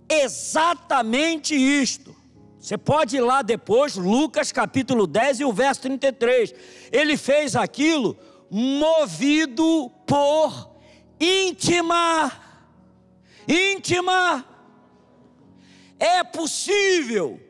exatamente 0.08 1.56
isto. 1.56 2.16
Você 2.60 2.78
pode 2.78 3.18
ir 3.18 3.22
lá 3.22 3.41
depois, 3.41 3.95
Lucas 3.95 4.52
capítulo 4.52 5.08
10 5.08 5.39
e 5.39 5.45
o 5.45 5.52
verso 5.52 5.82
33. 5.82 6.54
Ele 6.91 7.18
fez 7.18 7.56
aquilo 7.56 8.16
movido 8.52 9.91
por 10.06 10.70
íntima. 11.20 12.32
Íntima. 13.47 14.45
É 15.97 16.24
possível 16.24 17.41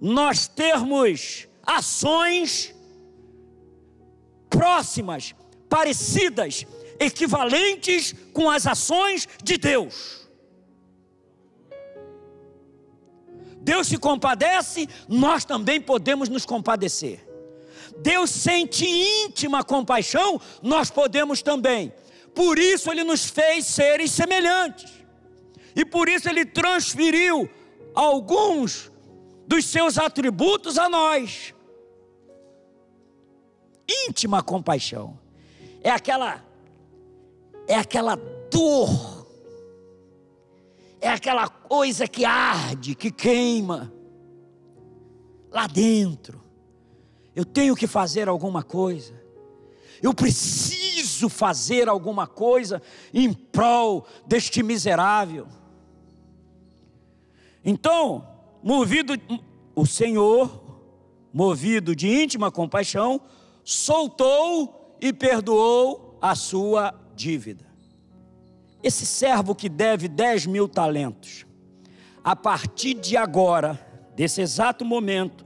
nós 0.00 0.48
termos 0.48 1.46
ações 1.62 2.74
próximas, 4.56 5.34
parecidas, 5.68 6.66
equivalentes 6.98 8.14
com 8.32 8.48
as 8.48 8.66
ações 8.66 9.28
de 9.42 9.58
Deus. 9.58 10.26
Deus 13.60 13.88
se 13.88 13.98
compadece, 13.98 14.88
nós 15.08 15.44
também 15.44 15.80
podemos 15.80 16.28
nos 16.28 16.46
compadecer. 16.46 17.26
Deus 17.98 18.30
sente 18.30 18.86
íntima 18.86 19.64
compaixão, 19.64 20.40
nós 20.62 20.90
podemos 20.90 21.42
também. 21.42 21.92
Por 22.34 22.58
isso 22.58 22.90
ele 22.90 23.02
nos 23.02 23.24
fez 23.24 23.66
seres 23.66 24.10
semelhantes. 24.10 24.92
E 25.74 25.84
por 25.84 26.08
isso 26.08 26.28
ele 26.28 26.44
transferiu 26.44 27.50
alguns 27.94 28.90
dos 29.46 29.64
seus 29.64 29.98
atributos 29.98 30.78
a 30.78 30.88
nós. 30.88 31.55
Íntima 33.88 34.42
compaixão. 34.42 35.18
É 35.82 35.90
aquela 35.90 36.44
é 37.68 37.74
aquela 37.74 38.16
dor. 38.50 39.26
É 41.00 41.08
aquela 41.08 41.48
coisa 41.48 42.08
que 42.08 42.24
arde, 42.24 42.94
que 42.94 43.10
queima 43.10 43.92
lá 45.50 45.66
dentro. 45.66 46.42
Eu 47.34 47.44
tenho 47.44 47.76
que 47.76 47.86
fazer 47.86 48.28
alguma 48.28 48.62
coisa. 48.62 49.14
Eu 50.02 50.14
preciso 50.14 51.28
fazer 51.28 51.88
alguma 51.88 52.26
coisa 52.26 52.82
em 53.12 53.32
prol 53.32 54.06
deste 54.26 54.62
miserável. 54.62 55.46
Então, 57.64 58.26
movido, 58.62 59.14
o 59.74 59.86
Senhor, 59.86 60.62
movido 61.32 61.96
de 61.96 62.08
íntima 62.08 62.50
compaixão, 62.50 63.20
soltou 63.66 64.96
e 65.00 65.12
perdoou 65.12 66.16
a 66.22 66.36
sua 66.36 66.94
dívida. 67.16 67.66
Esse 68.80 69.04
servo 69.04 69.56
que 69.56 69.68
deve 69.68 70.06
10 70.06 70.46
mil 70.46 70.68
talentos, 70.68 71.44
a 72.22 72.36
partir 72.36 72.94
de 72.94 73.16
agora, 73.16 73.84
desse 74.14 74.40
exato 74.40 74.84
momento, 74.84 75.44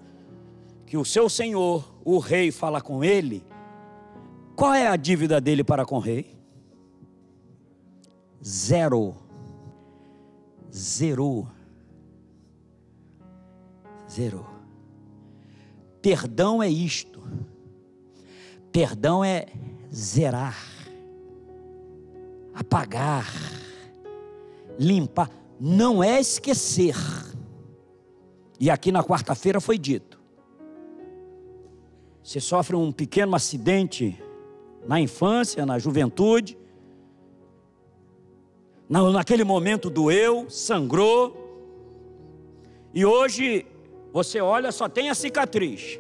que 0.85 0.99
o 0.99 1.05
seu 1.05 1.31
senhor, 1.31 1.91
o 2.05 2.19
rei, 2.19 2.53
fala 2.53 2.83
com 2.83 3.03
ele, 3.03 3.43
qual 4.55 4.75
é 4.75 4.87
a 4.87 4.97
dívida 4.97 5.41
dele 5.41 5.65
para 5.65 5.87
com 5.87 5.97
o 5.97 6.01
rei? 6.01 6.37
Zero. 8.45 9.17
Zero. 10.71 11.49
Zerou. 14.11 14.47
Perdão 16.03 16.63
é 16.63 16.69
isto. 16.69 17.20
Perdão 18.73 19.25
é 19.25 19.47
zerar, 19.93 20.57
apagar, 22.55 23.27
limpar. 24.79 25.31
Não 25.59 26.03
é 26.03 26.21
esquecer. 26.21 26.95
E 28.59 28.71
aqui 28.71 28.93
na 28.93 29.03
quarta-feira 29.03 29.61
foi 29.61 29.77
dito. 29.77 30.21
Você 32.23 32.41
sofre 32.41 32.77
um 32.77 32.93
pequeno 32.93 33.35
acidente 33.35 34.17
na 34.87 35.01
infância, 35.01 35.67
na 35.67 35.79
juventude. 35.79 36.57
Naquele 38.89 39.45
momento 39.45 39.91
doeu, 39.91 40.49
sangrou. 40.49 41.37
E 42.95 43.05
hoje 43.05 43.67
você 44.13 44.41
olha, 44.41 44.73
só 44.73 44.89
tem 44.89 45.11
a 45.11 45.15
cicatriz. 45.15 45.99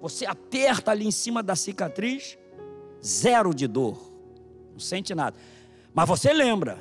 Você 0.00 0.26
aperta 0.26 0.90
ali 0.90 1.06
em 1.06 1.10
cima 1.10 1.42
da 1.42 1.56
cicatriz, 1.56 2.36
zero 3.04 3.54
de 3.54 3.66
dor. 3.66 4.12
Não 4.72 4.80
sente 4.80 5.14
nada. 5.14 5.36
Mas 5.94 6.08
você 6.08 6.32
lembra. 6.32 6.78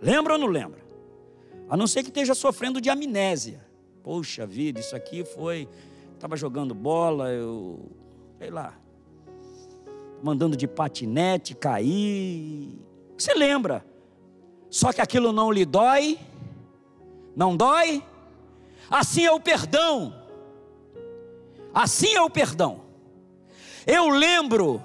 Lembra 0.00 0.34
ou 0.34 0.38
não 0.38 0.48
lembra? 0.48 0.84
A 1.68 1.76
não 1.76 1.86
ser 1.86 2.02
que 2.02 2.08
esteja 2.08 2.34
sofrendo 2.34 2.80
de 2.80 2.90
amnésia. 2.90 3.64
Poxa 4.02 4.46
vida, 4.46 4.80
isso 4.80 4.94
aqui 4.94 5.24
foi. 5.24 5.66
Estava 6.14 6.36
jogando 6.36 6.74
bola, 6.74 7.30
eu. 7.30 7.90
Sei 8.38 8.50
lá. 8.50 8.74
Mandando 10.22 10.56
de 10.56 10.66
patinete, 10.66 11.54
cair. 11.54 12.78
Você 13.16 13.32
lembra. 13.32 13.84
Só 14.68 14.92
que 14.92 15.00
aquilo 15.00 15.32
não 15.32 15.50
lhe 15.50 15.64
dói. 15.64 16.18
Não 17.34 17.56
dói? 17.56 18.02
Assim 18.90 19.24
é 19.24 19.32
o 19.32 19.40
perdão. 19.40 20.14
Assim 21.74 22.14
é 22.14 22.22
o 22.22 22.30
perdão. 22.30 22.82
Eu 23.84 24.08
lembro, 24.08 24.80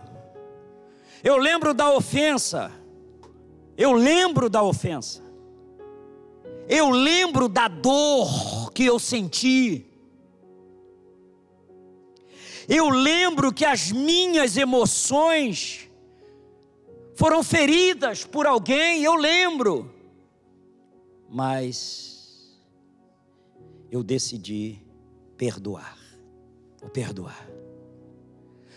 eu 1.23 1.37
lembro 1.37 1.73
da 1.73 1.93
ofensa, 1.93 2.71
eu 3.77 3.93
lembro 3.93 4.49
da 4.49 4.63
ofensa, 4.63 5.23
eu 6.67 6.89
lembro 6.89 7.47
da 7.47 7.67
dor 7.67 8.71
que 8.73 8.83
eu 8.83 8.97
senti, 8.99 9.85
eu 12.67 12.89
lembro 12.89 13.53
que 13.53 13.63
as 13.63 13.91
minhas 13.91 14.57
emoções 14.57 15.87
foram 17.15 17.43
feridas 17.43 18.25
por 18.25 18.45
alguém, 18.47 19.03
eu 19.03 19.15
lembro, 19.15 19.93
mas 21.29 22.59
eu 23.91 24.03
decidi 24.03 24.81
perdoar. 25.37 25.98
Vou 26.82 26.89
perdoar. 26.89 27.49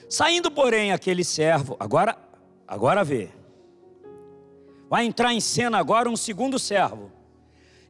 Saindo, 0.09 0.51
porém, 0.51 0.93
aquele 0.93 1.25
servo, 1.25 1.77
agora, 1.81 2.17
agora 2.67 3.03
vê. 3.03 3.31
Vai 4.89 5.07
entrar 5.07 5.33
em 5.33 5.41
cena 5.41 5.79
agora 5.79 6.11
um 6.11 6.17
segundo 6.17 6.59
servo. 6.59 7.11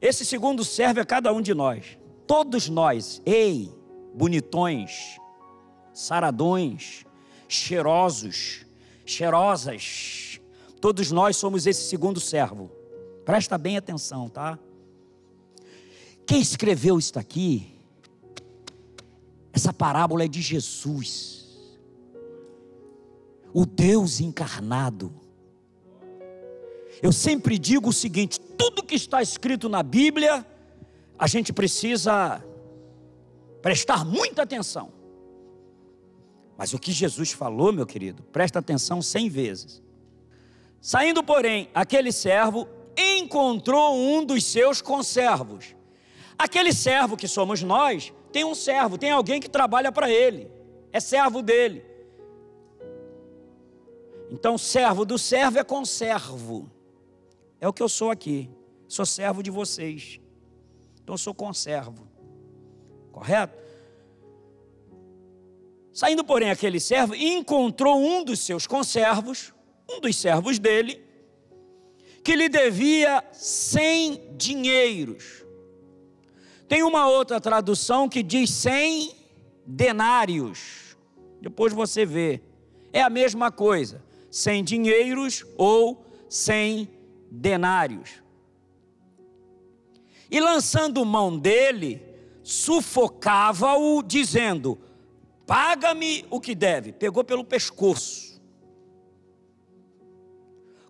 Esse 0.00 0.24
segundo 0.24 0.64
servo 0.64 1.00
é 1.00 1.04
cada 1.04 1.32
um 1.32 1.40
de 1.40 1.54
nós. 1.54 1.98
Todos 2.26 2.68
nós, 2.68 3.20
ei, 3.26 3.72
bonitões, 4.14 5.18
saradões, 5.92 7.04
cheirosos, 7.48 8.64
cheirosas. 9.04 10.40
Todos 10.80 11.10
nós 11.10 11.36
somos 11.36 11.66
esse 11.66 11.82
segundo 11.88 12.20
servo. 12.20 12.70
Presta 13.24 13.56
bem 13.56 13.76
atenção, 13.76 14.28
tá? 14.28 14.58
Quem 16.26 16.40
escreveu 16.40 16.98
isso 16.98 17.18
aqui? 17.18 17.72
Essa 19.52 19.72
parábola 19.72 20.24
é 20.24 20.28
de 20.28 20.40
Jesus, 20.40 21.46
o 23.52 23.66
Deus 23.66 24.20
encarnado. 24.20 25.12
Eu 27.02 27.12
sempre 27.12 27.58
digo 27.58 27.90
o 27.90 27.92
seguinte: 27.92 28.40
tudo 28.40 28.82
que 28.82 28.94
está 28.94 29.20
escrito 29.22 29.68
na 29.68 29.82
Bíblia, 29.82 30.46
a 31.18 31.26
gente 31.26 31.52
precisa 31.52 32.42
prestar 33.60 34.04
muita 34.04 34.42
atenção. 34.42 34.92
Mas 36.56 36.72
o 36.72 36.78
que 36.78 36.92
Jesus 36.92 37.32
falou, 37.32 37.72
meu 37.72 37.86
querido, 37.86 38.22
presta 38.24 38.58
atenção 38.58 39.02
cem 39.02 39.28
vezes. 39.28 39.82
Saindo, 40.80 41.22
porém, 41.22 41.68
aquele 41.74 42.12
servo 42.12 42.68
encontrou 42.96 43.96
um 43.96 44.24
dos 44.24 44.44
seus 44.44 44.80
conservos 44.80 45.74
Aquele 46.42 46.72
servo 46.72 47.16
que 47.16 47.28
somos 47.28 47.62
nós, 47.62 48.12
tem 48.32 48.44
um 48.44 48.54
servo, 48.54 48.96
tem 48.96 49.10
alguém 49.10 49.40
que 49.40 49.48
trabalha 49.48 49.92
para 49.92 50.10
ele, 50.10 50.50
é 50.90 50.98
servo 50.98 51.42
dele. 51.42 51.84
Então, 54.30 54.56
servo 54.56 55.04
do 55.04 55.18
servo 55.18 55.58
é 55.58 55.64
conservo. 55.64 56.70
É 57.60 57.68
o 57.68 57.72
que 57.72 57.82
eu 57.82 57.88
sou 57.88 58.10
aqui. 58.10 58.48
Sou 58.88 59.04
servo 59.04 59.42
de 59.42 59.50
vocês. 59.50 60.18
Então, 61.02 61.14
eu 61.14 61.18
sou 61.18 61.34
conservo. 61.34 62.08
Correto? 63.12 63.62
Saindo, 65.92 66.24
porém, 66.24 66.50
aquele 66.50 66.80
servo, 66.80 67.14
encontrou 67.14 67.98
um 67.98 68.24
dos 68.24 68.40
seus 68.40 68.66
conservos, 68.66 69.52
um 69.88 70.00
dos 70.00 70.16
servos 70.16 70.58
dele, 70.58 71.04
que 72.24 72.34
lhe 72.34 72.48
devia 72.48 73.22
cem 73.32 74.34
dinheiros. 74.34 75.41
Tem 76.72 76.82
uma 76.82 77.06
outra 77.06 77.38
tradução 77.38 78.08
que 78.08 78.22
diz 78.22 78.48
cem 78.48 79.14
denários. 79.66 80.96
Depois 81.38 81.70
você 81.70 82.06
vê. 82.06 82.40
É 82.94 83.02
a 83.02 83.10
mesma 83.10 83.52
coisa. 83.52 84.02
Cem 84.30 84.64
dinheiros 84.64 85.44
ou 85.58 86.02
cem 86.30 86.88
denários. 87.30 88.22
E 90.30 90.40
lançando 90.40 91.04
mão 91.04 91.38
dele, 91.38 92.00
sufocava-o, 92.42 94.02
dizendo: 94.02 94.78
Paga-me 95.46 96.24
o 96.30 96.40
que 96.40 96.54
deve. 96.54 96.90
Pegou 96.90 97.22
pelo 97.22 97.44
pescoço. 97.44 98.40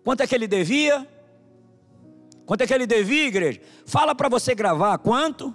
Quanto 0.01 0.21
é 0.21 0.27
que 0.27 0.33
ele 0.33 0.47
devia? 0.47 1.05
Quanto 2.45 2.61
é 2.61 2.67
que 2.67 2.73
ele 2.73 2.87
devia, 2.87 3.27
igreja? 3.27 3.59
Fala 3.85 4.15
para 4.15 4.29
você 4.29 4.55
gravar. 4.55 4.97
Quanto? 4.99 5.53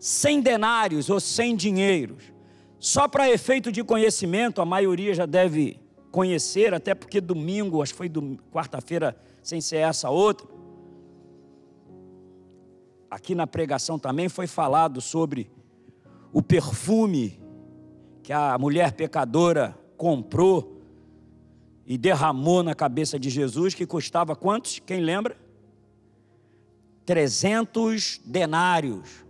Cem 0.00 0.40
denários 0.40 1.10
ou 1.10 1.20
cem 1.20 1.54
dinheiros. 1.54 2.32
Só 2.78 3.06
para 3.06 3.30
efeito 3.30 3.70
de 3.70 3.84
conhecimento, 3.84 4.62
a 4.62 4.64
maioria 4.64 5.14
já 5.14 5.26
deve 5.26 5.78
conhecer, 6.10 6.72
até 6.72 6.94
porque 6.94 7.20
domingo, 7.20 7.82
acho 7.82 7.92
que 7.92 7.98
foi 7.98 8.10
quarta-feira, 8.50 9.14
sem 9.42 9.60
ser 9.60 9.76
essa 9.76 10.08
outra. 10.08 10.48
Aqui 13.10 13.34
na 13.34 13.46
pregação 13.46 13.98
também 13.98 14.30
foi 14.30 14.46
falado 14.46 15.02
sobre 15.02 15.50
o 16.32 16.42
perfume 16.42 17.38
que 18.22 18.32
a 18.32 18.56
mulher 18.56 18.92
pecadora 18.92 19.76
comprou 19.98 20.80
e 21.84 21.98
derramou 21.98 22.62
na 22.62 22.74
cabeça 22.74 23.18
de 23.18 23.28
Jesus, 23.28 23.74
que 23.74 23.84
custava 23.84 24.34
quantos? 24.34 24.78
Quem 24.78 25.00
lembra? 25.00 25.36
300 27.04 28.20
denários. 28.24 29.24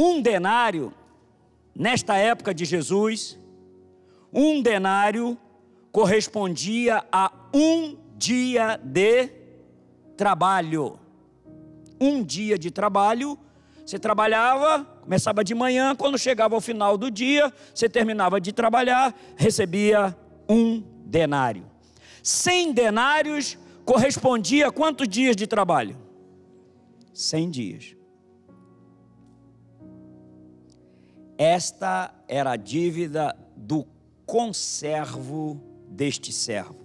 Um 0.00 0.22
denário, 0.22 0.94
nesta 1.74 2.16
época 2.16 2.54
de 2.54 2.64
Jesus, 2.64 3.36
um 4.32 4.62
denário 4.62 5.36
correspondia 5.90 7.04
a 7.10 7.32
um 7.52 7.96
dia 8.16 8.80
de 8.84 9.28
trabalho. 10.16 11.00
Um 12.00 12.22
dia 12.22 12.56
de 12.56 12.70
trabalho, 12.70 13.36
você 13.84 13.98
trabalhava, 13.98 14.84
começava 14.84 15.42
de 15.42 15.52
manhã, 15.52 15.96
quando 15.96 16.16
chegava 16.16 16.54
ao 16.54 16.60
final 16.60 16.96
do 16.96 17.10
dia, 17.10 17.52
você 17.74 17.88
terminava 17.88 18.40
de 18.40 18.52
trabalhar, 18.52 19.12
recebia 19.34 20.16
um 20.48 20.80
denário. 21.06 21.66
Cem 22.22 22.72
denários 22.72 23.58
correspondia 23.84 24.68
a 24.68 24.70
quantos 24.70 25.08
dias 25.08 25.34
de 25.34 25.48
trabalho? 25.48 25.96
Cem 27.12 27.50
dias. 27.50 27.97
Esta 31.38 32.12
era 32.28 32.50
a 32.50 32.56
dívida 32.56 33.34
do 33.56 33.86
conservo 34.26 35.58
deste 35.88 36.32
servo. 36.32 36.76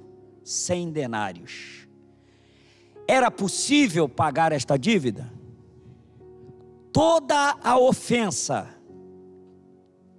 Cem 0.45 0.91
denários. 0.91 1.87
Era 3.07 3.29
possível 3.29 4.07
pagar 4.07 4.53
esta 4.53 4.77
dívida? 4.77 5.29
Toda 6.93 7.57
a 7.61 7.77
ofensa, 7.77 8.69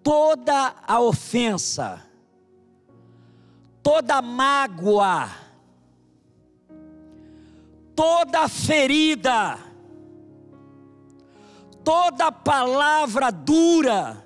toda 0.03 0.75
a 0.87 1.01
ofensa 1.01 2.05
toda 3.85 4.23
mágoa, 4.23 5.31
toda 7.95 8.49
ferida, 8.49 9.59
toda 11.85 12.33
palavra 12.33 13.31
dura, 13.31 14.24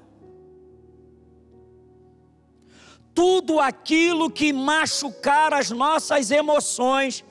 tudo 3.18 3.58
aquilo 3.58 4.30
que 4.30 4.52
machucar 4.52 5.52
as 5.52 5.72
nossas 5.72 6.30
emoções, 6.30 7.24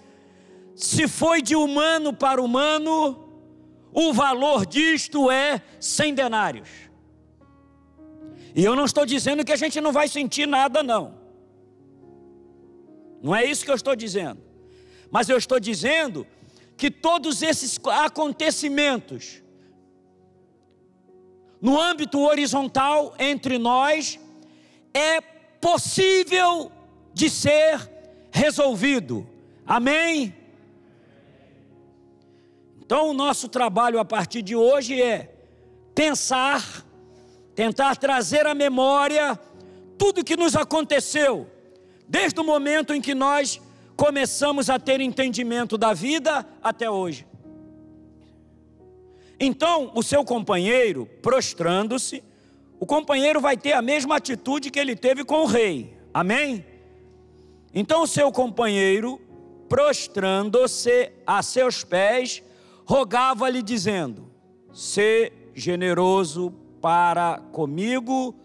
se 0.75 1.07
foi 1.07 1.41
de 1.41 1.55
humano 1.55 2.11
para 2.11 2.41
humano, 2.41 3.17
o 3.93 4.11
valor 4.11 4.65
disto 4.65 5.31
é 5.31 5.61
cem 5.79 6.13
denários. 6.13 6.67
E 8.53 8.65
eu 8.65 8.75
não 8.75 8.83
estou 8.83 9.05
dizendo 9.05 9.45
que 9.45 9.53
a 9.53 9.55
gente 9.55 9.79
não 9.79 9.93
vai 9.93 10.09
sentir 10.09 10.45
nada, 10.45 10.83
não. 10.83 11.17
Não 13.23 13.33
é 13.33 13.45
isso 13.45 13.63
que 13.63 13.71
eu 13.71 13.75
estou 13.75 13.95
dizendo. 13.95 14.41
Mas 15.09 15.29
eu 15.29 15.38
estou 15.38 15.57
dizendo 15.57 16.27
que 16.75 16.91
todos 16.91 17.41
esses 17.41 17.79
acontecimentos, 18.03 19.41
no 21.61 21.79
âmbito 21.79 22.19
horizontal 22.19 23.15
entre 23.17 23.57
nós, 23.57 24.19
é 24.93 25.36
possível 25.68 26.72
de 27.13 27.30
ser 27.30 27.91
resolvido. 28.32 29.28
Amém? 29.65 30.34
Então, 32.80 33.09
o 33.09 33.13
nosso 33.13 33.49
trabalho 33.49 33.99
a 33.99 34.05
partir 34.05 34.41
de 34.41 34.55
hoje 34.55 35.01
é 35.01 35.30
pensar, 35.93 36.86
tentar 37.53 37.97
trazer 37.97 38.47
à 38.47 38.55
memória 38.55 39.38
tudo 39.97 40.24
que 40.24 40.38
nos 40.38 40.55
aconteceu 40.55 41.51
desde 42.07 42.39
o 42.39 42.45
momento 42.45 42.93
em 42.93 43.01
que 43.01 43.13
nós 43.13 43.59
começamos 43.97 44.70
a 44.70 44.80
ter 44.80 45.01
entendimento 45.01 45.78
da 45.78 45.93
vida 45.93 46.47
até 46.63 46.89
hoje. 46.89 47.28
Então, 49.38 49.91
o 49.93 50.01
seu 50.01 50.24
companheiro, 50.24 51.07
prostrando-se, 51.22 52.24
o 52.80 52.86
companheiro 52.86 53.41
vai 53.41 53.57
ter 53.57 53.73
a 53.73 53.82
mesma 53.82 54.17
atitude 54.17 54.69
que 54.69 54.80
ele 54.80 54.95
teve 54.95 55.23
com 55.23 55.43
o 55.43 55.45
rei. 55.45 55.97
Amém? 56.13 56.65
Então, 57.73 58.03
o 58.03 58.07
seu 58.07 58.32
companheiro, 58.32 59.19
prostrando-se 59.67 61.11
a 61.25 61.41
seus 61.41 61.84
pés, 61.84 62.43
rogava-lhe, 62.86 63.61
dizendo: 63.61 64.32
Sê 64.71 65.32
generoso 65.53 66.53
para 66.82 67.39
comigo 67.51 68.36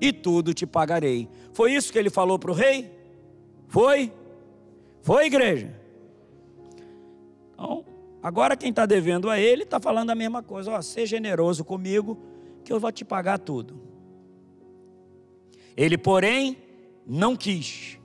e 0.00 0.12
tudo 0.12 0.54
te 0.54 0.66
pagarei. 0.66 1.28
Foi 1.52 1.72
isso 1.72 1.92
que 1.92 1.98
ele 1.98 2.10
falou 2.10 2.38
para 2.38 2.50
o 2.50 2.54
rei? 2.54 2.90
Foi? 3.68 4.12
Foi, 5.02 5.26
igreja? 5.26 5.74
Então, 7.52 7.84
agora 8.22 8.56
quem 8.56 8.70
está 8.70 8.86
devendo 8.86 9.28
a 9.28 9.38
ele 9.38 9.64
está 9.64 9.78
falando 9.78 10.10
a 10.10 10.14
mesma 10.14 10.42
coisa. 10.42 10.72
Ó, 10.72 10.82
seja 10.82 11.16
generoso 11.16 11.64
comigo, 11.64 12.18
que 12.64 12.72
eu 12.72 12.80
vou 12.80 12.90
te 12.90 13.04
pagar 13.04 13.38
tudo. 13.38 13.81
Ele, 15.76 15.96
porém, 15.96 16.56
não 17.06 17.36
quis. 17.36 17.98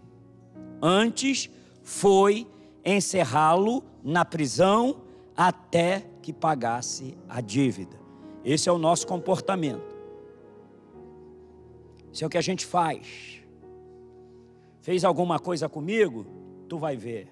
Antes 0.82 1.49
foi 1.84 2.47
encerrá-lo 2.84 3.84
na 4.03 4.24
prisão 4.24 5.01
até 5.36 6.05
que 6.22 6.32
pagasse 6.32 7.18
a 7.28 7.41
dívida. 7.41 7.97
Esse 8.43 8.70
é 8.70 8.72
o 8.72 8.78
nosso 8.78 9.05
comportamento. 9.05 9.95
Isso 12.11 12.24
é 12.24 12.28
o 12.28 12.30
que 12.30 12.38
a 12.38 12.41
gente 12.41 12.65
faz 12.65 13.38
fez 14.88 15.03
alguma 15.03 15.38
coisa 15.38 15.68
comigo, 15.68 16.26
tu 16.70 16.78
vai 16.78 16.95
ver. 16.95 17.28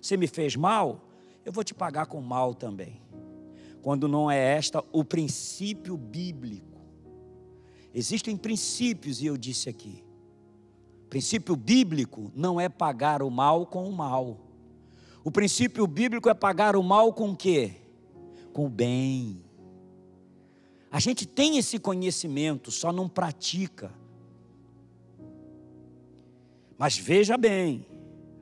Se 0.00 0.16
me 0.16 0.28
fez 0.28 0.54
mal, 0.54 1.00
eu 1.44 1.50
vou 1.50 1.64
te 1.64 1.74
pagar 1.74 2.06
com 2.06 2.20
mal 2.20 2.54
também. 2.54 3.02
Quando 3.82 4.06
não 4.06 4.30
é 4.30 4.38
esta 4.38 4.84
o 4.92 5.04
princípio 5.04 5.96
bíblico. 5.96 6.71
Existem 7.94 8.36
princípios, 8.36 9.20
e 9.20 9.26
eu 9.26 9.36
disse 9.36 9.68
aqui. 9.68 10.04
Princípio 11.10 11.54
bíblico 11.54 12.32
não 12.34 12.58
é 12.58 12.68
pagar 12.68 13.22
o 13.22 13.30
mal 13.30 13.66
com 13.66 13.86
o 13.86 13.92
mal. 13.92 14.40
O 15.22 15.30
princípio 15.30 15.86
bíblico 15.86 16.28
é 16.28 16.34
pagar 16.34 16.74
o 16.74 16.82
mal 16.82 17.12
com 17.12 17.30
o 17.30 17.36
quê? 17.36 17.76
Com 18.52 18.66
o 18.66 18.70
bem. 18.70 19.44
A 20.90 20.98
gente 20.98 21.26
tem 21.26 21.58
esse 21.58 21.78
conhecimento, 21.78 22.70
só 22.70 22.92
não 22.92 23.08
pratica. 23.08 23.92
Mas 26.78 26.98
veja 26.98 27.36
bem, 27.36 27.86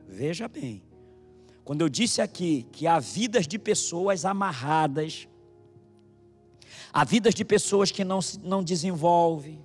veja 0.09 0.48
bem. 0.48 0.82
Quando 1.64 1.82
eu 1.82 1.88
disse 1.88 2.22
aqui 2.22 2.66
que 2.72 2.86
há 2.86 2.98
vidas 2.98 3.46
de 3.46 3.59
pessoas 3.59 4.24
amarradas 4.24 5.28
Há 6.93 7.05
vidas 7.05 7.34
de 7.34 7.45
pessoas 7.45 7.91
que 7.91 8.05
não, 8.05 8.20
não 8.43 8.62
desenvolvem. 8.62 9.64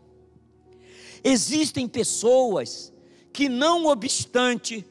Existem 1.24 1.88
pessoas 1.88 2.94
que, 3.34 3.50
não 3.50 3.88
obstante 3.88 4.86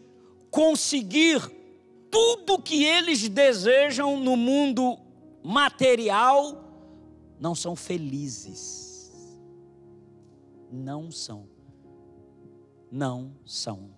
conseguir 0.51 1.41
tudo 2.11 2.61
que 2.61 2.85
eles 2.85 3.29
desejam 3.29 4.19
no 4.19 4.37
mundo 4.37 4.99
material, 5.43 6.65
não 7.39 7.55
são 7.55 7.75
felizes. 7.75 9.13
Não 10.71 11.11
são. 11.11 11.49
Não 12.91 13.33
são. 13.45 13.91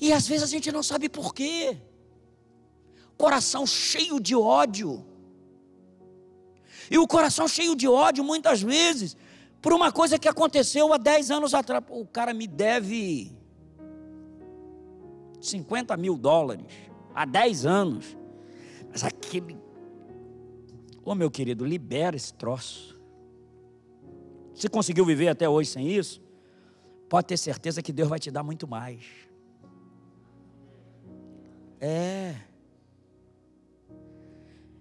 E 0.00 0.12
às 0.12 0.26
vezes 0.26 0.44
a 0.44 0.46
gente 0.46 0.70
não 0.70 0.82
sabe 0.82 1.08
por 1.08 1.34
quê. 1.34 1.76
Coração 3.16 3.66
cheio 3.66 4.20
de 4.20 4.34
ódio. 4.34 5.04
E 6.90 6.98
o 6.98 7.06
coração 7.06 7.48
cheio 7.48 7.74
de 7.74 7.88
ódio, 7.88 8.22
muitas 8.22 8.62
vezes, 8.62 9.16
por 9.60 9.72
uma 9.72 9.90
coisa 9.90 10.18
que 10.18 10.28
aconteceu 10.28 10.92
há 10.92 10.96
10 10.96 11.30
anos 11.30 11.54
atrás. 11.54 11.84
O 11.88 12.06
cara 12.06 12.32
me 12.32 12.46
deve 12.46 13.32
50 15.40 15.96
mil 15.96 16.16
dólares 16.16 16.66
há 17.14 17.24
10 17.24 17.66
anos. 17.66 18.16
Mas 18.90 19.04
aquele. 19.04 19.58
Ô 21.04 21.14
meu 21.14 21.30
querido, 21.30 21.64
libera 21.64 22.16
esse 22.16 22.32
troço. 22.34 22.96
Se 24.54 24.68
conseguiu 24.68 25.04
viver 25.04 25.28
até 25.28 25.48
hoje 25.48 25.70
sem 25.70 25.88
isso, 25.88 26.20
pode 27.08 27.26
ter 27.26 27.36
certeza 27.36 27.82
que 27.82 27.92
Deus 27.92 28.08
vai 28.08 28.18
te 28.18 28.30
dar 28.30 28.42
muito 28.42 28.66
mais. 28.66 29.04
É. 31.80 32.36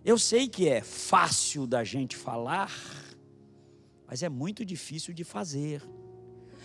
Eu 0.05 0.19
sei 0.19 0.47
que 0.47 0.69
é 0.69 0.83
fácil 0.83 1.65
da 1.65 1.83
gente 1.83 2.15
falar, 2.15 2.71
mas 4.05 4.21
é 4.21 4.29
muito 4.29 4.63
difícil 4.63 5.15
de 5.15 5.23
fazer. 5.23 5.81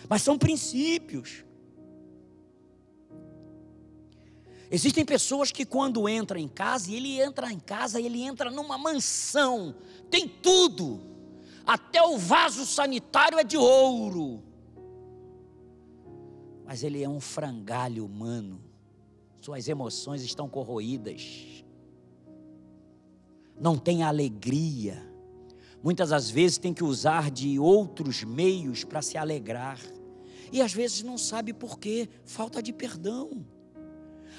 Mas 0.06 0.20
são 0.20 0.36
princípios. 0.36 1.42
Existem 4.70 5.06
pessoas 5.06 5.50
que 5.50 5.64
quando 5.64 6.06
entra 6.06 6.38
em 6.38 6.46
casa, 6.46 6.90
e 6.90 6.96
ele 6.96 7.18
entra 7.18 7.50
em 7.50 7.58
casa, 7.58 7.98
ele 7.98 8.20
entra 8.20 8.50
numa 8.50 8.76
mansão, 8.76 9.74
tem 10.10 10.28
tudo, 10.28 11.00
até 11.66 12.02
o 12.02 12.18
vaso 12.18 12.66
sanitário 12.66 13.38
é 13.38 13.42
de 13.42 13.56
ouro. 13.56 14.44
Mas 16.66 16.82
ele 16.82 17.02
é 17.02 17.08
um 17.08 17.20
frangalho 17.20 18.04
humano, 18.04 18.60
suas 19.40 19.66
emoções 19.66 20.22
estão 20.22 20.46
corroídas 20.46 21.64
não 23.60 23.76
tem 23.76 24.02
alegria. 24.02 25.06
Muitas 25.82 26.10
das 26.10 26.30
vezes 26.30 26.58
tem 26.58 26.72
que 26.72 26.82
usar 26.82 27.30
de 27.30 27.58
outros 27.58 28.24
meios 28.24 28.84
para 28.84 29.02
se 29.02 29.18
alegrar. 29.18 29.78
E 30.50 30.60
às 30.60 30.72
vezes 30.72 31.02
não 31.02 31.18
sabe 31.18 31.52
por 31.52 31.78
quê, 31.78 32.08
falta 32.24 32.62
de 32.62 32.72
perdão. 32.72 33.44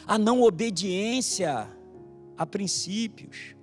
A 0.06 0.18
não 0.18 0.42
obediência 0.42 1.70
a 2.38 2.46
princípios. 2.46 3.56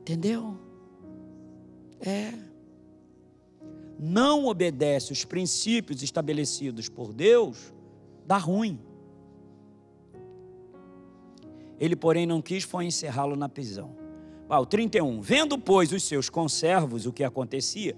Entendeu? 0.00 0.58
É. 2.00 2.32
Não 3.98 4.46
obedece 4.46 5.12
os 5.12 5.24
princípios 5.24 6.02
estabelecidos 6.02 6.88
por 6.88 7.12
Deus, 7.12 7.72
dá 8.26 8.36
ruim. 8.36 8.80
Ele, 11.78 11.96
porém, 11.96 12.26
não 12.26 12.40
quis 12.40 12.64
foi 12.64 12.84
encerrá-lo 12.84 13.36
na 13.36 13.48
prisão. 13.48 13.96
Ah, 14.48 14.60
o 14.60 14.66
31. 14.66 15.20
Vendo, 15.22 15.58
pois, 15.58 15.92
os 15.92 16.02
seus 16.02 16.28
conservos 16.28 17.06
o 17.06 17.12
que 17.12 17.24
acontecia, 17.24 17.96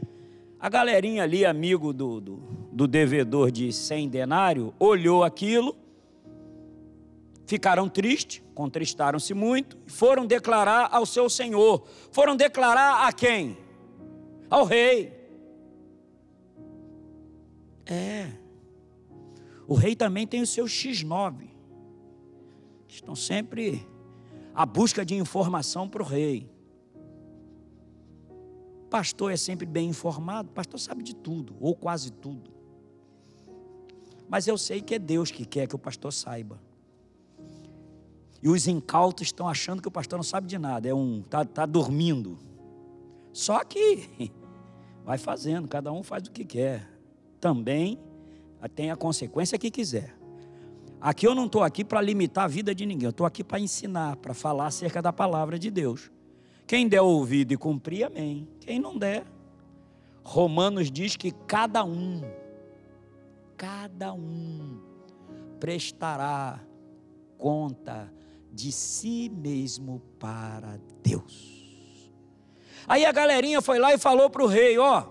a 0.61 0.69
galerinha 0.69 1.25
ali, 1.25 1.45
amigo 1.45 1.93
do, 1.93 2.21
do, 2.21 2.37
do 2.73 2.87
devedor 2.87 3.51
de 3.51 3.73
100 3.73 4.09
denário, 4.09 4.73
olhou 4.79 5.25
aquilo, 5.25 5.77
ficaram 7.45 7.89
tristes, 7.89 8.41
contristaram-se 8.55 9.35
muito, 9.35 9.77
e 9.87 9.91
foram 9.91 10.25
declarar 10.25 10.89
ao 10.93 11.05
seu 11.05 11.29
senhor. 11.29 11.85
Foram 12.13 12.37
declarar 12.37 13.07
a 13.07 13.13
quem? 13.13 13.59
Ao 14.49 14.65
rei. 14.65 15.13
É. 17.85 18.29
O 19.67 19.75
rei 19.75 19.97
também 19.97 20.27
tem 20.27 20.41
o 20.41 20.47
seu 20.47 20.67
X9. 20.67 21.54
Estão 22.95 23.17
sempre 23.17 23.85
à 24.55 24.65
busca 24.65 25.05
de 25.05 25.17
informação 25.17 25.89
para 25.89 26.01
o 26.01 26.07
rei. 26.07 26.49
Pastor 28.89 29.33
é 29.33 29.37
sempre 29.37 29.67
bem 29.67 29.89
informado, 29.89 30.53
pastor 30.53 30.79
sabe 30.79 31.03
de 31.03 31.13
tudo, 31.13 31.57
ou 31.59 31.75
quase 31.75 32.13
tudo. 32.13 32.53
Mas 34.29 34.47
eu 34.47 34.57
sei 34.57 34.81
que 34.81 34.95
é 34.95 34.99
Deus 34.99 35.33
que 35.33 35.45
quer 35.45 35.67
que 35.67 35.75
o 35.75 35.79
pastor 35.79 36.13
saiba. 36.13 36.61
E 38.41 38.49
os 38.49 38.69
incautos 38.69 39.27
estão 39.27 39.49
achando 39.49 39.83
que 39.83 39.89
o 39.89 39.91
pastor 39.91 40.17
não 40.17 40.23
sabe 40.23 40.47
de 40.47 40.57
nada, 40.57 40.89
é 40.89 40.95
um 40.95 41.21
tá, 41.23 41.45
tá 41.45 41.67
dormindo. 41.67 42.39
Só 43.33 43.65
que 43.65 44.31
vai 45.05 45.19
fazendo, 45.19 45.67
cada 45.67 45.91
um 45.91 46.05
faz 46.05 46.29
o 46.29 46.31
que 46.31 46.45
quer. 46.45 46.89
Também 47.41 47.99
tem 48.77 48.93
a 48.93 48.97
consequência 48.97 49.59
que 49.59 49.69
quiser. 49.69 50.17
Aqui 51.05 51.27
eu 51.27 51.35
não 51.35 51.45
estou 51.45 51.63
aqui 51.63 51.85
para 51.85 52.01
limitar 52.01 52.45
a 52.45 52.49
vida 52.49 52.75
de 52.75 52.87
ninguém, 52.87 53.05
eu 53.05 53.11
estou 53.11 53.27
aqui 53.27 53.45
para 53.45 53.61
ensinar, 53.61 54.17
para 54.17 54.33
falar 54.33 54.69
acerca 54.69 55.03
da 55.03 55.13
palavra 55.13 55.59
de 55.59 55.71
Deus. 55.71 56.11
Quem 56.67 56.89
der 56.89 57.03
ouvido 57.03 57.53
e 57.53 57.59
cumprir, 57.59 58.05
amém. 58.05 58.49
Quem 58.59 58.79
não 58.79 58.97
der, 58.97 59.27
Romanos 60.23 60.91
diz 60.91 61.15
que 61.15 61.31
cada 61.31 61.85
um, 61.85 62.23
cada 63.55 64.15
um 64.15 64.81
prestará 65.61 66.59
conta 67.37 68.11
de 68.51 68.73
si 68.73 69.29
mesmo 69.29 70.01
para 70.19 70.81
Deus. 71.03 72.11
Aí 72.89 73.05
a 73.05 73.13
galerinha 73.13 73.61
foi 73.61 73.79
lá 73.79 73.93
e 73.93 73.99
falou 73.99 74.31
para 74.31 74.43
o 74.43 74.47
rei: 74.47 74.79
ó, 74.79 75.05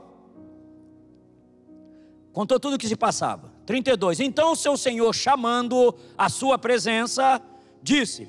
contou 2.31 2.59
tudo 2.59 2.77
o 2.77 2.79
que 2.79 2.87
se 2.87 2.95
passava. 2.95 3.52
32. 3.65 4.19
Então 4.19 4.55
seu 4.55 4.77
senhor, 4.77 5.13
chamando 5.13 5.95
a 6.17 6.29
sua 6.29 6.57
presença, 6.57 7.41
disse: 7.81 8.27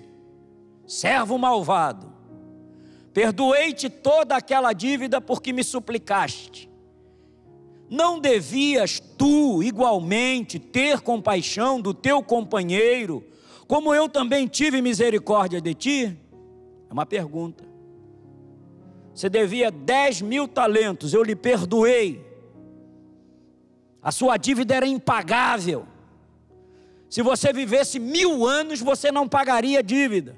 Servo 0.87 1.39
malvado, 1.39 2.13
perdoei-te 3.13 3.89
toda 3.89 4.37
aquela 4.37 4.73
dívida 4.73 5.21
porque 5.21 5.53
me 5.53 5.65
suplicaste. 5.65 6.71
Não 7.91 8.19
devias 8.19 8.99
tu 8.99 9.63
igualmente 9.63 10.59
ter 10.59 11.01
compaixão 11.01 11.81
do 11.81 11.93
teu 11.93 12.23
companheiro, 12.23 13.23
como 13.67 13.95
eu 13.95 14.09
também 14.09 14.47
tive 14.47 14.81
misericórdia 14.81 15.61
de 15.61 15.75
ti? 15.75 16.19
É 16.89 16.93
uma 16.93 17.07
pergunta. 17.07 17.65
Você 19.15 19.29
devia 19.29 19.71
10 19.71 20.23
mil 20.23 20.49
talentos, 20.49 21.15
eu 21.15 21.23
lhe 21.23 21.37
perdoei 21.37 22.24
a 24.05 24.13
sua 24.13 24.37
dívida 24.37 24.75
era 24.75 24.87
impagável. 24.87 25.87
Se 27.09 27.23
você 27.23 27.55
vivesse 27.55 27.99
mil 27.99 28.45
anos, 28.45 28.83
você 28.83 29.11
não 29.11 29.27
pagaria 29.27 29.83
dívida. 29.83 30.37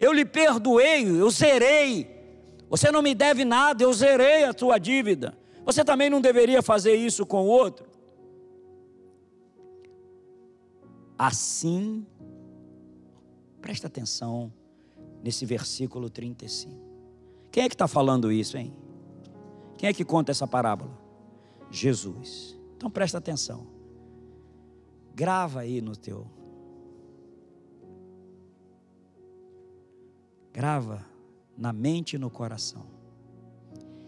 Eu 0.00 0.12
lhe 0.12 0.24
perdoei, 0.24 1.08
eu 1.08 1.30
zerei. 1.30 2.10
Você 2.68 2.90
não 2.90 3.00
me 3.00 3.14
deve 3.14 3.44
nada, 3.44 3.84
eu 3.84 3.92
zerei 3.92 4.42
a 4.42 4.52
sua 4.52 4.76
dívida. 4.78 5.38
Você 5.64 5.84
também 5.84 6.10
não 6.10 6.20
deveria 6.20 6.60
fazer 6.62 6.96
isso 6.96 7.24
com 7.24 7.44
o 7.44 7.46
outro. 7.46 7.86
Assim, 11.16 12.04
presta 13.60 13.86
atenção 13.86 14.52
nesse 15.22 15.46
versículo 15.46 16.10
35. 16.10 16.74
Quem 17.52 17.62
é 17.62 17.68
que 17.68 17.74
está 17.76 17.86
falando 17.86 18.32
isso, 18.32 18.58
hein? 18.58 18.74
Quem 19.78 19.88
é 19.88 19.92
que 19.92 20.04
conta 20.04 20.32
essa 20.32 20.46
parábola? 20.46 20.98
Jesus. 21.70 22.53
Então 22.84 22.90
presta 22.90 23.16
atenção. 23.16 23.66
Grava 25.14 25.60
aí 25.60 25.80
no 25.80 25.96
teu. 25.96 26.26
Grava 30.52 31.02
na 31.56 31.72
mente 31.72 32.16
e 32.16 32.18
no 32.18 32.28
coração. 32.28 32.84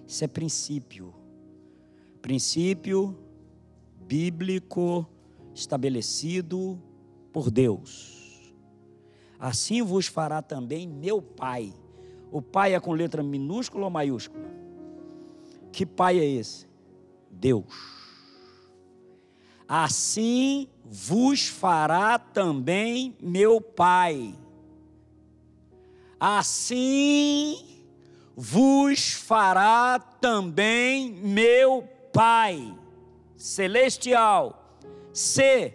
Isso 0.07 0.23
é 0.23 0.29
princípio. 0.29 1.15
Princípio 2.21 3.17
bíblico 4.03 5.07
estabelecido 5.55 6.79
por 7.33 7.51
Deus. 7.51 8.53
Assim 9.39 9.81
vos 9.81 10.07
fará 10.07 10.43
também 10.43 10.87
meu 10.87 11.23
Pai. 11.23 11.73
O 12.31 12.43
Pai 12.43 12.75
é 12.75 12.81
com 12.81 12.93
letra 12.93 13.23
minúscula 13.23 13.85
ou 13.85 13.91
maiúscula? 13.91 14.45
Que 15.73 15.87
Pai 15.87 16.19
é 16.19 16.27
esse? 16.27 16.69
Deus 17.31 17.96
assim 19.69 20.69
vos 20.85 21.49
fará 21.49 22.19
também 22.19 23.17
meu 23.21 23.61
Pai. 23.61 24.35
Assim 26.19 27.83
vos 28.35 29.13
fará 29.13 29.99
também 29.99 31.13
meu 31.13 31.89
Pai 32.13 32.77
celestial, 33.37 34.81
se 35.13 35.73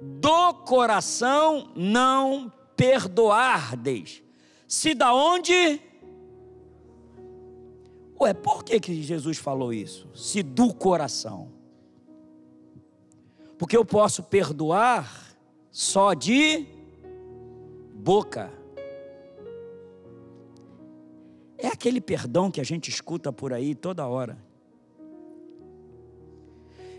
do 0.00 0.54
coração 0.54 1.70
não 1.74 2.52
perdoardes. 2.76 4.22
Se 4.66 4.94
da 4.94 5.14
onde? 5.14 5.80
Ué, 8.20 8.34
por 8.34 8.64
que, 8.64 8.80
que 8.80 9.02
Jesus 9.02 9.38
falou 9.38 9.72
isso? 9.72 10.08
Se 10.14 10.42
do 10.42 10.74
coração. 10.74 11.52
Porque 13.58 13.76
eu 13.76 13.84
posso 13.84 14.22
perdoar 14.22 15.36
só 15.70 16.14
de 16.14 16.66
boca. 17.94 18.52
É 21.58 21.68
aquele 21.68 22.00
perdão 22.00 22.50
que 22.50 22.60
a 22.60 22.64
gente 22.64 22.88
escuta 22.88 23.32
por 23.32 23.52
aí 23.52 23.74
toda 23.74 24.06
hora. 24.06 24.38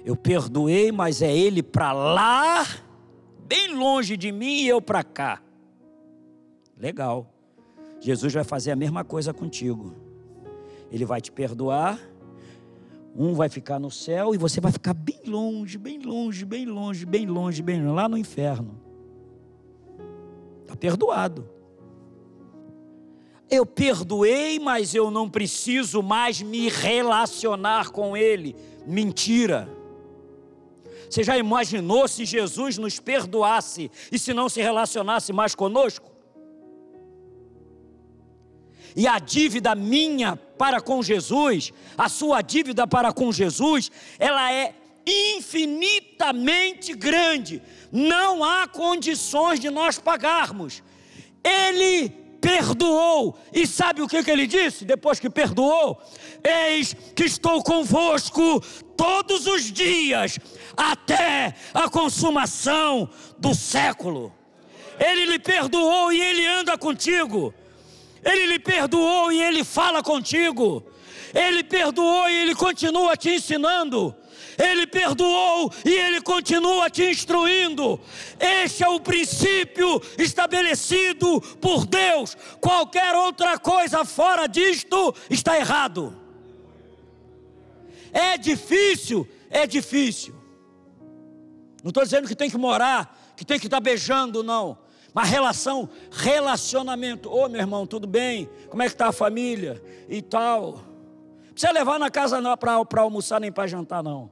Eu 0.04 0.16
perdoei, 0.16 0.92
mas 0.92 1.22
é 1.22 1.36
ele 1.36 1.62
para 1.62 1.92
lá, 1.92 2.66
bem 3.46 3.76
longe 3.76 4.16
de 4.16 4.32
mim 4.32 4.62
e 4.62 4.68
eu 4.68 4.82
para 4.82 5.04
cá. 5.04 5.42
Legal. 6.78 7.34
Jesus 8.00 8.34
vai 8.34 8.44
fazer 8.44 8.72
a 8.72 8.76
mesma 8.76 9.04
coisa 9.04 9.34
contigo. 9.34 9.94
Ele 10.92 11.06
vai 11.06 11.20
te 11.20 11.32
perdoar. 11.32 12.00
Um 13.20 13.34
vai 13.34 13.50
ficar 13.50 13.80
no 13.80 13.90
céu 13.90 14.36
e 14.36 14.38
você 14.38 14.62
vai 14.62 14.72
ficar 14.72 14.94
bem 14.94 15.22
longe, 15.26 15.76
bem 15.76 15.98
longe, 15.98 16.46
bem 16.46 16.66
longe, 16.68 17.04
bem 17.04 17.26
longe, 17.26 17.64
bem 17.64 17.82
longe, 17.82 17.96
lá 17.96 18.08
no 18.08 18.16
inferno. 18.16 18.80
Está 20.62 20.76
perdoado. 20.76 21.50
Eu 23.50 23.66
perdoei, 23.66 24.60
mas 24.60 24.94
eu 24.94 25.10
não 25.10 25.28
preciso 25.28 26.04
mais 26.04 26.44
me 26.44 26.70
relacionar 26.70 27.90
com 27.90 28.16
Ele. 28.16 28.56
Mentira. 28.86 29.68
Você 31.10 31.24
já 31.24 31.38
imaginou 31.40 32.08
se 32.08 32.24
Jesus 32.24 32.78
nos 32.78 33.00
perdoasse 33.00 33.90
e 34.12 34.20
se 34.20 34.32
não 34.32 34.48
se 34.48 34.62
relacionasse 34.62 35.34
mais 35.34 35.56
conosco? 35.56 36.17
E 38.98 39.08
a 39.08 39.20
dívida 39.20 39.76
minha 39.76 40.36
para 40.36 40.82
com 40.82 41.04
Jesus, 41.04 41.72
a 41.96 42.10
sua 42.10 42.42
dívida 42.42 42.88
para 42.88 43.14
com 43.14 43.32
Jesus, 43.32 43.92
ela 44.18 44.52
é 44.52 44.74
infinitamente 45.06 46.96
grande. 46.96 47.62
Não 47.92 48.44
há 48.44 48.68
condições 48.68 49.60
de 49.60 49.70
nós 49.70 50.00
pagarmos. 50.00 50.82
Ele 51.44 52.10
perdoou. 52.42 53.38
E 53.54 53.68
sabe 53.68 54.02
o 54.02 54.08
que, 54.08 54.24
que 54.24 54.32
ele 54.32 54.48
disse 54.48 54.84
depois 54.84 55.20
que 55.20 55.30
perdoou? 55.30 56.02
Eis 56.44 56.96
que 57.16 57.26
estou 57.26 57.62
convosco 57.62 58.60
todos 58.98 59.46
os 59.46 59.72
dias, 59.72 60.40
até 60.76 61.54
a 61.72 61.88
consumação 61.88 63.08
do 63.38 63.54
século. 63.54 64.34
Ele 65.00 65.28
lhe 65.28 65.38
perdoou 65.38 66.12
e 66.12 66.20
ele 66.20 66.48
anda 66.48 66.76
contigo. 66.80 67.54
Ele 68.24 68.46
lhe 68.46 68.60
perdoou 68.60 69.32
e 69.32 69.42
ele 69.42 69.64
fala 69.64 70.02
contigo. 70.04 70.86
Ele 71.34 71.64
perdoou 71.64 72.30
e 72.30 72.34
ele 72.34 72.56
continua 72.56 73.16
te 73.16 73.30
ensinando. 73.30 74.16
Ele 74.58 74.88
perdoou 74.88 75.72
e 75.86 75.92
Ele 75.92 76.20
continua 76.22 76.90
te 76.90 77.04
instruindo. 77.04 78.00
Este 78.40 78.84
é 78.84 78.90
o 78.90 79.00
princípio 79.00 80.02
estabelecido 80.18 81.40
por 81.62 81.86
Deus. 81.86 82.36
Qualquer 82.60 83.14
outra 83.16 83.60
coisa 83.60 84.04
fora 84.04 84.48
disto 84.48 85.14
está 85.30 85.58
errado. 85.58 86.20
É 88.12 88.38
difícil, 88.38 89.28
é 89.50 89.68
difícil. 89.68 90.36
Não 91.84 91.90
estou 91.90 92.04
dizendo 92.04 92.28
que 92.28 92.36
tem 92.36 92.50
que 92.50 92.58
morar, 92.58 93.34
que 93.36 93.46
tem 93.46 93.60
que 93.60 93.68
estar 93.68 93.80
beijando, 93.80 94.44
não. 94.44 94.78
Mas 95.18 95.32
relação, 95.32 95.90
relacionamento. 96.12 97.28
Ô 97.28 97.50
meu 97.50 97.60
irmão, 97.60 97.88
tudo 97.88 98.06
bem? 98.06 98.48
Como 98.70 98.84
é 98.84 98.86
que 98.86 98.94
está 98.94 99.08
a 99.08 99.12
família? 99.12 99.82
E 100.08 100.22
tal. 100.22 100.74
Não 100.74 101.54
precisa 101.54 101.74
levar 101.74 101.98
na 101.98 102.12
casa 102.12 102.40
para 102.56 103.02
almoçar 103.02 103.42
nem 103.42 103.52
para 103.52 103.66
jantar, 103.66 104.04
não. 104.04 104.30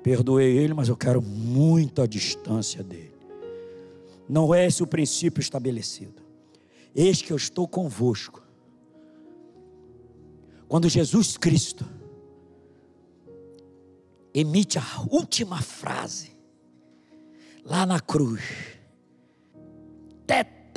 Perdoei 0.00 0.56
ele, 0.56 0.72
mas 0.74 0.88
eu 0.88 0.96
quero 0.96 1.20
muito 1.20 2.00
a 2.00 2.06
distância 2.06 2.84
dele. 2.84 3.16
Não 4.28 4.54
é 4.54 4.64
esse 4.64 4.80
o 4.80 4.86
princípio 4.86 5.40
estabelecido. 5.40 6.22
Eis 6.94 7.20
que 7.20 7.32
eu 7.32 7.36
estou 7.36 7.66
convosco. 7.66 8.40
Quando 10.68 10.88
Jesus 10.88 11.36
Cristo 11.36 11.84
emite 14.32 14.78
a 14.78 14.84
última 15.10 15.60
frase, 15.60 16.30
lá 17.64 17.84
na 17.84 17.98
cruz, 17.98 18.77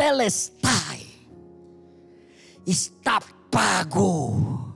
Tetelestai, 0.02 1.06
está 2.66 3.22
pago 3.52 4.76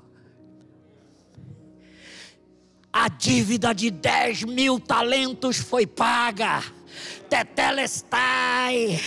a 2.93 3.09
dívida 3.09 3.73
de 3.73 3.89
10 3.89 4.43
mil 4.43 4.79
talentos 4.79 5.57
foi 5.57 5.87
paga. 5.87 6.63
Tetelestai, 7.27 9.01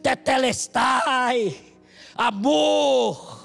tetelestai, 0.00 1.64
amor, 2.14 3.37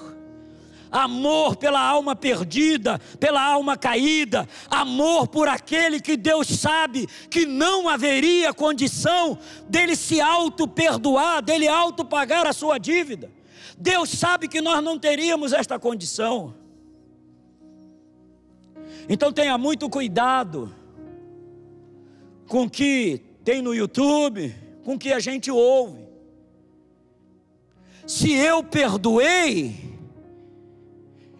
amor 0.94 1.56
pela 1.56 1.80
alma 1.80 2.14
perdida, 2.14 3.00
pela 3.18 3.42
alma 3.42 3.76
caída, 3.76 4.48
amor 4.70 5.26
por 5.26 5.48
aquele 5.48 6.00
que 6.00 6.16
Deus 6.16 6.46
sabe 6.46 7.08
que 7.28 7.44
não 7.44 7.88
haveria 7.88 8.54
condição 8.54 9.36
dele 9.68 9.96
se 9.96 10.20
auto-perdoar, 10.20 11.42
dele 11.42 11.66
auto-pagar 11.66 12.46
a 12.46 12.52
sua 12.52 12.78
dívida. 12.78 13.28
Deus 13.76 14.08
sabe 14.08 14.46
que 14.46 14.60
nós 14.60 14.82
não 14.84 14.96
teríamos 14.96 15.52
esta 15.52 15.80
condição. 15.80 16.54
Então 19.08 19.32
tenha 19.32 19.58
muito 19.58 19.90
cuidado 19.90 20.72
com 22.46 22.62
o 22.62 22.70
que 22.70 23.20
tem 23.42 23.60
no 23.60 23.74
YouTube, 23.74 24.54
com 24.84 24.94
o 24.94 24.98
que 24.98 25.12
a 25.12 25.18
gente 25.18 25.50
ouve. 25.50 26.04
Se 28.06 28.30
eu 28.32 28.62
perdoei, 28.62 29.93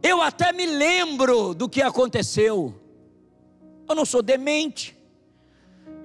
eu 0.05 0.23
até 0.23 0.53
me 0.53 0.67
lembro 0.67 1.55
do 1.55 1.69
que 1.69 1.83
aconteceu. 1.83 2.73
Eu 3.89 3.95
não 3.95 4.05
sou 4.05 4.23
demente, 4.23 4.97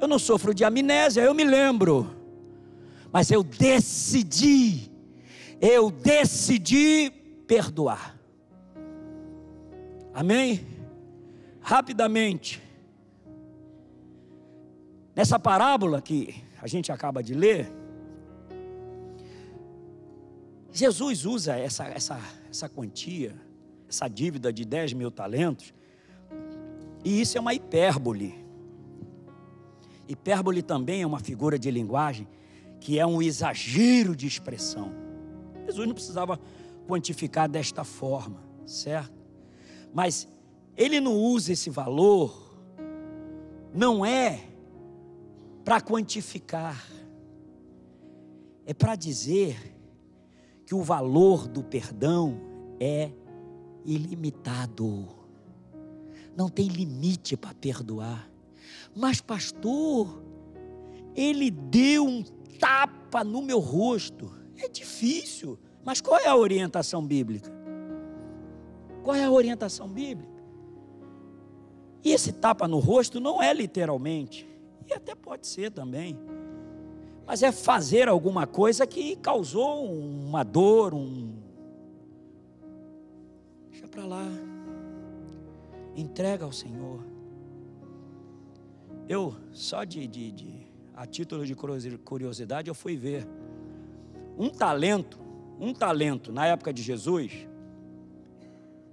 eu 0.01 0.07
não 0.07 0.17
sofro 0.17 0.53
de 0.53 0.63
amnésia, 0.63 1.21
eu 1.21 1.35
me 1.35 1.43
lembro. 1.43 2.09
Mas 3.11 3.29
eu 3.29 3.43
decidi, 3.43 4.89
eu 5.61 5.91
decidi 5.91 7.11
perdoar. 7.45 8.17
Amém? 10.13 10.79
rapidamente. 11.69 12.59
Nessa 15.15 15.37
parábola 15.37 16.01
que 16.01 16.43
a 16.59 16.65
gente 16.65 16.91
acaba 16.91 17.21
de 17.21 17.35
ler, 17.35 17.71
Jesus 20.71 21.25
usa 21.25 21.55
essa, 21.55 21.85
essa, 21.85 22.19
essa 22.49 22.67
quantia, 22.67 23.35
essa 23.89 24.07
dívida 24.07 24.53
de 24.53 24.63
10 24.63 24.93
mil 24.93 25.09
talentos, 25.09 25.73
e 27.03 27.19
isso 27.21 27.37
é 27.37 27.41
uma 27.41 27.53
hipérbole. 27.53 28.35
Hipérbole 30.07 30.61
também 30.61 31.01
é 31.01 31.07
uma 31.07 31.19
figura 31.19 31.57
de 31.57 31.71
linguagem 31.71 32.27
que 32.79 32.99
é 32.99 33.05
um 33.05 33.21
exagero 33.21 34.15
de 34.15 34.27
expressão. 34.27 34.93
Jesus 35.65 35.87
não 35.87 35.93
precisava 35.93 36.39
quantificar 36.87 37.49
desta 37.49 37.83
forma, 37.83 38.41
certo? 38.65 39.13
Mas 39.93 40.27
ele 40.77 40.99
não 40.99 41.15
usa 41.15 41.51
esse 41.51 41.69
valor, 41.69 42.57
não 43.73 44.05
é 44.05 44.39
para 45.65 45.81
quantificar, 45.81 46.83
é 48.65 48.73
para 48.73 48.95
dizer 48.95 49.75
que 50.65 50.73
o 50.73 50.81
valor 50.81 51.47
do 51.47 51.63
perdão 51.63 52.39
é 52.79 53.11
ilimitado, 53.93 55.07
não 56.37 56.49
tem 56.49 56.67
limite 56.67 57.35
para 57.35 57.53
perdoar. 57.53 58.29
Mas, 58.95 59.19
pastor, 59.19 60.21
ele 61.15 61.49
deu 61.49 62.05
um 62.05 62.23
tapa 62.59 63.23
no 63.23 63.41
meu 63.41 63.59
rosto, 63.59 64.31
é 64.57 64.67
difícil, 64.67 65.57
mas 65.83 66.01
qual 66.01 66.19
é 66.19 66.27
a 66.27 66.35
orientação 66.35 67.05
bíblica? 67.05 67.51
Qual 69.03 69.15
é 69.15 69.23
a 69.23 69.31
orientação 69.31 69.87
bíblica? 69.87 70.39
E 72.03 72.11
esse 72.11 72.31
tapa 72.31 72.67
no 72.67 72.79
rosto 72.79 73.19
não 73.19 73.41
é 73.41 73.53
literalmente, 73.53 74.47
e 74.87 74.93
até 74.93 75.15
pode 75.15 75.47
ser 75.47 75.71
também, 75.71 76.17
mas 77.25 77.43
é 77.43 77.51
fazer 77.51 78.07
alguma 78.07 78.47
coisa 78.47 78.87
que 78.87 79.15
causou 79.17 79.85
uma 79.85 80.43
dor, 80.43 80.93
um, 80.93 81.38
para 83.89 84.05
lá. 84.05 84.25
Entrega 85.95 86.45
ao 86.45 86.51
Senhor. 86.51 87.03
Eu, 89.07 89.35
só 89.51 89.83
de, 89.83 90.05
de, 90.07 90.31
de, 90.31 90.67
a 90.95 91.05
título 91.05 91.45
de 91.45 91.55
curiosidade, 91.55 92.69
eu 92.69 92.75
fui 92.75 92.95
ver. 92.95 93.27
Um 94.37 94.49
talento, 94.49 95.19
um 95.59 95.73
talento 95.73 96.31
na 96.31 96.45
época 96.45 96.71
de 96.71 96.81
Jesus, 96.81 97.47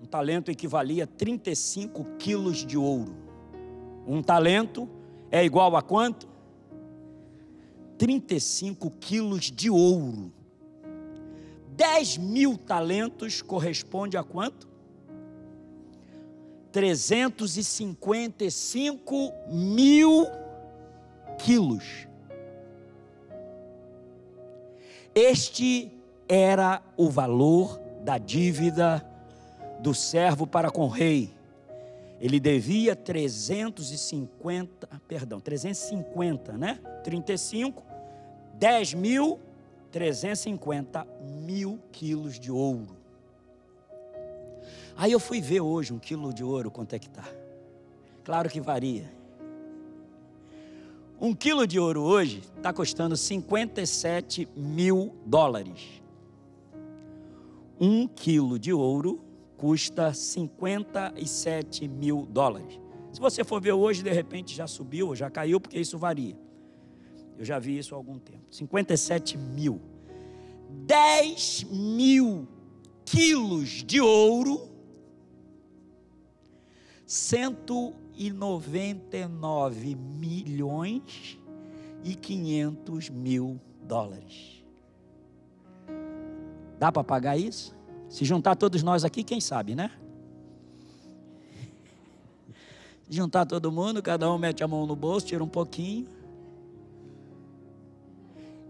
um 0.02 0.06
talento 0.06 0.50
equivalia 0.50 1.04
a 1.04 1.06
35 1.06 2.04
quilos 2.18 2.64
de 2.64 2.78
ouro. 2.78 3.14
Um 4.06 4.22
talento 4.22 4.88
é 5.30 5.44
igual 5.44 5.76
a 5.76 5.82
quanto? 5.82 6.28
35 7.98 8.90
quilos 8.92 9.50
de 9.50 9.70
ouro. 9.70 10.32
10 11.76 12.16
mil 12.18 12.56
talentos 12.56 13.42
corresponde 13.42 14.16
a 14.16 14.24
quanto? 14.24 14.75
355 16.76 19.32
mil 19.48 20.26
quilos. 21.38 22.06
Este 25.14 25.90
era 26.28 26.82
o 26.94 27.08
valor 27.08 27.80
da 28.02 28.18
dívida 28.18 29.02
do 29.80 29.94
servo 29.94 30.46
para 30.46 30.70
com 30.70 30.82
o 30.82 30.88
rei. 30.88 31.32
Ele 32.20 32.38
devia 32.38 32.94
350, 32.94 35.00
perdão, 35.08 35.40
350, 35.40 36.58
né? 36.58 36.78
35, 37.02 37.82
10 38.52 38.92
mil, 38.92 39.40
350 39.90 41.06
mil 41.40 41.80
quilos 41.90 42.38
de 42.38 42.52
ouro. 42.52 42.95
Aí 44.96 45.12
eu 45.12 45.20
fui 45.20 45.40
ver 45.40 45.60
hoje 45.60 45.92
um 45.92 45.98
quilo 45.98 46.32
de 46.32 46.42
ouro 46.42 46.70
quanto 46.70 46.94
é 46.94 46.98
que 46.98 47.06
está. 47.06 47.24
Claro 48.24 48.48
que 48.48 48.60
varia. 48.60 49.12
Um 51.20 51.34
quilo 51.34 51.66
de 51.66 51.78
ouro 51.78 52.02
hoje 52.02 52.42
está 52.56 52.72
custando 52.72 53.16
57 53.16 54.48
mil 54.56 55.14
dólares. 55.26 56.02
Um 57.78 58.08
quilo 58.08 58.58
de 58.58 58.72
ouro 58.72 59.20
custa 59.56 60.14
57 60.14 61.88
mil 61.88 62.26
dólares. 62.30 62.80
Se 63.12 63.20
você 63.20 63.44
for 63.44 63.60
ver 63.60 63.72
hoje, 63.72 64.02
de 64.02 64.10
repente 64.10 64.54
já 64.54 64.66
subiu, 64.66 65.14
já 65.14 65.30
caiu, 65.30 65.60
porque 65.60 65.78
isso 65.78 65.98
varia. 65.98 66.38
Eu 67.38 67.44
já 67.44 67.58
vi 67.58 67.78
isso 67.78 67.94
há 67.94 67.98
algum 67.98 68.18
tempo. 68.18 68.44
57 68.50 69.36
mil. 69.36 69.80
10 70.86 71.64
mil 71.70 72.48
quilos 73.04 73.84
de 73.84 74.00
ouro 74.00 74.75
199 77.06 79.94
milhões 79.94 81.38
e 82.02 82.14
500 82.14 83.10
mil 83.10 83.60
dólares. 83.82 84.64
Dá 86.78 86.92
para 86.92 87.04
pagar 87.04 87.38
isso? 87.38 87.74
Se 88.08 88.24
juntar 88.24 88.56
todos 88.56 88.82
nós 88.82 89.04
aqui, 89.04 89.22
quem 89.22 89.40
sabe, 89.40 89.74
né? 89.74 89.90
Juntar 93.08 93.46
todo 93.46 93.70
mundo, 93.70 94.02
cada 94.02 94.30
um 94.32 94.36
mete 94.36 94.64
a 94.64 94.68
mão 94.68 94.84
no 94.84 94.96
bolso, 94.96 95.26
tira 95.26 95.42
um 95.42 95.48
pouquinho. 95.48 96.08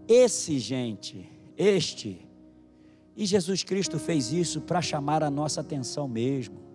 Esse, 0.07 0.59
gente, 0.59 1.29
este, 1.57 2.25
e 3.15 3.25
Jesus 3.25 3.63
Cristo 3.63 3.97
fez 3.97 4.31
isso 4.31 4.61
para 4.61 4.81
chamar 4.81 5.23
a 5.23 5.31
nossa 5.31 5.61
atenção 5.61 6.07
mesmo. 6.07 6.66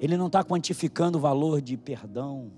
Ele 0.00 0.16
não 0.16 0.28
está 0.28 0.44
quantificando 0.44 1.18
o 1.18 1.20
valor 1.20 1.60
de 1.60 1.76
perdão, 1.76 2.50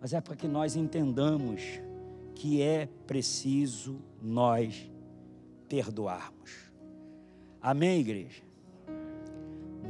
mas 0.00 0.12
é 0.12 0.20
para 0.20 0.36
que 0.36 0.46
nós 0.46 0.76
entendamos 0.76 1.80
que 2.34 2.62
é 2.62 2.88
preciso 3.06 4.00
nós 4.22 4.90
perdoarmos. 5.68 6.70
Amém, 7.60 8.00
igreja? 8.00 8.42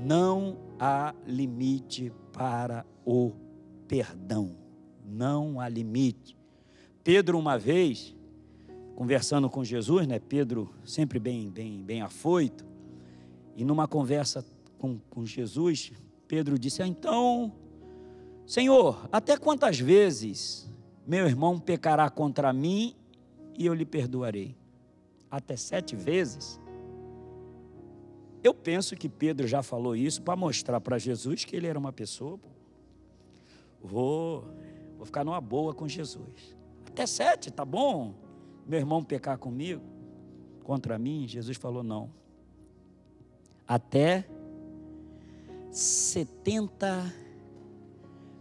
Não 0.04 0.58
há 0.78 1.14
limite 1.26 2.12
para 2.32 2.84
o 3.04 3.32
perdão. 3.86 4.56
Não 5.04 5.60
há 5.60 5.68
limite. 5.68 6.36
Pedro, 7.04 7.38
uma 7.38 7.58
vez, 7.58 8.16
conversando 8.96 9.48
com 9.48 9.62
Jesus, 9.62 10.06
né? 10.06 10.18
Pedro 10.18 10.74
sempre 10.84 11.18
bem, 11.18 11.50
bem, 11.50 11.82
bem 11.82 12.02
afoito, 12.02 12.66
e 13.56 13.64
numa 13.64 13.86
conversa 13.86 14.44
com, 14.78 14.98
com 15.10 15.24
Jesus, 15.24 15.92
Pedro 16.30 16.56
disse: 16.56 16.80
ah, 16.80 16.86
Então, 16.86 17.52
Senhor, 18.46 19.08
até 19.10 19.36
quantas 19.36 19.80
vezes 19.80 20.70
meu 21.04 21.26
irmão 21.26 21.58
pecará 21.58 22.08
contra 22.08 22.52
mim 22.52 22.94
e 23.58 23.66
eu 23.66 23.74
lhe 23.74 23.84
perdoarei? 23.84 24.56
Até 25.28 25.56
sete 25.56 25.96
vezes? 25.96 26.60
Eu 28.44 28.54
penso 28.54 28.94
que 28.94 29.08
Pedro 29.08 29.48
já 29.48 29.60
falou 29.60 29.96
isso 29.96 30.22
para 30.22 30.36
mostrar 30.36 30.80
para 30.80 30.98
Jesus 30.98 31.44
que 31.44 31.56
ele 31.56 31.66
era 31.66 31.76
uma 31.76 31.92
pessoa. 31.92 32.38
Vou, 33.82 34.44
vou 34.96 35.06
ficar 35.06 35.24
numa 35.24 35.40
boa 35.40 35.74
com 35.74 35.88
Jesus. 35.88 36.56
Até 36.86 37.06
sete, 37.06 37.50
tá 37.50 37.64
bom? 37.64 38.14
Meu 38.68 38.78
irmão 38.78 39.02
pecar 39.02 39.36
comigo, 39.36 39.82
contra 40.62 40.96
mim, 40.96 41.26
Jesus 41.26 41.56
falou 41.56 41.82
não. 41.82 42.08
Até 43.66 44.28
70 45.70 47.14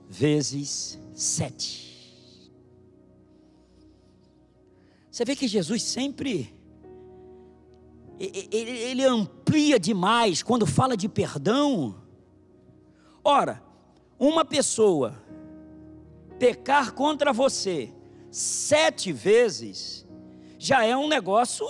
vezes 0.10 1.00
7. 1.14 1.90
Você 5.12 5.26
vê 5.26 5.36
que 5.36 5.48
Jesus 5.48 5.84
sempre 5.84 6.54
ele, 8.20 9.06
amplia 9.06 9.80
demais 9.80 10.44
quando 10.44 10.66
fala 10.66 10.98
de 10.98 11.08
perdão. 11.08 11.96
Ora, 13.24 13.64
uma 14.18 14.44
pessoa 14.44 15.22
pecar 16.38 16.94
contra 16.94 17.32
você 17.32 17.94
sete 18.30 19.12
vezes 19.12 20.06
já 20.58 20.84
é 20.84 20.96
um 20.96 21.08
negócio, 21.08 21.66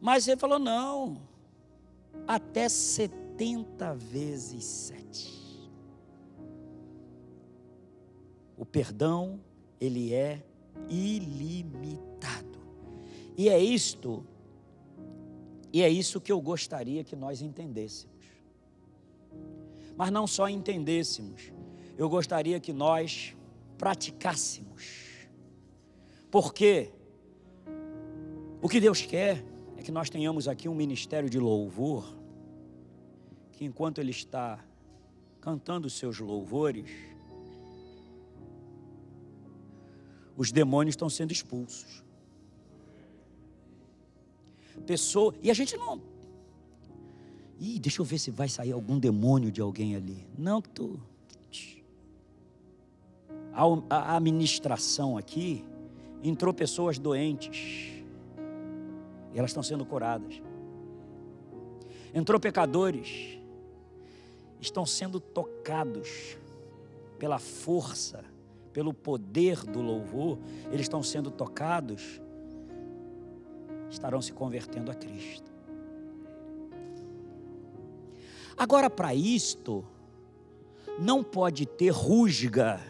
mas 0.00 0.28
ele 0.28 0.38
falou: 0.40 0.58
não, 0.58 1.22
até 2.26 2.68
70 2.68 3.17
70 3.38 3.94
vezes 3.94 4.64
sete. 4.64 5.70
O 8.56 8.66
perdão, 8.66 9.38
ele 9.80 10.12
é 10.12 10.42
ilimitado. 10.88 12.58
E 13.36 13.48
é 13.48 13.56
isto, 13.56 14.26
e 15.72 15.82
é 15.82 15.88
isso 15.88 16.20
que 16.20 16.32
eu 16.32 16.40
gostaria 16.40 17.04
que 17.04 17.14
nós 17.14 17.40
entendêssemos. 17.40 18.26
Mas 19.96 20.10
não 20.10 20.26
só 20.26 20.48
entendêssemos, 20.48 21.52
eu 21.96 22.08
gostaria 22.08 22.58
que 22.58 22.72
nós 22.72 23.36
praticássemos. 23.76 25.28
Porque 26.28 26.90
o 28.60 28.68
que 28.68 28.80
Deus 28.80 29.00
quer 29.02 29.44
é 29.76 29.82
que 29.82 29.92
nós 29.92 30.10
tenhamos 30.10 30.48
aqui 30.48 30.68
um 30.68 30.74
ministério 30.74 31.30
de 31.30 31.38
louvor 31.38 32.17
que 33.58 33.64
enquanto 33.64 33.98
ele 33.98 34.12
está 34.12 34.64
cantando 35.40 35.90
seus 35.90 36.20
louvores, 36.20 36.88
os 40.36 40.52
demônios 40.52 40.92
estão 40.92 41.10
sendo 41.10 41.32
expulsos. 41.32 42.04
Pessoa, 44.86 45.34
e 45.42 45.50
a 45.50 45.54
gente 45.54 45.76
não. 45.76 46.00
Ih, 47.58 47.80
deixa 47.80 48.00
eu 48.00 48.04
ver 48.04 48.20
se 48.20 48.30
vai 48.30 48.48
sair 48.48 48.70
algum 48.70 48.96
demônio 48.96 49.50
de 49.50 49.60
alguém 49.60 49.96
ali. 49.96 50.24
Não, 50.38 50.62
que 50.62 50.68
tu. 50.68 51.00
A, 53.52 53.64
a 53.90 54.16
administração 54.18 55.18
aqui 55.18 55.64
entrou 56.22 56.54
pessoas 56.54 56.96
doentes. 56.96 58.04
E 59.34 59.38
elas 59.38 59.50
estão 59.50 59.64
sendo 59.64 59.84
curadas. 59.84 60.40
Entrou 62.14 62.38
pecadores 62.38 63.37
estão 64.60 64.84
sendo 64.84 65.20
tocados 65.20 66.36
pela 67.18 67.38
força, 67.38 68.24
pelo 68.72 68.94
poder 68.94 69.64
do 69.64 69.80
louvor, 69.80 70.38
eles 70.66 70.82
estão 70.82 71.02
sendo 71.02 71.30
tocados, 71.30 72.20
estarão 73.90 74.20
se 74.20 74.32
convertendo 74.32 74.90
a 74.90 74.94
Cristo. 74.94 75.50
Agora, 78.56 78.90
para 78.90 79.14
isto, 79.14 79.84
não 80.98 81.22
pode 81.22 81.64
ter 81.64 81.90
rusga 81.90 82.80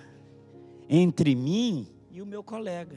entre 0.88 1.34
mim 1.34 1.86
e 2.10 2.22
o 2.22 2.26
meu 2.26 2.42
colega. 2.42 2.96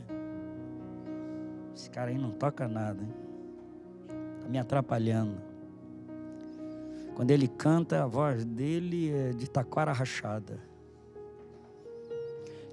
Esse 1.75 1.89
cara 1.89 2.11
aí 2.11 2.17
não 2.17 2.31
toca 2.31 2.67
nada, 2.67 3.03
está 4.37 4.47
me 4.47 4.57
atrapalhando. 4.57 5.50
Quando 7.15 7.31
ele 7.31 7.47
canta, 7.47 8.03
a 8.03 8.07
voz 8.07 8.45
dele 8.45 9.11
é 9.11 9.29
de 9.31 9.49
taquara 9.49 9.91
rachada. 9.91 10.59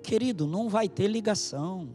Querido, 0.03 0.47
não 0.47 0.69
vai 0.69 0.89
ter 0.89 1.07
ligação. 1.09 1.89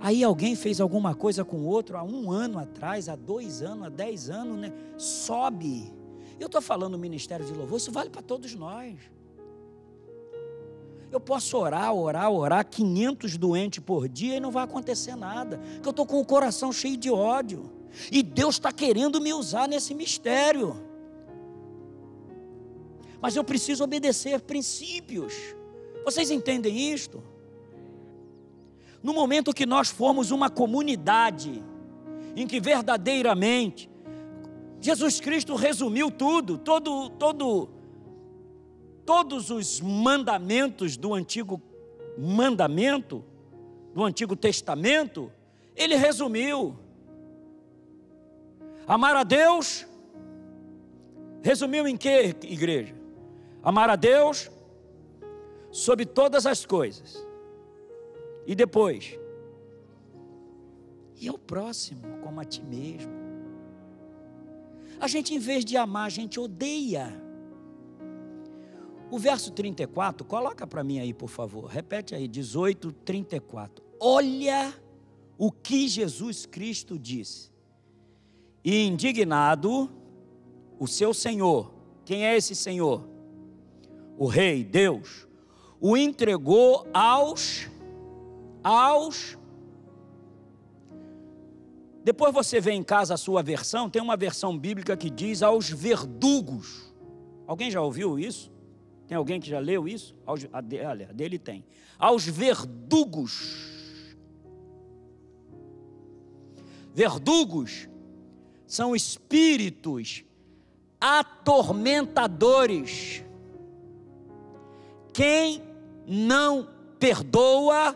Aí 0.00 0.24
alguém 0.24 0.56
fez 0.56 0.80
alguma 0.80 1.14
coisa 1.14 1.44
com 1.44 1.64
outro 1.64 1.96
há 1.96 2.02
um 2.02 2.30
ano 2.30 2.58
atrás, 2.58 3.08
há 3.08 3.14
dois 3.14 3.62
anos, 3.62 3.86
há 3.86 3.88
dez 3.88 4.30
anos, 4.30 4.58
né? 4.58 4.72
Sobe. 4.96 5.92
Eu 6.40 6.46
estou 6.46 6.60
falando 6.60 6.98
ministério 6.98 7.46
de 7.46 7.52
louvor, 7.52 7.78
isso 7.78 7.92
vale 7.92 8.10
para 8.10 8.22
todos 8.22 8.54
nós. 8.54 8.98
Eu 11.12 11.20
posso 11.20 11.56
orar, 11.58 11.94
orar, 11.94 12.30
orar 12.30 12.66
500 12.66 13.36
doentes 13.36 13.84
por 13.84 14.08
dia 14.08 14.38
e 14.38 14.40
não 14.40 14.50
vai 14.50 14.64
acontecer 14.64 15.14
nada, 15.14 15.58
porque 15.58 15.88
eu 15.88 15.90
estou 15.90 16.06
com 16.06 16.18
o 16.18 16.24
coração 16.24 16.72
cheio 16.72 16.96
de 16.96 17.10
ódio. 17.10 17.70
E 18.10 18.22
Deus 18.22 18.56
está 18.56 18.72
querendo 18.72 19.20
me 19.20 19.32
usar 19.32 19.68
nesse 19.68 19.94
mistério. 19.94 20.76
Mas 23.20 23.36
eu 23.36 23.44
preciso 23.44 23.84
obedecer 23.84 24.40
princípios. 24.40 25.34
Vocês 26.04 26.30
entendem 26.30 26.92
isto? 26.92 27.22
No 29.02 29.12
momento 29.12 29.52
que 29.52 29.66
nós 29.66 29.90
formos 29.90 30.30
uma 30.30 30.48
comunidade 30.48 31.62
em 32.34 32.46
que 32.46 32.60
verdadeiramente 32.60 33.90
Jesus 34.80 35.20
Cristo 35.20 35.54
resumiu 35.54 36.10
tudo, 36.10 36.58
todo, 36.58 37.10
todo, 37.10 37.68
todos 39.06 39.50
os 39.50 39.80
mandamentos 39.80 40.96
do 40.96 41.14
antigo 41.14 41.62
mandamento, 42.18 43.24
do 43.94 44.04
Antigo 44.04 44.34
Testamento, 44.36 45.30
ele 45.76 45.94
resumiu. 45.96 46.78
Amar 48.86 49.16
a 49.16 49.22
Deus, 49.22 49.86
resumiu 51.42 51.86
em 51.86 51.96
que, 51.96 52.34
igreja? 52.42 52.94
Amar 53.62 53.88
a 53.88 53.96
Deus 53.96 54.50
sobre 55.70 56.04
todas 56.04 56.46
as 56.46 56.66
coisas. 56.66 57.24
E 58.46 58.54
depois? 58.54 59.18
E 61.20 61.28
ao 61.28 61.38
próximo, 61.38 62.18
como 62.20 62.40
a 62.40 62.44
ti 62.44 62.62
mesmo. 62.64 63.12
A 64.98 65.06
gente, 65.06 65.32
em 65.32 65.38
vez 65.38 65.64
de 65.64 65.76
amar, 65.76 66.06
a 66.06 66.10
gente 66.10 66.40
odeia. 66.40 67.12
O 69.10 69.18
verso 69.18 69.52
34, 69.52 70.24
coloca 70.24 70.66
para 70.66 70.82
mim 70.82 70.98
aí, 70.98 71.14
por 71.14 71.28
favor. 71.28 71.66
Repete 71.66 72.14
aí, 72.14 72.26
18, 72.26 72.90
34. 72.92 73.84
Olha 74.00 74.74
o 75.38 75.52
que 75.52 75.86
Jesus 75.86 76.46
Cristo 76.46 76.98
disse. 76.98 77.51
E 78.64 78.86
indignado, 78.86 79.90
o 80.78 80.86
seu 80.86 81.12
Senhor, 81.12 81.72
quem 82.04 82.26
é 82.26 82.36
esse 82.36 82.54
Senhor? 82.54 83.06
O 84.16 84.26
Rei, 84.26 84.62
Deus, 84.62 85.26
o 85.80 85.96
entregou 85.96 86.86
aos 86.92 87.70
aos. 88.62 89.36
Depois 92.04 92.32
você 92.32 92.60
vê 92.60 92.72
em 92.72 92.82
casa 92.82 93.14
a 93.14 93.16
sua 93.16 93.42
versão, 93.42 93.88
tem 93.88 94.02
uma 94.02 94.16
versão 94.16 94.58
bíblica 94.58 94.96
que 94.96 95.10
diz 95.10 95.42
aos 95.42 95.68
verdugos. 95.68 96.92
Alguém 97.46 97.70
já 97.70 97.80
ouviu 97.80 98.18
isso? 98.18 98.50
Tem 99.06 99.16
alguém 99.16 99.40
que 99.40 99.48
já 99.48 99.58
leu 99.58 99.86
isso? 99.86 100.14
Aos, 100.24 100.46
a 100.52 100.58
a 100.58 101.12
dele 101.12 101.38
tem. 101.38 101.64
Aos 101.98 102.26
verdugos. 102.26 103.70
Verdugos 106.94 107.88
são 108.72 108.96
espíritos 108.96 110.24
atormentadores. 110.98 113.22
Quem 115.12 115.62
não 116.06 116.66
perdoa 116.98 117.94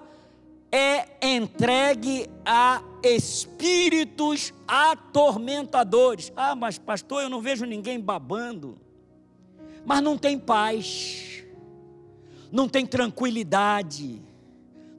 é 0.70 1.07
entregue 1.27 2.29
a 2.45 2.83
espíritos 3.03 4.53
atormentadores. 4.68 6.31
Ah, 6.37 6.55
mas 6.55 6.79
pastor, 6.79 7.22
eu 7.22 7.31
não 7.31 7.41
vejo 7.41 7.64
ninguém 7.64 7.99
babando. 7.99 8.79
Mas 9.83 10.03
não 10.03 10.18
tem 10.18 10.39
paz, 10.39 11.43
não 12.53 12.68
tem 12.68 12.85
tranquilidade, 12.85 14.20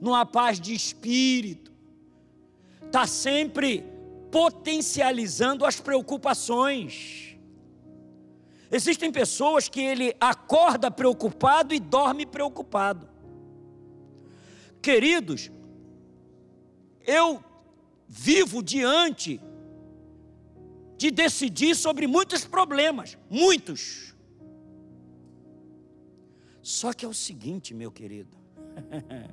não 0.00 0.12
há 0.12 0.26
paz 0.26 0.60
de 0.60 0.74
espírito, 0.74 1.70
está 2.84 3.06
sempre 3.06 3.96
potencializando 4.30 5.64
as 5.64 5.80
preocupações. 5.80 7.36
Existem 8.70 9.10
pessoas 9.10 9.68
que 9.68 9.80
ele 9.80 10.14
acorda 10.20 10.90
preocupado 10.90 11.74
e 11.74 11.80
dorme 11.80 12.26
preocupado. 12.26 13.08
Queridos, 14.82 15.50
eu 17.06 17.42
vivo 18.06 18.62
diante 18.62 19.40
de 20.98 21.10
decidir 21.10 21.74
sobre 21.74 22.06
muitos 22.06 22.44
problemas, 22.44 23.16
muitos. 23.30 24.14
Só 26.60 26.92
que 26.92 27.04
é 27.04 27.08
o 27.08 27.14
seguinte, 27.14 27.72
meu 27.72 27.90
querido, 27.90 28.36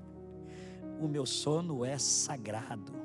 o 1.01 1.07
meu 1.07 1.25
sono 1.25 1.83
é 1.83 1.97
sagrado. 1.97 3.04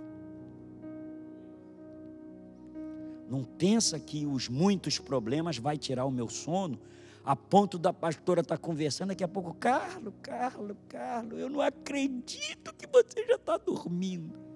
Não 3.31 3.45
pensa 3.45 3.99
que 3.99 4.27
os 4.27 4.49
muitos 4.49 4.99
problemas 4.99 5.57
vai 5.57 5.79
tirar 5.79 6.05
o 6.05 6.11
meu 6.11 6.29
sono, 6.29 6.79
a 7.25 7.37
ponto 7.37 7.79
da 7.79 7.93
pastora 7.93 8.41
estar 8.41 8.57
tá 8.57 8.63
conversando, 8.63 9.09
daqui 9.09 9.23
a 9.23 9.29
pouco, 9.29 9.55
Carlos, 9.55 10.13
Carlos, 10.21 10.77
Carlos, 10.89 11.39
eu 11.39 11.49
não 11.49 11.61
acredito 11.61 12.75
que 12.75 12.87
você 12.87 13.25
já 13.27 13.37
está 13.37 13.57
dormindo 13.57 14.51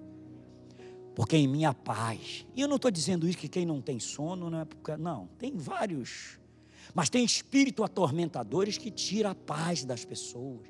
porque 1.15 1.37
em 1.37 1.47
minha 1.47 1.73
paz. 1.73 2.45
E 2.53 2.61
eu 2.61 2.67
não 2.67 2.75
estou 2.75 2.91
dizendo 2.91 3.27
isso 3.27 3.37
que 3.37 3.47
quem 3.47 3.65
não 3.65 3.81
tem 3.81 3.99
sono, 3.99 4.49
não 4.49 4.59
é 4.59 4.65
porque. 4.65 4.97
Não, 4.97 5.27
tem 5.39 5.55
vários. 5.55 6.37
Mas 6.93 7.09
tem 7.09 7.23
espírito 7.23 7.83
atormentadores 7.83 8.77
que 8.77 8.91
tira 8.91 9.31
a 9.31 9.35
paz 9.35 9.85
das 9.85 10.03
pessoas. 10.03 10.67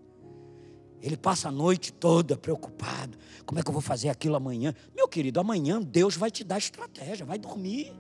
Ele 1.02 1.18
passa 1.18 1.50
a 1.50 1.52
noite 1.52 1.94
toda 1.94 2.36
preocupado. 2.36 3.18
Como 3.46 3.60
é 3.60 3.64
que 3.64 3.70
eu 3.70 3.74
vou 3.74 3.82
fazer 3.82 4.10
aquilo 4.10 4.36
amanhã? 4.36 4.74
Meu 4.96 5.08
querido, 5.08 5.40
amanhã 5.40 5.82
Deus 5.82 6.16
vai 6.16 6.32
te 6.32 6.44
dar 6.44 6.58
estratégia, 6.58 7.26
vai 7.26 7.38
dormir. 7.38 7.94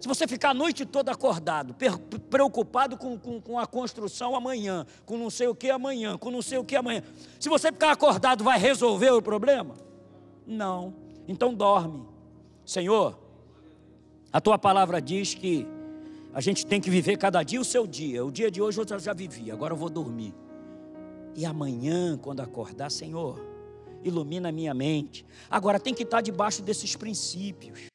Se 0.00 0.08
você 0.08 0.26
ficar 0.26 0.50
a 0.50 0.54
noite 0.54 0.86
toda 0.86 1.12
acordado, 1.12 1.76
preocupado 2.30 2.96
com, 2.96 3.18
com, 3.18 3.38
com, 3.38 3.58
a 3.58 3.66
construção 3.66 4.34
amanhã, 4.34 4.86
com 5.04 5.18
não 5.18 5.28
sei 5.28 5.46
o 5.46 5.54
que 5.54 5.68
amanhã, 5.68 6.16
com 6.16 6.30
não 6.30 6.40
sei 6.40 6.56
o 6.56 6.64
que 6.64 6.74
amanhã. 6.74 7.02
Se 7.38 7.50
você 7.50 7.70
ficar 7.70 7.92
acordado, 7.92 8.42
vai 8.42 8.58
resolver 8.58 9.10
o 9.10 9.20
problema? 9.20 9.74
Não. 10.46 10.94
Então 11.28 11.52
dorme. 11.52 12.08
Senhor, 12.64 13.18
a 14.32 14.40
tua 14.40 14.58
palavra 14.58 15.02
diz 15.02 15.34
que 15.34 15.66
a 16.32 16.40
gente 16.40 16.64
tem 16.64 16.80
que 16.80 16.88
viver 16.88 17.18
cada 17.18 17.42
dia 17.42 17.60
o 17.60 17.64
seu 17.64 17.86
dia. 17.86 18.24
O 18.24 18.32
dia 18.32 18.50
de 18.50 18.62
hoje 18.62 18.80
eu 18.80 18.98
já 18.98 19.12
vivi, 19.12 19.50
agora 19.50 19.74
eu 19.74 19.78
vou 19.78 19.90
dormir. 19.90 20.34
E 21.36 21.44
amanhã, 21.44 22.18
quando 22.18 22.40
acordar, 22.40 22.90
Senhor, 22.90 23.40
ilumina 24.02 24.48
a 24.48 24.52
minha 24.52 24.74
mente. 24.74 25.24
Agora 25.48 25.78
tem 25.78 25.94
que 25.94 26.02
estar 26.02 26.20
debaixo 26.20 26.62
desses 26.62 26.96
princípios. 26.96 27.89